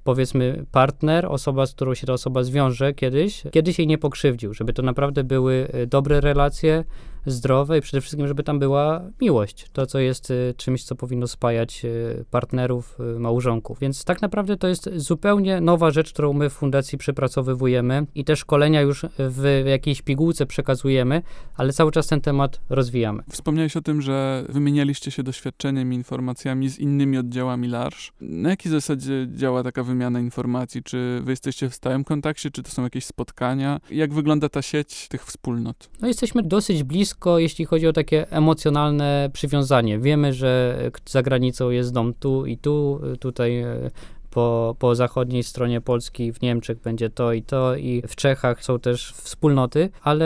powiedzmy 0.03 0.65
partner, 0.71 1.25
osoba, 1.25 1.65
z 1.65 1.73
którą 1.73 1.93
się 1.93 2.07
ta 2.07 2.13
osoba 2.13 2.43
zwiąże 2.43 2.93
kiedyś, 2.93 3.43
kiedyś 3.51 3.79
jej 3.79 3.87
nie 3.87 3.97
pokrzywdził, 3.97 4.53
żeby 4.53 4.73
to 4.73 4.81
naprawdę 4.81 5.23
były 5.23 5.67
e, 5.73 5.87
dobre 5.87 6.21
relacje, 6.21 6.83
zdrowe 7.25 7.77
i 7.77 7.81
przede 7.81 8.01
wszystkim, 8.01 8.27
żeby 8.27 8.43
tam 8.43 8.59
była 8.59 9.01
miłość. 9.21 9.69
To, 9.73 9.85
co 9.85 9.99
jest 9.99 10.31
y, 10.31 10.53
czymś, 10.57 10.83
co 10.83 10.95
powinno 10.95 11.27
spajać 11.27 11.85
y, 11.85 12.25
partnerów, 12.31 12.97
y, 13.15 13.19
małżonków. 13.19 13.79
Więc 13.79 14.03
tak 14.03 14.21
naprawdę 14.21 14.57
to 14.57 14.67
jest 14.67 14.89
zupełnie 14.95 15.61
nowa 15.61 15.91
rzecz, 15.91 16.13
którą 16.13 16.33
my 16.33 16.49
w 16.49 16.53
fundacji 16.53 16.97
przepracowywujemy 16.97 18.05
i 18.15 18.25
te 18.25 18.35
szkolenia 18.35 18.81
już 18.81 19.05
w 19.19 19.63
jakiejś 19.65 20.01
pigułce 20.01 20.45
przekazujemy, 20.45 21.21
ale 21.57 21.73
cały 21.73 21.91
czas 21.91 22.07
ten 22.07 22.21
temat 22.21 22.61
rozwijamy. 22.69 23.23
Wspomniałeś 23.29 23.77
o 23.77 23.81
tym, 23.81 24.01
że 24.01 24.45
wymienialiście 24.49 25.11
się 25.11 25.23
doświadczeniem 25.23 25.93
i 25.93 25.95
informacjami 25.95 26.69
z 26.69 26.79
innymi 26.79 27.17
oddziałami 27.17 27.67
LARSZ. 27.67 28.11
Na 28.21 28.49
jakiej 28.49 28.71
zasadzie 28.71 29.27
działa 29.35 29.63
taka 29.63 29.83
wymiana 29.83 30.19
informacji? 30.19 30.83
Czy 30.83 31.21
wy 31.23 31.31
jesteście 31.31 31.69
w 31.69 31.75
stałym 31.75 32.03
kontakcie, 32.03 32.51
czy 32.51 32.63
to 32.63 32.71
są 32.71 32.83
jakieś 32.83 33.05
spotkania? 33.05 33.79
Jak 33.91 34.13
wygląda 34.13 34.49
ta 34.49 34.61
sieć 34.61 35.07
tych 35.07 35.25
wspólnot? 35.25 35.89
No 36.01 36.07
jesteśmy 36.07 36.43
dosyć 36.43 36.83
blisko, 36.83 37.12
jeśli 37.37 37.65
chodzi 37.65 37.87
o 37.87 37.93
takie 37.93 38.31
emocjonalne 38.31 39.29
przywiązanie. 39.33 39.99
Wiemy, 39.99 40.33
że 40.33 40.77
za 41.05 41.23
granicą 41.23 41.69
jest 41.69 41.93
dom 41.93 42.13
tu 42.13 42.45
i 42.45 42.57
tu, 42.57 43.01
tutaj 43.19 43.59
e, 43.59 43.91
po, 44.33 44.75
po 44.79 44.95
zachodniej 44.95 45.43
stronie 45.43 45.81
Polski, 45.81 46.33
w 46.33 46.41
Niemczech 46.41 46.81
będzie 46.81 47.09
to 47.09 47.33
i 47.33 47.41
to, 47.41 47.75
i 47.75 48.03
w 48.07 48.15
Czechach 48.15 48.63
są 48.63 48.79
też 48.79 49.13
wspólnoty, 49.13 49.89
ale 50.01 50.25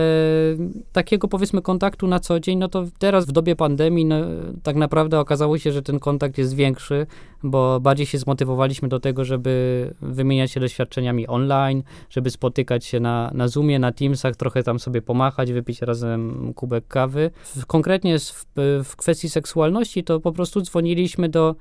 takiego 0.91 1.27
powiedzmy 1.27 1.61
kontaktu 1.61 2.07
na 2.07 2.19
co 2.19 2.39
dzień, 2.39 2.57
no 2.57 2.67
to 2.67 2.85
teraz 2.99 3.25
w 3.25 3.31
dobie 3.31 3.55
pandemii, 3.55 4.05
no, 4.05 4.15
tak 4.63 4.75
naprawdę 4.75 5.19
okazało 5.19 5.57
się, 5.57 5.71
że 5.71 5.81
ten 5.81 5.99
kontakt 5.99 6.37
jest 6.37 6.55
większy, 6.55 7.07
bo 7.43 7.79
bardziej 7.79 8.05
się 8.05 8.17
zmotywowaliśmy 8.17 8.87
do 8.87 8.99
tego, 8.99 9.25
żeby 9.25 9.93
wymieniać 10.01 10.51
się 10.51 10.59
doświadczeniami 10.59 11.27
online, 11.27 11.83
żeby 12.09 12.29
spotykać 12.29 12.85
się 12.85 12.99
na, 12.99 13.31
na 13.33 13.47
Zoomie, 13.47 13.79
na 13.79 13.91
Teamsach, 13.91 14.35
trochę 14.35 14.63
tam 14.63 14.79
sobie 14.79 15.01
pomachać, 15.01 15.51
wypić 15.51 15.81
razem 15.81 16.53
kubek 16.53 16.87
kawy. 16.87 17.31
Konkretnie 17.67 18.19
w, 18.19 18.45
w 18.83 18.95
kwestii 18.95 19.29
seksualności 19.29 20.03
to 20.03 20.19
po 20.19 20.31
prostu 20.31 20.61
dzwoniliśmy 20.61 21.29
do 21.29 21.55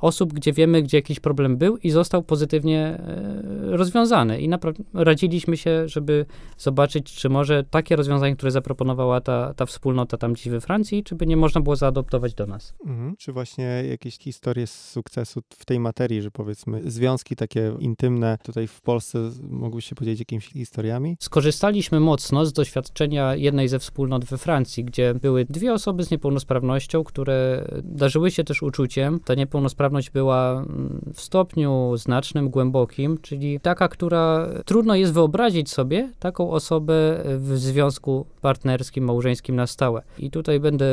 osób, 0.00 0.32
gdzie 0.32 0.52
wiemy, 0.52 0.82
gdzie 0.82 0.98
jakiś 0.98 1.20
problem 1.20 1.56
był 1.56 1.76
i 1.76 1.90
został 1.90 2.22
pozytywnie 2.22 2.80
e, 2.80 3.76
rozwiązany. 3.76 4.40
I 4.40 4.48
naprawdę 4.48 4.84
radziliśmy 4.94 5.56
się, 5.56 5.88
żeby 5.88 6.26
zobaczyć, 6.58 7.14
czy 7.14 7.28
może 7.28 7.64
takie 7.64 7.96
rozwiązanie, 7.96 8.36
które 8.36 8.50
zaproponowała 8.50 9.20
ta, 9.20 9.54
ta 9.54 9.66
wspólnota 9.66 10.16
tam 10.16 10.32
gdzieś 10.32 10.48
we 10.48 10.60
Francji, 10.60 11.04
czy 11.04 11.14
by 11.14 11.26
nie 11.26 11.36
można 11.36 11.60
było 11.60 11.76
zaadoptować 11.76 12.34
do 12.34 12.46
nas. 12.46 12.74
Mhm. 12.86 13.16
Czy 13.18 13.32
właśnie 13.32 13.64
jakieś 13.90 14.18
historie 14.18 14.66
z 14.66 14.90
sukcesu 14.90 15.40
w 15.58 15.64
tej 15.64 15.80
materii, 15.80 16.22
że 16.22 16.30
powiedzmy 16.30 16.90
związki 16.90 17.36
takie 17.36 17.74
intymne 17.78 18.38
tutaj 18.42 18.66
w 18.66 18.80
Polsce 18.80 19.30
mogły 19.42 19.82
się 19.82 19.94
podzielić 19.94 20.20
jakimiś 20.20 20.46
historiami? 20.46 21.16
Skorzystaliśmy 21.20 22.00
mocno 22.00 22.46
z 22.46 22.52
doświadczenia 22.52 23.34
jednej 23.34 23.68
ze 23.68 23.78
wspólnot 23.78 24.24
we 24.24 24.38
Francji, 24.38 24.84
gdzie 24.84 25.14
były 25.14 25.44
dwie 25.44 25.72
osoby 25.72 26.04
z 26.04 26.10
niepełnosprawnością, 26.10 27.04
które 27.04 27.68
darzyły 27.82 28.30
się 28.30 28.44
też 28.44 28.62
uczuciem. 28.62 29.20
Ta 29.24 29.34
niepełnosprawność 29.34 29.77
niepełnosprawność 29.78 30.10
była 30.10 30.52
mm, 30.52 31.00
w 31.14 31.20
stopniu 31.20 31.96
znacznym, 31.96 32.50
głębokim, 32.50 33.18
czyli 33.22 33.60
taka, 33.60 33.88
która 33.88 34.48
trudno 34.64 34.94
jest 34.94 35.12
wyobrazić 35.12 35.70
sobie 35.70 36.12
taką 36.18 36.50
osobę 36.50 37.22
w 37.38 37.56
związku 37.56 38.26
partnerskim, 38.40 39.04
małżeńskim 39.04 39.56
na 39.56 39.66
stałe. 39.66 40.02
I 40.18 40.30
tutaj 40.30 40.60
będę, 40.60 40.86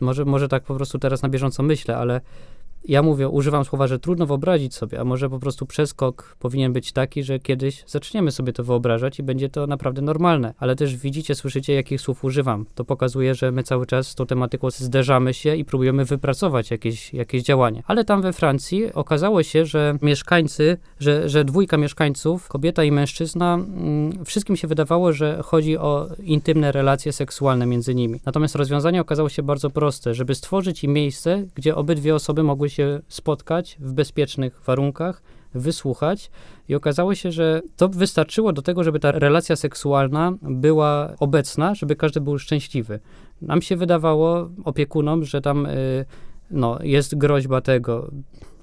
może, 0.00 0.24
może 0.24 0.48
tak 0.48 0.62
po 0.62 0.74
prostu 0.74 0.98
teraz 0.98 1.22
na 1.22 1.28
bieżąco 1.28 1.62
myślę, 1.62 1.96
ale 1.96 2.20
ja 2.88 3.02
mówię, 3.02 3.28
używam 3.28 3.64
słowa, 3.64 3.86
że 3.86 3.98
trudno 3.98 4.26
wyobrazić 4.26 4.74
sobie, 4.74 5.00
a 5.00 5.04
może 5.04 5.30
po 5.30 5.38
prostu 5.38 5.66
przeskok 5.66 6.36
powinien 6.38 6.72
być 6.72 6.92
taki, 6.92 7.22
że 7.22 7.38
kiedyś 7.38 7.84
zaczniemy 7.86 8.30
sobie 8.30 8.52
to 8.52 8.64
wyobrażać 8.64 9.18
i 9.18 9.22
będzie 9.22 9.48
to 9.48 9.66
naprawdę 9.66 10.02
normalne. 10.02 10.54
Ale 10.58 10.76
też 10.76 10.96
widzicie, 10.96 11.34
słyszycie, 11.34 11.74
jakich 11.74 12.00
słów 12.00 12.24
używam. 12.24 12.66
To 12.74 12.84
pokazuje, 12.84 13.34
że 13.34 13.52
my 13.52 13.62
cały 13.62 13.86
czas 13.86 14.08
z 14.08 14.14
tą 14.14 14.26
tematyką 14.26 14.70
zderzamy 14.70 15.34
się 15.34 15.56
i 15.56 15.64
próbujemy 15.64 16.04
wypracować 16.04 16.70
jakieś, 16.70 17.14
jakieś 17.14 17.42
działanie. 17.42 17.82
Ale 17.86 18.04
tam 18.04 18.22
we 18.22 18.32
Francji 18.32 18.92
okazało 18.94 19.42
się, 19.42 19.66
że 19.66 19.98
mieszkańcy, 20.02 20.76
że, 21.00 21.28
że 21.28 21.44
dwójka 21.44 21.76
mieszkańców, 21.76 22.48
kobieta 22.48 22.84
i 22.84 22.92
mężczyzna, 22.92 23.54
mm, 23.54 24.24
wszystkim 24.24 24.56
się 24.56 24.68
wydawało, 24.68 25.12
że 25.12 25.40
chodzi 25.42 25.78
o 25.78 26.08
intymne 26.22 26.72
relacje 26.72 27.12
seksualne 27.12 27.66
między 27.66 27.94
nimi. 27.94 28.20
Natomiast 28.26 28.54
rozwiązanie 28.54 29.00
okazało 29.00 29.28
się 29.28 29.42
bardzo 29.42 29.70
proste, 29.70 30.14
żeby 30.14 30.34
stworzyć 30.34 30.84
im 30.84 30.92
miejsce, 30.92 31.44
gdzie 31.54 31.74
obydwie 31.74 32.14
osoby 32.14 32.42
mogły 32.42 32.70
się 32.70 32.75
się 32.76 33.00
spotkać 33.08 33.76
w 33.80 33.92
bezpiecznych 33.92 34.60
warunkach, 34.66 35.22
wysłuchać 35.54 36.30
i 36.68 36.74
okazało 36.74 37.14
się, 37.14 37.32
że 37.32 37.62
to 37.76 37.88
wystarczyło 37.88 38.52
do 38.52 38.62
tego, 38.62 38.84
żeby 38.84 39.00
ta 39.00 39.12
relacja 39.12 39.56
seksualna 39.56 40.32
była 40.42 41.14
obecna, 41.20 41.74
żeby 41.74 41.96
każdy 41.96 42.20
był 42.20 42.38
szczęśliwy. 42.38 43.00
Nam 43.42 43.62
się 43.62 43.76
wydawało, 43.76 44.50
opiekunom, 44.64 45.24
że 45.24 45.40
tam 45.40 45.66
y, 45.66 46.04
no, 46.50 46.78
jest 46.82 47.18
groźba 47.18 47.60
tego, 47.60 48.10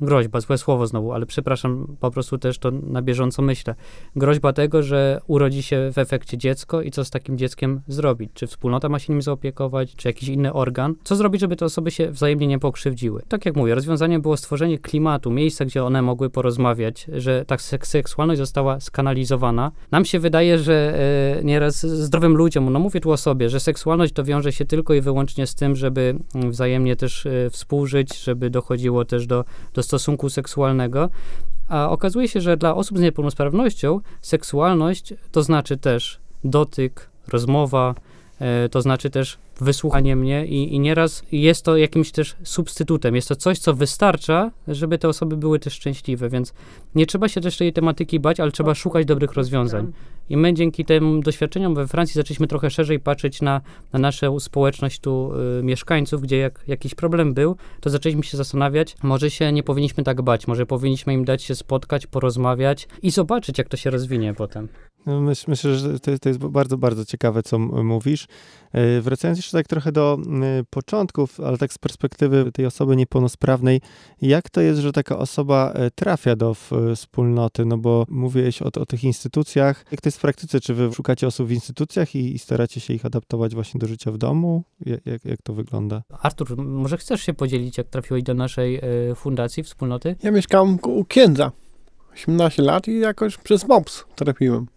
groźba, 0.01 0.41
złe 0.41 0.57
słowo 0.57 0.87
znowu, 0.87 1.13
ale 1.13 1.25
przepraszam, 1.25 1.95
po 1.99 2.11
prostu 2.11 2.37
też 2.37 2.59
to 2.59 2.71
na 2.71 3.01
bieżąco 3.01 3.41
myślę. 3.41 3.75
Groźba 4.15 4.53
tego, 4.53 4.83
że 4.83 5.21
urodzi 5.27 5.63
się 5.63 5.91
w 5.93 5.97
efekcie 5.97 6.37
dziecko 6.37 6.81
i 6.81 6.91
co 6.91 7.05
z 7.05 7.09
takim 7.09 7.37
dzieckiem 7.37 7.81
zrobić? 7.87 8.31
Czy 8.33 8.47
wspólnota 8.47 8.89
ma 8.89 8.99
się 8.99 9.13
nim 9.13 9.21
zaopiekować, 9.21 9.95
czy 9.95 10.07
jakiś 10.07 10.29
inny 10.29 10.53
organ? 10.53 10.95
Co 11.03 11.15
zrobić, 11.15 11.41
żeby 11.41 11.55
te 11.55 11.65
osoby 11.65 11.91
się 11.91 12.11
wzajemnie 12.11 12.47
nie 12.47 12.59
pokrzywdziły? 12.59 13.21
Tak 13.27 13.45
jak 13.45 13.55
mówię, 13.55 13.75
rozwiązaniem 13.75 14.21
było 14.21 14.37
stworzenie 14.37 14.79
klimatu, 14.79 15.31
miejsca, 15.31 15.65
gdzie 15.65 15.83
one 15.83 16.01
mogły 16.01 16.29
porozmawiać, 16.29 17.07
że 17.13 17.45
ta 17.45 17.57
seksualność 17.81 18.37
została 18.37 18.79
skanalizowana. 18.79 19.71
Nam 19.91 20.05
się 20.05 20.19
wydaje, 20.19 20.59
że 20.59 20.99
e, 21.39 21.43
nieraz 21.43 21.85
zdrowym 21.85 22.35
ludziom, 22.35 22.73
no 22.73 22.79
mówię 22.79 22.99
tu 22.99 23.11
o 23.11 23.17
sobie, 23.17 23.49
że 23.49 23.59
seksualność 23.59 24.13
to 24.13 24.23
wiąże 24.23 24.51
się 24.51 24.65
tylko 24.65 24.93
i 24.93 25.01
wyłącznie 25.01 25.47
z 25.47 25.55
tym, 25.55 25.75
żeby 25.75 26.15
mm, 26.35 26.51
wzajemnie 26.51 26.95
też 26.95 27.25
e, 27.25 27.49
współżyć, 27.49 28.23
żeby 28.23 28.49
dochodziło 28.49 29.05
też 29.05 29.27
do, 29.27 29.45
do 29.73 29.82
stosunku 29.83 30.29
seksualnego. 30.29 31.09
A 31.69 31.89
okazuje 31.89 32.27
się, 32.27 32.41
że 32.41 32.57
dla 32.57 32.75
osób 32.75 32.97
z 32.97 33.01
niepełnosprawnością 33.01 33.99
seksualność 34.21 35.13
to 35.31 35.43
znaczy 35.43 35.77
też 35.77 36.19
dotyk, 36.43 37.09
rozmowa, 37.27 37.95
to 38.71 38.81
znaczy 38.81 39.09
też 39.09 39.37
wysłuchanie 39.61 40.15
mnie 40.15 40.45
i, 40.45 40.75
i 40.75 40.79
nieraz 40.79 41.23
jest 41.31 41.65
to 41.65 41.77
jakimś 41.77 42.11
też 42.11 42.35
substytutem. 42.43 43.15
Jest 43.15 43.29
to 43.29 43.35
coś, 43.35 43.59
co 43.59 43.73
wystarcza, 43.73 44.51
żeby 44.67 44.97
te 44.97 45.07
osoby 45.07 45.37
były 45.37 45.59
też 45.59 45.73
szczęśliwe, 45.73 46.29
więc 46.29 46.53
nie 46.95 47.05
trzeba 47.05 47.27
się 47.27 47.41
też 47.41 47.57
tej 47.57 47.73
tematyki 47.73 48.19
bać, 48.19 48.39
ale 48.39 48.51
trzeba 48.51 48.75
szukać 48.75 49.05
dobrych 49.05 49.33
rozwiązań. 49.33 49.91
I 50.29 50.37
my 50.37 50.53
dzięki 50.53 50.85
tym 50.85 51.21
doświadczeniom 51.21 51.75
we 51.75 51.87
Francji 51.87 52.13
zaczęliśmy 52.13 52.47
trochę 52.47 52.69
szerzej 52.69 52.99
patrzeć 52.99 53.41
na, 53.41 53.61
na 53.93 53.99
naszą 53.99 54.39
społeczność 54.39 54.99
tu 54.99 55.31
y, 55.59 55.63
mieszkańców, 55.63 56.21
gdzie 56.21 56.37
jak 56.37 56.63
jakiś 56.67 56.95
problem 56.95 57.33
był, 57.33 57.55
to 57.81 57.89
zaczęliśmy 57.89 58.23
się 58.23 58.37
zastanawiać, 58.37 58.95
może 59.03 59.31
się 59.31 59.51
nie 59.51 59.63
powinniśmy 59.63 60.03
tak 60.03 60.21
bać, 60.21 60.47
może 60.47 60.65
powinniśmy 60.65 61.13
im 61.13 61.25
dać 61.25 61.43
się 61.43 61.55
spotkać, 61.55 62.07
porozmawiać 62.07 62.87
i 63.01 63.11
zobaczyć, 63.11 63.57
jak 63.57 63.69
to 63.69 63.77
się 63.77 63.89
rozwinie 63.89 64.33
potem. 64.33 64.67
Myśl, 65.05 65.45
myślę, 65.47 65.75
że 65.75 65.99
to, 65.99 66.19
to 66.19 66.29
jest 66.29 66.39
bardzo, 66.39 66.77
bardzo 66.77 67.05
ciekawe, 67.05 67.43
co 67.43 67.59
mówisz. 67.59 68.27
E, 68.71 69.01
wracając 69.01 69.39
jeszcze 69.39 69.57
tak 69.57 69.67
trochę 69.67 69.91
do 69.91 70.17
początków, 70.69 71.39
ale 71.39 71.57
tak 71.57 71.73
z 71.73 71.77
perspektywy 71.77 72.51
tej 72.51 72.65
osoby 72.65 72.95
niepełnosprawnej, 72.95 73.81
jak 74.21 74.49
to 74.49 74.61
jest, 74.61 74.79
że 74.79 74.91
taka 74.91 75.17
osoba 75.17 75.71
e, 75.75 75.91
trafia 75.91 76.35
do 76.35 76.55
wspólnoty? 76.95 77.65
No 77.65 77.77
bo 77.77 78.05
mówiłeś 78.09 78.61
o, 78.61 78.65
o 78.65 78.85
tych 78.85 79.03
instytucjach. 79.03 79.85
Jak 79.91 80.01
to 80.01 80.07
jest 80.07 80.17
w 80.17 80.21
praktyce? 80.21 80.59
Czy 80.59 80.73
wy 80.73 80.93
szukacie 80.93 81.27
osób 81.27 81.47
w 81.47 81.51
instytucjach 81.51 82.15
i, 82.15 82.35
i 82.35 82.39
staracie 82.39 82.79
się 82.79 82.93
ich 82.93 83.05
adaptować 83.05 83.55
właśnie 83.55 83.79
do 83.79 83.87
życia 83.87 84.11
w 84.11 84.17
domu? 84.17 84.63
Jak, 84.85 85.25
jak 85.25 85.41
to 85.41 85.53
wygląda? 85.53 86.03
Artur, 86.21 86.57
może 86.57 86.97
chcesz 86.97 87.21
się 87.21 87.33
podzielić, 87.33 87.77
jak 87.77 87.87
trafiłeś 87.87 88.23
do 88.23 88.33
naszej 88.33 88.75
e, 88.75 89.15
fundacji, 89.15 89.63
wspólnoty? 89.63 90.15
Ja 90.23 90.31
mieszkałem 90.31 90.77
u 90.83 91.05
księdza. 91.05 91.51
18 92.13 92.63
lat 92.63 92.87
i 92.87 92.99
jakoś 92.99 93.37
przez 93.37 93.67
MOPS 93.67 94.05
trafiłem 94.15 94.72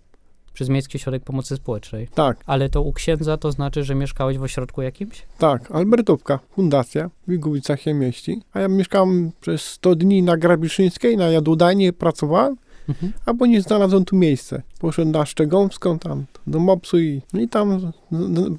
przez 0.57 0.69
Miejski 0.69 0.99
Ośrodek 0.99 1.25
Pomocy 1.25 1.57
Społecznej. 1.57 2.09
Tak. 2.15 2.45
Ale 2.47 2.69
to 2.69 2.83
u 2.83 2.93
księdza 2.93 3.37
to 3.37 3.53
znaczy, 3.53 3.85
że 3.85 3.95
mieszkałeś 3.95 4.39
w 4.39 4.43
ośrodku 4.43 4.83
jakimś? 4.83 5.23
Tak, 5.39 5.71
Albertówka, 5.71 6.39
fundacja, 6.51 7.11
w 7.27 7.31
Wigłowicach 7.31 7.81
się 7.81 7.95
mieści. 7.95 8.43
A 8.53 8.61
ja 8.61 8.69
mieszkałem 8.69 9.33
przez 9.41 9.63
100 9.63 9.95
dni 9.95 10.23
na 10.23 10.37
Grabiszyńskiej, 10.37 11.17
na 11.17 11.25
jadłodajnie 11.25 11.93
pracowałem, 11.93 12.57
mhm. 12.89 13.13
a 13.27 13.35
bo 13.35 13.47
nie 13.47 13.63
znalazłem 13.63 14.05
tu 14.05 14.17
miejsce. 14.17 14.63
Poszedłem 14.79 15.13
na 15.13 15.27
Szczegąską, 15.27 15.99
tam 15.99 16.25
do 16.47 16.59
MOPS-u 16.59 16.99
i, 16.99 17.23
no 17.33 17.41
i 17.41 17.49
tam 17.49 17.93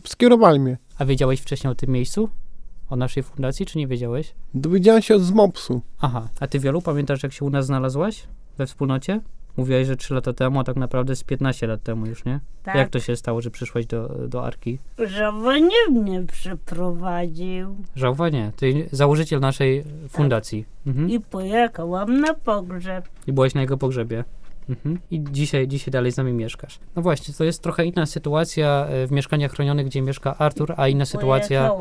skierowali 0.04 0.60
mnie. 0.60 0.78
A 0.98 1.06
wiedziałeś 1.06 1.40
wcześniej 1.40 1.72
o 1.72 1.76
tym 1.76 1.90
miejscu? 1.90 2.30
O 2.90 2.96
naszej 2.96 3.24
fundacji, 3.24 3.66
czy 3.66 3.78
nie 3.78 3.88
wiedziałeś? 3.88 4.34
Dowiedziałem 4.54 5.02
się 5.02 5.20
z 5.20 5.32
MOPS-u. 5.32 5.82
Aha, 6.02 6.28
a 6.40 6.48
ty 6.48 6.60
Wielu, 6.60 6.82
pamiętasz 6.82 7.24
jak 7.24 7.34
się 7.34 7.46
u 7.46 7.50
nas 7.50 7.66
znalazłaś 7.66 8.28
we 8.58 8.68
wspólnocie? 8.68 9.22
Mówiłaś, 9.58 9.88
że 9.88 9.96
3 9.96 10.14
lata 10.14 10.34
temu, 10.34 10.60
a 10.60 10.64
tak 10.64 10.76
naprawdę 10.76 11.16
z 11.16 11.24
15 11.24 11.68
lat 11.68 11.84
temu 11.84 12.06
już, 12.06 12.26
nie? 12.26 12.40
Tak. 12.64 12.76
Jak 12.76 12.90
to 12.90 13.00
się 13.00 13.16
stało, 13.16 13.42
że 13.42 13.52
przyszłaś 13.52 13.86
do, 13.86 14.08
do 14.28 14.46
Arki? 14.46 14.80
Żałowanie 15.06 15.76
mnie 15.92 16.24
przeprowadził. 16.24 17.76
Żałowanie, 17.96 18.52
ty 18.56 18.90
założyciel 18.92 19.40
naszej 19.40 19.84
fundacji. 20.10 20.64
Tak. 20.64 20.88
Mhm. 20.88 21.10
I 21.10 21.20
pojechałam 21.20 22.22
na 22.22 22.34
pogrzeb. 22.34 23.10
I 23.28 23.34
byłaś 23.34 23.54
na 23.54 23.62
jego 23.62 23.78
pogrzebie. 23.78 24.24
Mhm. 24.70 25.00
I 25.12 25.24
dzisiaj, 25.32 25.68
dzisiaj 25.68 25.92
dalej 25.92 26.12
z 26.12 26.18
nami 26.18 26.34
mieszkasz. 26.34 26.80
No 26.96 27.02
właśnie, 27.02 27.34
to 27.34 27.44
jest 27.44 27.64
trochę 27.64 27.86
inna 27.86 28.06
sytuacja 28.06 28.86
e, 28.90 29.08
w 29.08 29.12
mieszkaniach 29.12 29.52
chronionych, 29.52 29.86
gdzie 29.86 30.02
mieszka 30.02 30.38
Artur, 30.38 30.74
a 30.78 30.88
inna 30.88 31.06
sytuacja 31.06 31.72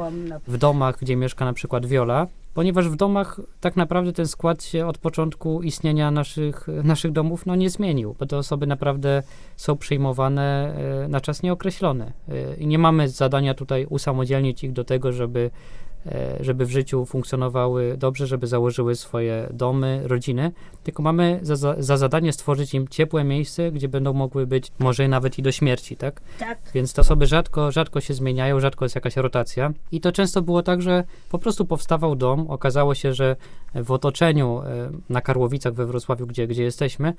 w 0.47 0.59
domach, 0.59 0.99
gdzie 1.01 1.17
mieszka 1.17 1.45
na 1.45 1.53
przykład 1.53 1.87
Viola, 1.87 2.27
ponieważ 2.57 2.89
w 2.89 2.97
domach 2.97 3.41
tak 3.61 3.77
naprawdę 3.77 4.13
ten 4.13 4.27
skład 4.27 4.65
się 4.65 4.87
od 4.87 4.99
początku 4.99 5.63
istnienia 5.63 6.11
naszych, 6.11 6.67
naszych 6.85 7.13
domów 7.13 7.47
no, 7.47 7.57
nie 7.57 7.71
zmienił, 7.71 8.17
bo 8.19 8.27
te 8.27 8.39
osoby 8.39 8.67
naprawdę 8.67 9.23
są 9.57 9.77
przyjmowane 9.77 10.75
e, 11.05 11.09
na 11.09 11.21
czas 11.21 11.43
nieokreślony. 11.43 12.13
E, 12.29 12.55
I 12.55 12.67
nie 12.67 12.79
mamy 12.79 13.09
zadania 13.09 13.55
tutaj 13.55 13.87
usamodzielnić 13.87 14.65
ich 14.65 14.73
do 14.73 14.85
tego, 14.85 15.13
żeby, 15.13 15.51
żeby 16.41 16.67
w 16.67 16.71
życiu 16.71 17.07
funkcjonowały 17.07 17.97
dobrze, 17.97 18.27
żeby 18.27 18.47
założyły 18.47 18.95
swoje 18.95 19.49
domy, 19.53 20.01
rodziny, 20.05 20.53
tylko 20.83 21.03
mamy 21.03 21.39
za, 21.43 21.57
za, 21.57 21.75
za 21.79 21.97
zadanie 21.97 22.33
stworzyć 22.33 22.75
im 22.75 22.89
ciepłe 22.89 23.25
miejsce, 23.25 23.73
gdzie 23.73 23.89
będą 23.89 24.13
mogły 24.13 24.47
być 24.47 24.73
może 24.79 25.09
nawet 25.09 25.39
i 25.39 25.43
do 25.43 25.53
śmierci, 25.53 25.97
tak? 25.97 26.21
tak. 26.39 26.59
Więc 26.75 26.93
te 26.93 27.01
osoby 27.01 27.27
rzadko, 27.27 27.73
rzadko 27.73 28.01
się 28.01 28.15
zmieniają, 28.15 28.61
rzadko 28.61 28.85
jest 28.85 28.95
jakaś 28.95 29.17
rotacja. 29.17 29.73
I 29.93 30.01
to 30.01 30.13
często 30.13 30.43
było 30.43 30.63
tak, 30.63 30.83
że 30.83 31.05
po 31.31 31.39
prostu 31.39 31.65
powstawał 31.65 32.17
dom. 32.17 32.51
Okazało 32.51 32.95
się, 32.95 33.15
że 33.15 33.37
w 33.75 33.91
otoczeniu 33.91 34.63
e, 34.63 34.91
na 35.09 35.21
Karłowicach 35.21 35.75
we 35.75 35.87
Wrocławiu, 35.87 36.27
gdzie, 36.27 36.47
gdzie 36.47 36.63
jesteśmy, 36.63 37.15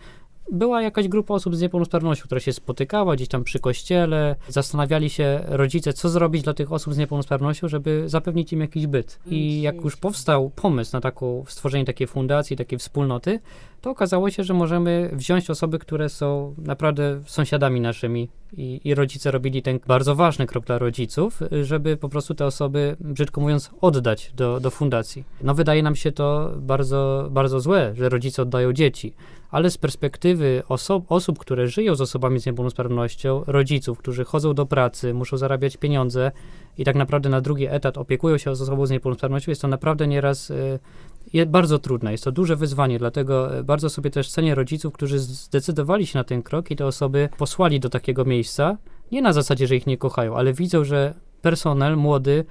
była 0.51 0.81
jakaś 0.81 1.07
grupa 1.07 1.33
osób 1.33 1.55
z 1.55 1.61
niepełnosprawnością, 1.61 2.25
która 2.25 2.41
się 2.41 2.53
spotykała 2.53 3.15
gdzieś 3.15 3.27
tam 3.27 3.43
przy 3.43 3.59
kościele. 3.59 4.35
Zastanawiali 4.47 5.09
się 5.09 5.39
rodzice, 5.45 5.93
co 5.93 6.09
zrobić 6.09 6.43
dla 6.43 6.53
tych 6.53 6.71
osób 6.71 6.93
z 6.93 6.97
niepełnosprawnością, 6.97 7.67
żeby 7.67 8.03
zapewnić 8.05 8.53
im 8.53 8.61
jakiś 8.61 8.87
byt. 8.87 9.19
I 9.25 9.61
jak 9.61 9.75
już 9.75 9.95
powstał 9.95 10.49
pomysł 10.49 10.91
na 10.93 11.01
taką, 11.01 11.43
stworzenie 11.47 11.85
takiej 11.85 12.07
fundacji, 12.07 12.57
takiej 12.57 12.79
wspólnoty, 12.79 13.39
to 13.81 13.89
okazało 13.89 14.29
się, 14.29 14.43
że 14.43 14.53
możemy 14.53 15.09
wziąć 15.13 15.49
osoby, 15.49 15.79
które 15.79 16.09
są 16.09 16.55
naprawdę 16.57 17.21
sąsiadami 17.25 17.81
naszymi 17.81 18.29
i, 18.57 18.81
i 18.83 18.95
rodzice 18.95 19.31
robili 19.31 19.61
ten 19.61 19.79
bardzo 19.87 20.15
ważny 20.15 20.45
krok 20.45 20.65
dla 20.65 20.77
rodziców, 20.77 21.39
żeby 21.61 21.97
po 21.97 22.09
prostu 22.09 22.35
te 22.35 22.45
osoby, 22.45 22.95
brzydko 22.99 23.41
mówiąc, 23.41 23.71
oddać 23.81 24.31
do, 24.35 24.59
do 24.59 24.71
fundacji. 24.71 25.23
No 25.41 25.53
wydaje 25.53 25.83
nam 25.83 25.95
się 25.95 26.11
to 26.11 26.51
bardzo, 26.57 27.27
bardzo 27.31 27.59
złe, 27.59 27.93
że 27.95 28.09
rodzice 28.09 28.41
oddają 28.41 28.73
dzieci, 28.73 29.13
ale 29.51 29.71
z 29.71 29.77
perspektywy 29.77 30.63
osób, 31.09 31.39
które 31.39 31.67
żyją 31.67 31.95
z 31.95 32.01
osobami 32.01 32.39
z 32.39 32.45
niepełnosprawnością, 32.45 33.43
rodziców, 33.47 33.97
którzy 33.97 34.25
chodzą 34.25 34.53
do 34.53 34.65
pracy, 34.65 35.13
muszą 35.13 35.37
zarabiać 35.37 35.77
pieniądze 35.77 36.31
i 36.77 36.85
tak 36.85 36.95
naprawdę 36.95 37.29
na 37.29 37.41
drugi 37.41 37.67
etat 37.67 37.97
opiekują 37.97 38.37
się 38.37 38.51
osobą 38.51 38.85
z 38.85 38.91
niepełnosprawnością, 38.91 39.51
jest 39.51 39.61
to 39.61 39.67
naprawdę 39.67 40.07
nieraz 40.07 40.49
y, 40.49 40.79
bardzo 41.47 41.79
trudne. 41.79 42.11
Jest 42.11 42.23
to 42.23 42.31
duże 42.31 42.55
wyzwanie, 42.55 42.99
dlatego 42.99 43.57
e, 43.57 43.63
bardzo 43.63 43.89
sobie 43.89 44.09
też 44.09 44.29
cenię 44.29 44.55
rodziców, 44.55 44.93
którzy 44.93 45.19
zdecydowali 45.19 46.07
się 46.07 46.19
na 46.19 46.23
ten 46.23 46.43
krok 46.43 46.71
i 46.71 46.75
te 46.75 46.85
osoby 46.85 47.29
posłali 47.37 47.79
do 47.79 47.89
takiego 47.89 48.25
miejsca. 48.25 48.77
Nie 49.11 49.21
na 49.21 49.33
zasadzie, 49.33 49.67
że 49.67 49.75
ich 49.75 49.87
nie 49.87 49.97
kochają, 49.97 50.37
ale 50.37 50.53
widzą, 50.53 50.83
że 50.83 51.13
personel 51.41 51.97
młody, 51.97 52.45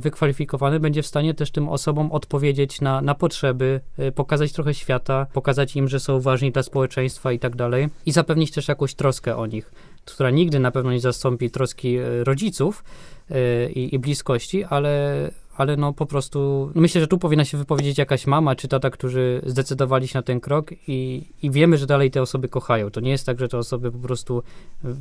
wykwalifikowany 0.00 0.80
będzie 0.80 1.02
w 1.02 1.06
stanie 1.06 1.34
też 1.34 1.50
tym 1.50 1.68
osobom 1.68 2.12
odpowiedzieć 2.12 2.80
na, 2.80 3.00
na 3.00 3.14
potrzeby, 3.14 3.80
e, 3.98 4.12
pokazać 4.12 4.52
trochę 4.52 4.74
świata, 4.74 5.26
pokazać 5.32 5.76
im, 5.76 5.88
że 5.88 6.00
są 6.00 6.20
ważni 6.20 6.52
dla 6.52 6.62
społeczeństwa 6.62 7.32
i 7.32 7.38
tak 7.38 7.56
dalej 7.56 7.88
i 8.06 8.12
zapewnić 8.12 8.50
też 8.50 8.68
jakąś 8.68 8.94
troskę 8.94 9.36
o 9.36 9.46
nich, 9.46 9.72
która 10.04 10.30
nigdy 10.30 10.60
na 10.60 10.70
pewno 10.70 10.92
nie 10.92 11.00
zastąpi 11.00 11.50
troski 11.50 11.96
e, 11.96 12.24
rodziców 12.24 12.84
e, 13.30 13.70
i, 13.70 13.94
i 13.94 13.98
bliskości, 13.98 14.64
ale, 14.64 15.30
ale 15.56 15.76
no 15.76 15.92
po 15.92 16.06
prostu 16.06 16.70
myślę, 16.74 17.00
że 17.00 17.06
tu 17.06 17.18
powinna 17.18 17.44
się 17.44 17.58
wypowiedzieć 17.58 17.98
jakaś 17.98 18.26
mama 18.26 18.56
czy 18.56 18.68
tata, 18.68 18.90
którzy 18.90 19.42
zdecydowali 19.46 20.08
się 20.08 20.18
na 20.18 20.22
ten 20.22 20.40
krok 20.40 20.70
i, 20.88 21.28
i 21.42 21.50
wiemy, 21.50 21.78
że 21.78 21.86
dalej 21.86 22.10
te 22.10 22.22
osoby 22.22 22.48
kochają. 22.48 22.90
To 22.90 23.00
nie 23.00 23.10
jest 23.10 23.26
tak, 23.26 23.38
że 23.38 23.48
te 23.48 23.58
osoby 23.58 23.92
po 23.92 23.98
prostu 23.98 24.42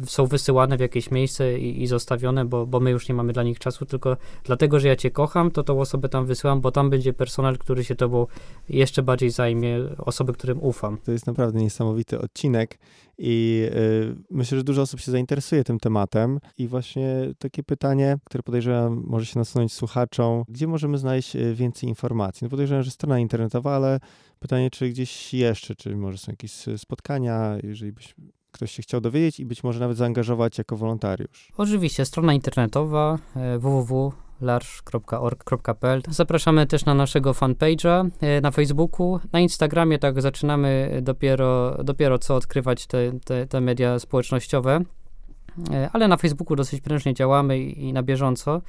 są 0.06 0.26
wysyłane 0.26 0.78
w 0.78 0.80
jakieś 0.80 1.12
miejsce 1.12 1.60
i, 1.60 1.84
i 1.84 1.88
zostawione, 1.88 2.46
bo, 2.46 2.66
bo 2.66 2.80
my 2.80 2.92
już 2.92 3.10
nie 3.10 3.16
mamy 3.16 3.34
dla 3.34 3.44
nich 3.44 3.60
czasu, 3.60 3.86
tylko 3.86 4.18
dlatego, 4.44 4.80
że 4.80 4.88
ja 4.88 4.96
cię 4.96 5.12
kocham, 5.12 5.52
to 5.52 5.64
tą 5.64 5.82
osobę 5.82 6.10
tam 6.10 6.26
wysyłam, 6.26 6.62
bo 6.62 6.72
tam 6.72 6.90
będzie 6.90 7.14
personel, 7.14 7.58
który 7.58 7.84
się 7.84 7.96
tobą 7.96 8.28
jeszcze 8.70 9.04
bardziej 9.04 9.30
zajmie, 9.30 9.80
osoby, 9.98 10.34
którym 10.34 10.64
ufam. 10.64 10.98
To 11.06 11.12
jest 11.12 11.28
naprawdę 11.28 11.60
niesamowity 11.60 12.20
odcinek 12.22 12.80
i 13.20 13.66
y, 13.74 14.16
myślę, 14.32 14.58
że 14.58 14.64
dużo 14.64 14.82
osób 14.82 15.00
się 15.00 15.12
zainteresuje 15.12 15.64
tym 15.64 15.80
tematem. 15.80 16.40
I 16.58 16.68
właśnie 16.68 17.34
takie 17.40 17.64
pytanie, 17.64 18.18
które 18.24 18.44
podejrzewam 18.44 19.04
może 19.08 19.26
się 19.26 19.40
nasunąć 19.40 19.74
słuchaczom, 19.74 20.44
gdzie 20.48 20.68
możemy 20.68 20.98
znaleźć 20.98 21.36
y, 21.36 21.54
więcej 21.56 21.90
informacji? 21.90 22.46
No 22.46 22.50
podejrzewam, 22.50 22.84
że 22.84 22.92
strona 22.92 23.20
internetowa, 23.20 23.76
ale 23.76 24.00
pytanie, 24.40 24.70
czy 24.70 24.90
gdzieś 24.90 25.34
jeszcze, 25.34 25.76
czy 25.76 25.96
może 25.96 26.18
są 26.18 26.32
jakieś 26.32 26.68
y, 26.68 26.78
spotkania, 26.78 27.58
jeżeli 27.64 27.92
byś 27.92 28.16
ktoś 28.52 28.72
się 28.72 28.84
chciał 28.84 29.02
dowiedzieć 29.02 29.40
i 29.40 29.46
być 29.46 29.64
może 29.64 29.80
nawet 29.80 29.98
zaangażować 29.98 30.58
jako 30.58 30.78
wolontariusz. 30.78 31.52
Oczywiście, 31.58 32.06
strona 32.06 32.34
internetowa 32.34 33.20
e, 33.36 33.60
www.larsz.org.pl. 34.40 36.02
Zapraszamy 36.10 36.68
też 36.68 36.86
na 36.86 36.94
naszego 36.94 37.32
fanpage'a 37.32 38.10
e, 38.22 38.42
na 38.42 38.52
Facebooku. 38.52 39.20
Na 39.32 39.40
Instagramie 39.40 40.00
tak 40.00 40.22
zaczynamy 40.22 41.00
dopiero, 41.02 41.78
dopiero 41.84 42.20
co 42.20 42.36
odkrywać 42.36 42.88
te, 42.88 43.12
te, 43.26 43.48
te 43.48 43.62
media 43.62 44.00
społecznościowe, 44.00 44.84
E, 45.72 45.90
ale 45.94 46.08
na 46.08 46.18
Facebooku 46.18 46.56
dosyć 46.56 46.82
prężnie 46.82 47.14
działamy 47.14 47.60
i, 47.60 47.84
i 47.84 47.94
na 47.94 48.04
bieżąco. 48.04 48.62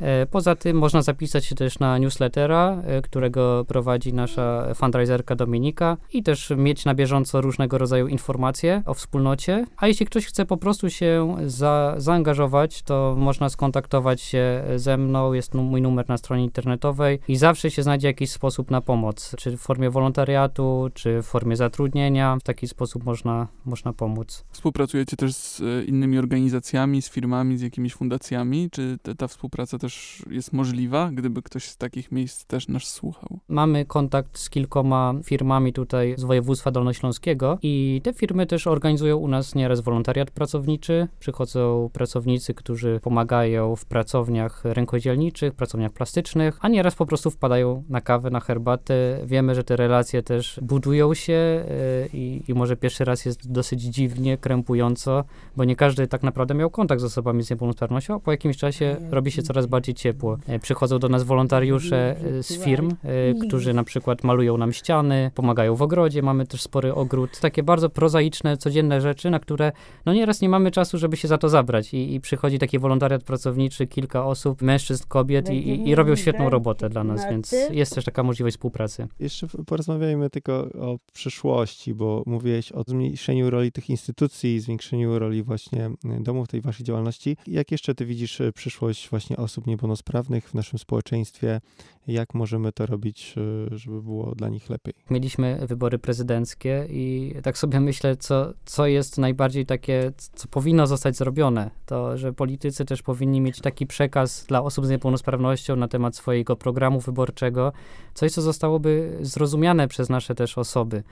E, 0.00 0.26
Poza 0.26 0.56
tym 0.56 0.78
można 0.78 1.02
zapisać 1.02 1.44
się 1.44 1.54
też 1.54 1.78
na 1.78 1.98
newslettera, 1.98 2.82
e, 2.84 3.02
którego 3.02 3.64
prowadzi 3.68 4.14
nasza 4.14 4.74
fundraiserka 4.74 5.36
Dominika 5.36 5.96
i 6.12 6.22
też 6.22 6.52
mieć 6.56 6.84
na 6.84 6.94
bieżąco 6.94 7.40
różnego 7.40 7.78
rodzaju 7.78 8.06
informacje 8.06 8.82
o 8.86 8.94
wspólnocie. 8.94 9.66
A 9.76 9.86
jeśli 9.86 10.06
ktoś 10.06 10.26
chce 10.26 10.46
po 10.46 10.56
prostu 10.56 10.90
się 10.90 11.36
za, 11.46 11.94
zaangażować, 11.96 12.82
to 12.82 13.14
można 13.18 13.48
skontaktować 13.48 14.20
się 14.20 14.64
ze 14.76 14.96
mną. 14.96 15.32
Jest 15.32 15.54
mój 15.54 15.82
numer 15.82 16.08
na 16.08 16.16
stronie 16.16 16.44
internetowej 16.44 17.18
i 17.28 17.36
zawsze 17.36 17.70
się 17.70 17.82
znajdzie 17.82 18.08
jakiś 18.08 18.30
sposób 18.30 18.70
na 18.70 18.80
pomoc, 18.80 19.34
czy 19.38 19.56
w 19.56 19.60
formie 19.60 19.90
wolontariatu, 19.90 20.88
czy 20.94 21.22
w 21.22 21.26
formie 21.26 21.56
zatrudnienia. 21.56 22.36
W 22.40 22.42
taki 22.42 22.68
sposób 22.68 23.04
można, 23.04 23.48
można 23.64 23.92
pomóc. 23.92 24.44
Współpracujecie 24.50 25.16
też 25.16 25.34
z 25.34 25.60
e, 25.60 25.84
innymi 25.84 26.18
organizacjami, 26.18 27.02
z 27.02 27.10
firmami, 27.10 27.58
z 27.58 27.62
jakimiś 27.62 27.94
fundacjami? 27.94 28.70
Czy 28.70 28.98
ta 29.18 29.28
współpraca 29.28 29.78
też 29.78 29.85
jest 30.30 30.52
możliwa, 30.52 31.10
gdyby 31.12 31.42
ktoś 31.42 31.64
z 31.64 31.76
takich 31.76 32.12
miejsc 32.12 32.44
też 32.44 32.68
nas 32.68 32.84
słuchał? 32.84 33.38
Mamy 33.48 33.84
kontakt 33.84 34.38
z 34.38 34.50
kilkoma 34.50 35.14
firmami 35.24 35.72
tutaj 35.72 36.14
z 36.18 36.24
województwa 36.24 36.70
dolnośląskiego 36.70 37.58
i 37.62 38.00
te 38.04 38.12
firmy 38.12 38.46
też 38.46 38.66
organizują 38.66 39.16
u 39.16 39.28
nas 39.28 39.54
nieraz 39.54 39.80
wolontariat 39.80 40.30
pracowniczy. 40.30 41.08
Przychodzą 41.18 41.90
pracownicy, 41.92 42.54
którzy 42.54 43.00
pomagają 43.02 43.76
w 43.76 43.84
pracowniach 43.84 44.64
rękodzielniczych, 44.64 45.54
pracowniach 45.54 45.92
plastycznych, 45.92 46.58
a 46.60 46.68
nieraz 46.68 46.94
po 46.94 47.06
prostu 47.06 47.30
wpadają 47.30 47.84
na 47.88 48.00
kawę, 48.00 48.30
na 48.30 48.40
herbatę. 48.40 49.20
Wiemy, 49.24 49.54
że 49.54 49.64
te 49.64 49.76
relacje 49.76 50.22
też 50.22 50.60
budują 50.62 51.14
się 51.14 51.32
yy, 51.32 52.08
i, 52.12 52.42
i 52.48 52.54
może 52.54 52.76
pierwszy 52.76 53.04
raz 53.04 53.24
jest 53.24 53.52
dosyć 53.52 53.82
dziwnie, 53.82 54.38
krępująco, 54.38 55.24
bo 55.56 55.64
nie 55.64 55.76
każdy 55.76 56.06
tak 56.06 56.22
naprawdę 56.22 56.54
miał 56.54 56.70
kontakt 56.70 57.00
z 57.00 57.04
osobami 57.04 57.42
z 57.42 57.50
niepełnosprawnością, 57.50 58.14
a 58.14 58.20
po 58.20 58.30
jakimś 58.30 58.56
czasie 58.56 58.96
robi 59.10 59.30
się 59.30 59.42
coraz 59.42 59.66
bardziej 59.66 59.75
ciepło. 59.82 60.38
E, 60.46 60.58
Przychodzą 60.58 60.98
do 60.98 61.08
nas 61.08 61.22
wolontariusze 61.22 62.16
e, 62.16 62.42
z 62.42 62.64
firm, 62.64 62.90
e, 63.02 63.34
którzy 63.34 63.74
na 63.74 63.84
przykład 63.84 64.24
malują 64.24 64.58
nam 64.58 64.72
ściany, 64.72 65.30
pomagają 65.34 65.74
w 65.74 65.82
ogrodzie, 65.82 66.22
mamy 66.22 66.46
też 66.46 66.62
spory 66.62 66.94
ogród. 66.94 67.40
Takie 67.40 67.62
bardzo 67.62 67.90
prozaiczne, 67.90 68.56
codzienne 68.56 69.00
rzeczy, 69.00 69.30
na 69.30 69.38
które 69.38 69.72
no 70.06 70.12
nieraz 70.12 70.40
nie 70.40 70.48
mamy 70.48 70.70
czasu, 70.70 70.98
żeby 70.98 71.16
się 71.16 71.28
za 71.28 71.38
to 71.38 71.48
zabrać 71.48 71.94
i, 71.94 72.14
i 72.14 72.20
przychodzi 72.20 72.58
taki 72.58 72.78
wolontariat 72.78 73.22
pracowniczy, 73.22 73.86
kilka 73.86 74.26
osób, 74.26 74.62
mężczyzn, 74.62 75.04
kobiet 75.08 75.50
i, 75.50 75.68
i, 75.68 75.88
i 75.88 75.94
robią 75.94 76.16
świetną 76.16 76.50
robotę 76.50 76.88
dla 76.88 77.04
nas, 77.04 77.20
więc 77.30 77.54
jest 77.70 77.94
też 77.94 78.04
taka 78.04 78.22
możliwość 78.22 78.56
współpracy. 78.56 79.08
Jeszcze 79.20 79.46
porozmawiajmy 79.66 80.30
tylko 80.30 80.52
o 80.80 80.98
przyszłości, 81.12 81.94
bo 81.94 82.22
mówiłeś 82.26 82.72
o 82.72 82.82
zmniejszeniu 82.86 83.50
roli 83.50 83.72
tych 83.72 83.90
instytucji, 83.90 84.60
zwiększeniu 84.60 85.18
roli 85.18 85.42
właśnie 85.42 85.90
domów 86.20 86.48
tej 86.48 86.60
waszej 86.60 86.86
działalności. 86.86 87.36
Jak 87.46 87.72
jeszcze 87.72 87.94
ty 87.94 88.06
widzisz 88.06 88.42
przyszłość 88.54 89.10
właśnie 89.10 89.36
osób 89.36 89.65
niepełnosprawnych 89.66 90.48
w 90.48 90.54
naszym 90.54 90.78
społeczeństwie? 90.78 91.60
Jak 92.06 92.34
możemy 92.34 92.72
to 92.72 92.86
robić, 92.86 93.34
y, 93.72 93.78
żeby 93.78 94.02
było 94.02 94.34
dla 94.34 94.48
nich 94.48 94.70
lepiej? 94.70 94.94
Mieliśmy 95.10 95.66
wybory 95.66 95.98
prezydenckie 95.98 96.86
i 96.90 97.34
tak 97.42 97.58
sobie 97.58 97.80
myślę, 97.80 98.16
co, 98.16 98.52
co 98.64 98.86
jest 98.86 99.18
najbardziej 99.18 99.66
takie, 99.66 100.12
co 100.16 100.48
powinno 100.48 100.86
zostać 100.86 101.16
zrobione. 101.16 101.70
To, 101.86 102.18
że 102.18 102.32
politycy 102.32 102.84
też 102.84 103.02
powinni 103.02 103.40
mieć 103.40 103.60
taki 103.60 103.86
przekaz 103.86 104.44
dla 104.48 104.62
osób 104.62 104.86
z 104.86 104.90
niepełnosprawnością 104.90 105.76
na 105.76 105.88
temat 105.88 106.16
swojego 106.16 106.56
programu 106.56 107.00
wyborczego, 107.00 107.72
coś, 108.14 108.32
co 108.32 108.42
zostałoby 108.42 109.18
zrozumiane 109.20 109.88
przez 109.88 110.08
nasze 110.08 110.34
też 110.34 110.58
osoby. 110.58 111.02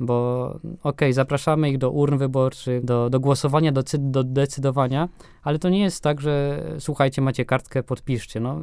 Bo 0.00 0.58
okej, 0.82 1.12
zapraszamy 1.12 1.70
ich 1.70 1.78
do 1.78 1.90
urn 1.90 2.18
wyborczych, 2.18 2.84
do, 2.84 3.10
do 3.10 3.20
głosowania, 3.20 3.72
do, 3.72 3.82
do 3.98 4.24
decydowania, 4.24 5.08
ale 5.42 5.58
to 5.58 5.68
nie 5.68 5.80
jest 5.80 6.02
tak, 6.02 6.20
że 6.20 6.62
słuchajcie, 6.78 7.22
macie 7.22 7.44
kartkę, 7.44 7.82
podpiszcie. 7.82 8.40
No, 8.40 8.60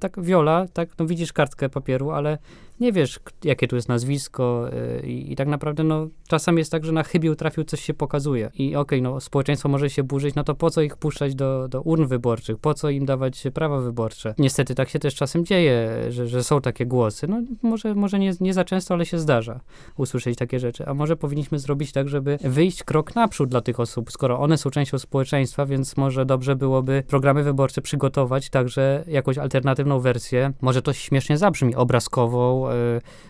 tak, 0.00 0.22
Wiola, 0.22 0.66
tak, 0.72 0.88
no 0.98 1.06
widzisz 1.06 1.32
kartkę 1.32 1.68
papieru, 1.68 2.10
ale 2.10 2.38
nie 2.80 2.92
wiesz, 2.92 3.20
jakie 3.44 3.68
tu 3.68 3.76
jest 3.76 3.88
nazwisko 3.88 4.70
y, 5.02 5.06
i, 5.06 5.32
i 5.32 5.36
tak 5.36 5.48
naprawdę 5.48 5.84
no, 5.84 6.08
czasem 6.28 6.58
jest 6.58 6.72
tak, 6.72 6.84
że 6.84 6.92
na 6.92 7.02
chybił 7.02 7.34
trafił, 7.34 7.64
coś 7.64 7.80
się 7.80 7.94
pokazuje. 7.94 8.50
I 8.54 8.76
okej, 8.76 9.02
no 9.02 9.20
społeczeństwo 9.20 9.68
może 9.68 9.90
się 9.90 10.02
burzyć, 10.02 10.34
no 10.34 10.44
to 10.44 10.54
po 10.54 10.70
co 10.70 10.82
ich 10.82 10.96
puszczać 10.96 11.34
do, 11.34 11.68
do 11.68 11.82
urn 11.82 12.06
wyborczych, 12.06 12.58
po 12.58 12.74
co 12.74 12.90
im 12.90 13.06
dawać 13.06 13.44
prawa 13.54 13.80
wyborcze? 13.80 14.34
Niestety 14.38 14.74
tak 14.74 14.88
się 14.88 14.98
też 14.98 15.14
czasem 15.14 15.44
dzieje, 15.44 15.90
że, 16.08 16.28
że 16.28 16.44
są 16.44 16.60
takie 16.60 16.86
głosy. 16.86 17.28
No 17.28 17.42
może, 17.62 17.94
może 17.94 18.18
nie, 18.18 18.32
nie 18.40 18.54
za 18.54 18.64
często, 18.64 18.94
ale 18.94 19.06
się 19.06 19.18
zdarza 19.18 19.60
usłyszeć 19.96 20.38
takie 20.38 20.60
rzeczy. 20.60 20.86
A 20.86 20.94
może 20.94 21.16
powinniśmy 21.16 21.58
zrobić 21.58 21.92
tak, 21.92 22.08
żeby 22.08 22.38
wyjść 22.44 22.84
krok 22.84 23.14
naprzód 23.14 23.48
dla 23.48 23.60
tych 23.60 23.80
osób, 23.80 24.12
skoro 24.12 24.40
one 24.40 24.58
są 24.58 24.70
częścią 24.70 24.98
społeczeństwa, 24.98 25.66
więc 25.66 25.96
może 25.96 26.26
dobrze 26.26 26.56
byłoby 26.56 27.02
programy 27.08 27.42
wyborcze 27.42 27.82
przygotować 27.82 28.50
także 28.50 29.04
jakąś 29.06 29.38
alternatywną 29.38 30.00
wersję. 30.00 30.52
Może 30.60 30.82
to 30.82 30.92
śmiesznie 30.92 31.38
zabrzmi, 31.38 31.74
obrazkową, 31.74 32.69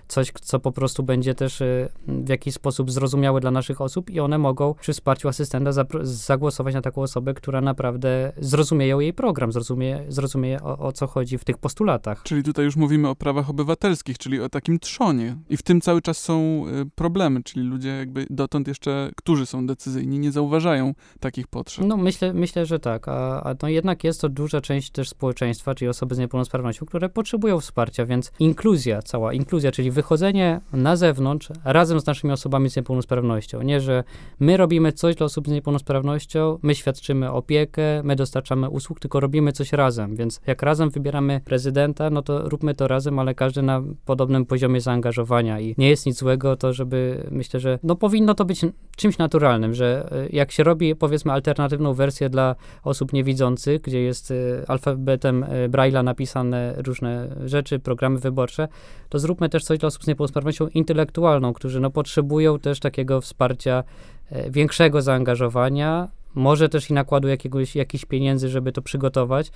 coś, 0.09 0.32
co 0.43 0.61
po 0.61 0.72
prostu 0.72 1.03
będzie 1.03 1.34
też 1.34 1.61
y, 1.61 1.88
w 2.09 2.28
jakiś 2.28 2.55
sposób 2.55 2.91
zrozumiałe 2.91 3.41
dla 3.41 3.51
naszych 3.51 3.80
osób 3.80 4.11
i 4.11 4.20
one 4.20 4.38
mogą 4.38 4.74
przy 4.74 4.93
wsparciu 4.93 5.28
asystenta 5.28 5.70
zagłosować 6.03 6.74
na 6.74 6.82
taką 6.82 7.03
osobę, 7.03 7.34
która 7.34 7.61
naprawdę 7.61 8.32
zrozumieje 8.38 8.97
jej 9.01 9.12
program, 9.12 9.53
zrozumie, 9.53 10.05
zrozumie 10.09 10.62
o, 10.62 10.78
o 10.78 10.93
co 10.93 11.07
chodzi 11.07 11.38
w 11.38 11.45
tych 11.45 11.59
postulatach. 11.59 12.22
Czyli 12.22 12.43
tutaj 12.43 12.64
już 12.64 12.76
mówimy 12.76 13.09
o 13.09 13.16
prawach 13.16 13.51
obywatelskich, 13.51 14.18
czyli 14.18 14.41
o 14.41 14.49
takim 14.49 14.78
trzonie. 14.78 15.36
I 15.49 15.57
w 15.57 15.62
tym 15.62 15.80
cały 15.80 16.03
czas 16.03 16.18
są 16.18 16.64
y, 16.68 16.91
problemy, 16.95 17.43
czyli 17.43 17.66
ludzie 17.66 17.88
jakby 17.88 18.26
dotąd 18.30 18.68
jeszcze, 18.68 19.11
którzy 19.16 19.47
są 19.47 19.66
decyzyjni, 19.66 20.18
nie 20.18 20.32
zauważają 20.32 20.95
takich 21.20 21.47
potrzeb. 21.47 21.84
No 21.86 21.97
myślę, 21.97 22.32
myślę 22.32 22.66
że 22.66 22.78
tak, 22.78 23.09
a, 23.09 23.43
a 23.43 23.55
no 23.62 23.68
jednak 23.68 24.05
jest 24.05 24.20
to 24.20 24.28
duża 24.28 24.61
część 24.61 24.91
też 24.91 25.09
społeczeństwa, 25.09 25.74
czyli 25.74 25.88
osoby 25.88 26.14
z 26.14 26.18
niepełnosprawnością, 26.18 26.86
które 26.86 27.09
potrzebują 27.09 27.61
wsparcia, 27.61 28.07
więc 28.07 28.32
inkluzja, 28.38 29.03
cała 29.03 29.30
inkluzja, 29.33 29.72
czyli 29.72 29.91
wychodzenie 29.91 30.61
na 30.72 30.97
zewnątrz 30.97 31.49
razem 31.64 32.01
z 32.01 32.07
naszymi 32.07 32.33
osobami 32.33 32.70
z 32.70 32.76
niepełnosprawnością. 32.76 33.62
Nie, 33.62 33.81
że 33.81 34.05
my 34.41 34.57
robimy 34.57 34.93
coś 34.93 35.16
dla 35.16 35.26
osób 35.26 35.49
z 35.49 35.51
niepełnosprawnością, 35.51 36.59
my 36.62 36.74
świadczymy 36.74 37.33
opiekę, 37.33 38.03
my 38.03 38.16
dostarczamy 38.16 38.68
usług, 38.68 39.01
tylko 39.01 39.20
robimy 39.20 39.53
coś 39.53 39.72
razem, 39.72 40.16
więc 40.16 40.41
jak 40.47 40.62
razem 40.62 40.91
wybieramy 40.91 41.41
prezydenta, 41.45 42.11
no 42.11 42.22
to 42.22 42.49
róbmy 42.49 42.74
to 42.74 42.89
razem, 42.89 43.18
ale 43.18 43.35
każdy 43.35 43.62
na 43.62 43.83
podobnym 44.05 44.47
poziomie 44.47 44.81
zaangażowania 44.81 45.61
i 45.61 45.74
nie 45.78 45.89
jest 45.89 46.07
nic 46.07 46.18
złego 46.18 46.57
to, 46.57 46.72
żeby, 46.72 47.28
myślę, 47.31 47.61
że 47.61 47.78
no 47.83 47.97
powinno 47.97 48.35
to 48.35 48.45
być 48.45 48.61
czymś 48.97 49.18
naturalnym, 49.18 49.74
że 49.74 50.09
y, 50.26 50.28
jak 50.33 50.53
się 50.53 50.64
robi 50.64 50.97
powiedzmy 50.97 51.33
alternatywną 51.33 51.95
wersję 51.95 52.28
dla 52.28 52.55
osób 52.85 53.12
niewidzących, 53.12 53.81
gdzie 53.81 54.01
jest 54.01 54.31
y, 54.31 54.64
alfabetem 54.68 55.43
y, 55.43 55.68
Braille'a 55.68 56.05
napisane 56.05 56.74
różne 56.76 57.37
rzeczy, 57.45 57.78
programy 57.78 58.18
wyborcze, 58.18 58.68
to 59.09 59.18
zróbmy 59.20 59.48
też 59.48 59.64
coś 59.64 59.78
dla 59.78 59.86
osób 59.86 60.04
z 60.04 60.06
niepełnosprawnością 60.06 60.68
intelektualną, 60.68 61.52
którzy 61.52 61.80
no 61.80 61.90
potrzebują 61.90 62.58
też 62.58 62.80
takiego 62.80 63.20
wsparcia, 63.20 63.84
e, 64.30 64.50
większego 64.50 65.02
zaangażowania, 65.02 66.08
może 66.34 66.68
też 66.68 66.90
i 66.90 66.92
nakładu 66.92 67.28
jakiegoś, 67.28 67.76
jakichś 67.76 68.04
pieniędzy, 68.04 68.48
żeby 68.48 68.72
to 68.72 68.82
przygotować, 68.82 69.50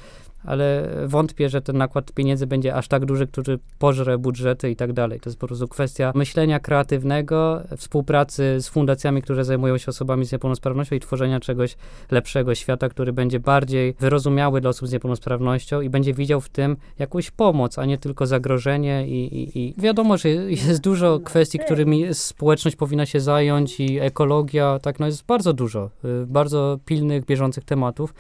ale 0.45 0.89
wątpię, 1.07 1.49
że 1.49 1.61
ten 1.61 1.79
nakład 1.79 2.13
pieniędzy 2.13 2.47
będzie 2.47 2.75
aż 2.75 2.89
tak 2.89 3.05
duży, 3.05 3.27
który 3.27 3.59
pożre 3.79 4.19
budżety 4.19 4.71
i 4.71 4.77
tak 4.77 4.93
dalej. 4.93 5.21
To 5.21 5.31
jest 5.31 5.41
po 5.41 5.47
prostu 5.47 5.69
kwestia 5.69 6.13
myślenia 6.15 6.61
kreatywnego, 6.61 7.63
współpracy 7.77 8.57
z 8.61 8.69
fundacjami, 8.69 9.23
które 9.23 9.45
zajmują 9.45 9.79
się 9.79 9.87
osobami 9.87 10.25
z 10.25 10.33
niepełnosprawnością 10.33 10.97
i 10.97 11.01
tworzenia 11.01 11.41
czegoś 11.41 11.77
lepszego 12.11 12.55
świata, 12.55 12.89
który 12.89 13.13
będzie 13.13 13.41
bardziej 13.41 13.95
wyrozumiały 14.01 14.61
dla 14.61 14.71
osób 14.71 14.89
z 14.89 14.93
niepełnosprawnością 14.93 15.81
i 15.81 15.91
będzie 15.91 16.15
widział 16.15 16.41
w 16.41 16.49
tym 16.49 16.77
jakąś 16.99 17.31
pomoc, 17.31 17.79
a 17.79 17.85
nie 17.85 17.99
tylko 17.99 18.27
zagrożenie 18.27 19.09
i, 19.09 19.37
i, 19.37 19.59
i 19.59 19.75
wiadomo, 19.79 20.17
że 20.17 20.29
jest 20.29 20.81
dużo 20.81 21.21
kwestii, 21.21 21.59
którymi 21.59 22.15
społeczność 22.15 22.77
powinna 22.77 23.07
się 23.07 23.21
zająć 23.21 23.81
i 23.81 23.99
ekologia, 24.01 24.79
tak, 24.83 25.01
no 25.01 25.07
jest 25.07 25.27
bardzo 25.27 25.53
dużo, 25.53 25.91
y, 26.05 26.27
bardzo 26.27 26.79
pilnych, 26.85 27.25
bieżących 27.25 27.65
tematów. 27.65 28.15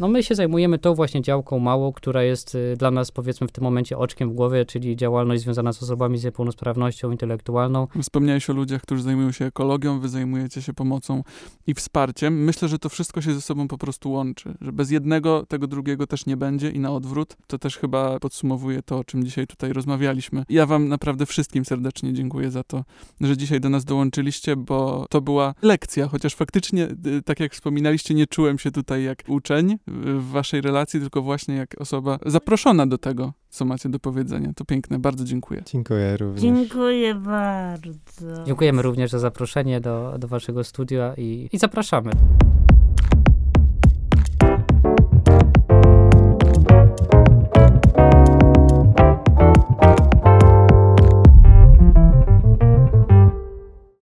No 0.00 0.08
my 0.08 0.22
się 0.22 0.34
zajmujemy 0.34 0.78
tą 0.78 0.94
właśnie 0.94 1.22
działką 1.22 1.58
małą, 1.58 1.92
która 1.92 2.22
jest 2.22 2.54
y, 2.54 2.74
dla 2.78 2.90
nas 2.90 3.10
powiedzmy 3.10 3.48
w 3.48 3.52
tym 3.52 3.64
momencie 3.64 3.98
oczkiem 3.98 4.30
w 4.30 4.32
głowie, 4.32 4.64
czyli 4.64 4.96
działalność 4.96 5.42
związana 5.42 5.72
z 5.72 5.82
osobami 5.82 6.18
z 6.18 6.24
niepełnosprawnością 6.24 7.10
intelektualną. 7.10 7.86
Wspomniałeś 8.02 8.50
o 8.50 8.52
ludziach, 8.52 8.82
którzy 8.82 9.02
zajmują 9.02 9.32
się 9.32 9.44
ekologią, 9.44 10.00
wy 10.00 10.08
zajmujecie 10.08 10.62
się 10.62 10.72
pomocą 10.74 11.22
i 11.66 11.74
wsparciem. 11.74 12.44
Myślę, 12.44 12.68
że 12.68 12.78
to 12.78 12.88
wszystko 12.88 13.20
się 13.20 13.34
ze 13.34 13.40
sobą 13.40 13.68
po 13.68 13.78
prostu 13.78 14.12
łączy, 14.12 14.54
że 14.60 14.72
bez 14.72 14.90
jednego 14.90 15.46
tego 15.46 15.66
drugiego 15.66 16.06
też 16.06 16.26
nie 16.26 16.36
będzie 16.36 16.70
i 16.70 16.78
na 16.78 16.92
odwrót. 16.92 17.36
To 17.46 17.58
też 17.58 17.76
chyba 17.76 18.20
podsumowuje 18.20 18.82
to, 18.82 18.98
o 18.98 19.04
czym 19.04 19.24
dzisiaj 19.24 19.46
tutaj 19.46 19.72
rozmawialiśmy. 19.72 20.44
Ja 20.48 20.66
wam 20.66 20.88
naprawdę 20.88 21.26
wszystkim 21.26 21.64
serdecznie 21.64 22.12
dziękuję 22.12 22.50
za 22.50 22.64
to, 22.64 22.84
że 23.20 23.36
dzisiaj 23.36 23.60
do 23.60 23.68
nas 23.68 23.84
dołączyliście, 23.84 24.56
bo 24.56 25.06
to 25.10 25.20
była 25.20 25.54
lekcja, 25.62 26.08
chociaż 26.08 26.34
faktycznie, 26.34 26.88
y, 27.06 27.22
tak 27.22 27.40
jak 27.40 27.52
wspominaliście, 27.52 28.14
nie 28.14 28.26
czułem 28.26 28.58
się 28.58 28.70
tutaj 28.70 29.04
jak 29.04 29.22
uczeń 29.28 29.78
w 29.88 30.30
waszej 30.30 30.60
relacji, 30.60 31.00
tylko 31.00 31.22
właśnie 31.22 31.54
jak 31.54 31.80
osoba 31.80 32.18
zaproszona 32.26 32.86
do 32.86 32.98
tego, 32.98 33.32
co 33.48 33.64
macie 33.64 33.88
do 33.88 33.98
powiedzenia. 33.98 34.52
To 34.56 34.64
piękne, 34.64 34.98
bardzo 34.98 35.24
dziękuję. 35.24 35.62
Dziękuję 35.66 36.16
również. 36.16 36.42
Dziękuję 36.42 37.14
bardzo. 37.14 38.44
Dziękujemy 38.46 38.82
również 38.82 39.10
za 39.10 39.18
zaproszenie 39.18 39.80
do, 39.80 40.14
do 40.18 40.28
waszego 40.28 40.64
studia 40.64 41.14
i, 41.16 41.48
i 41.52 41.58
zapraszamy. 41.58 42.10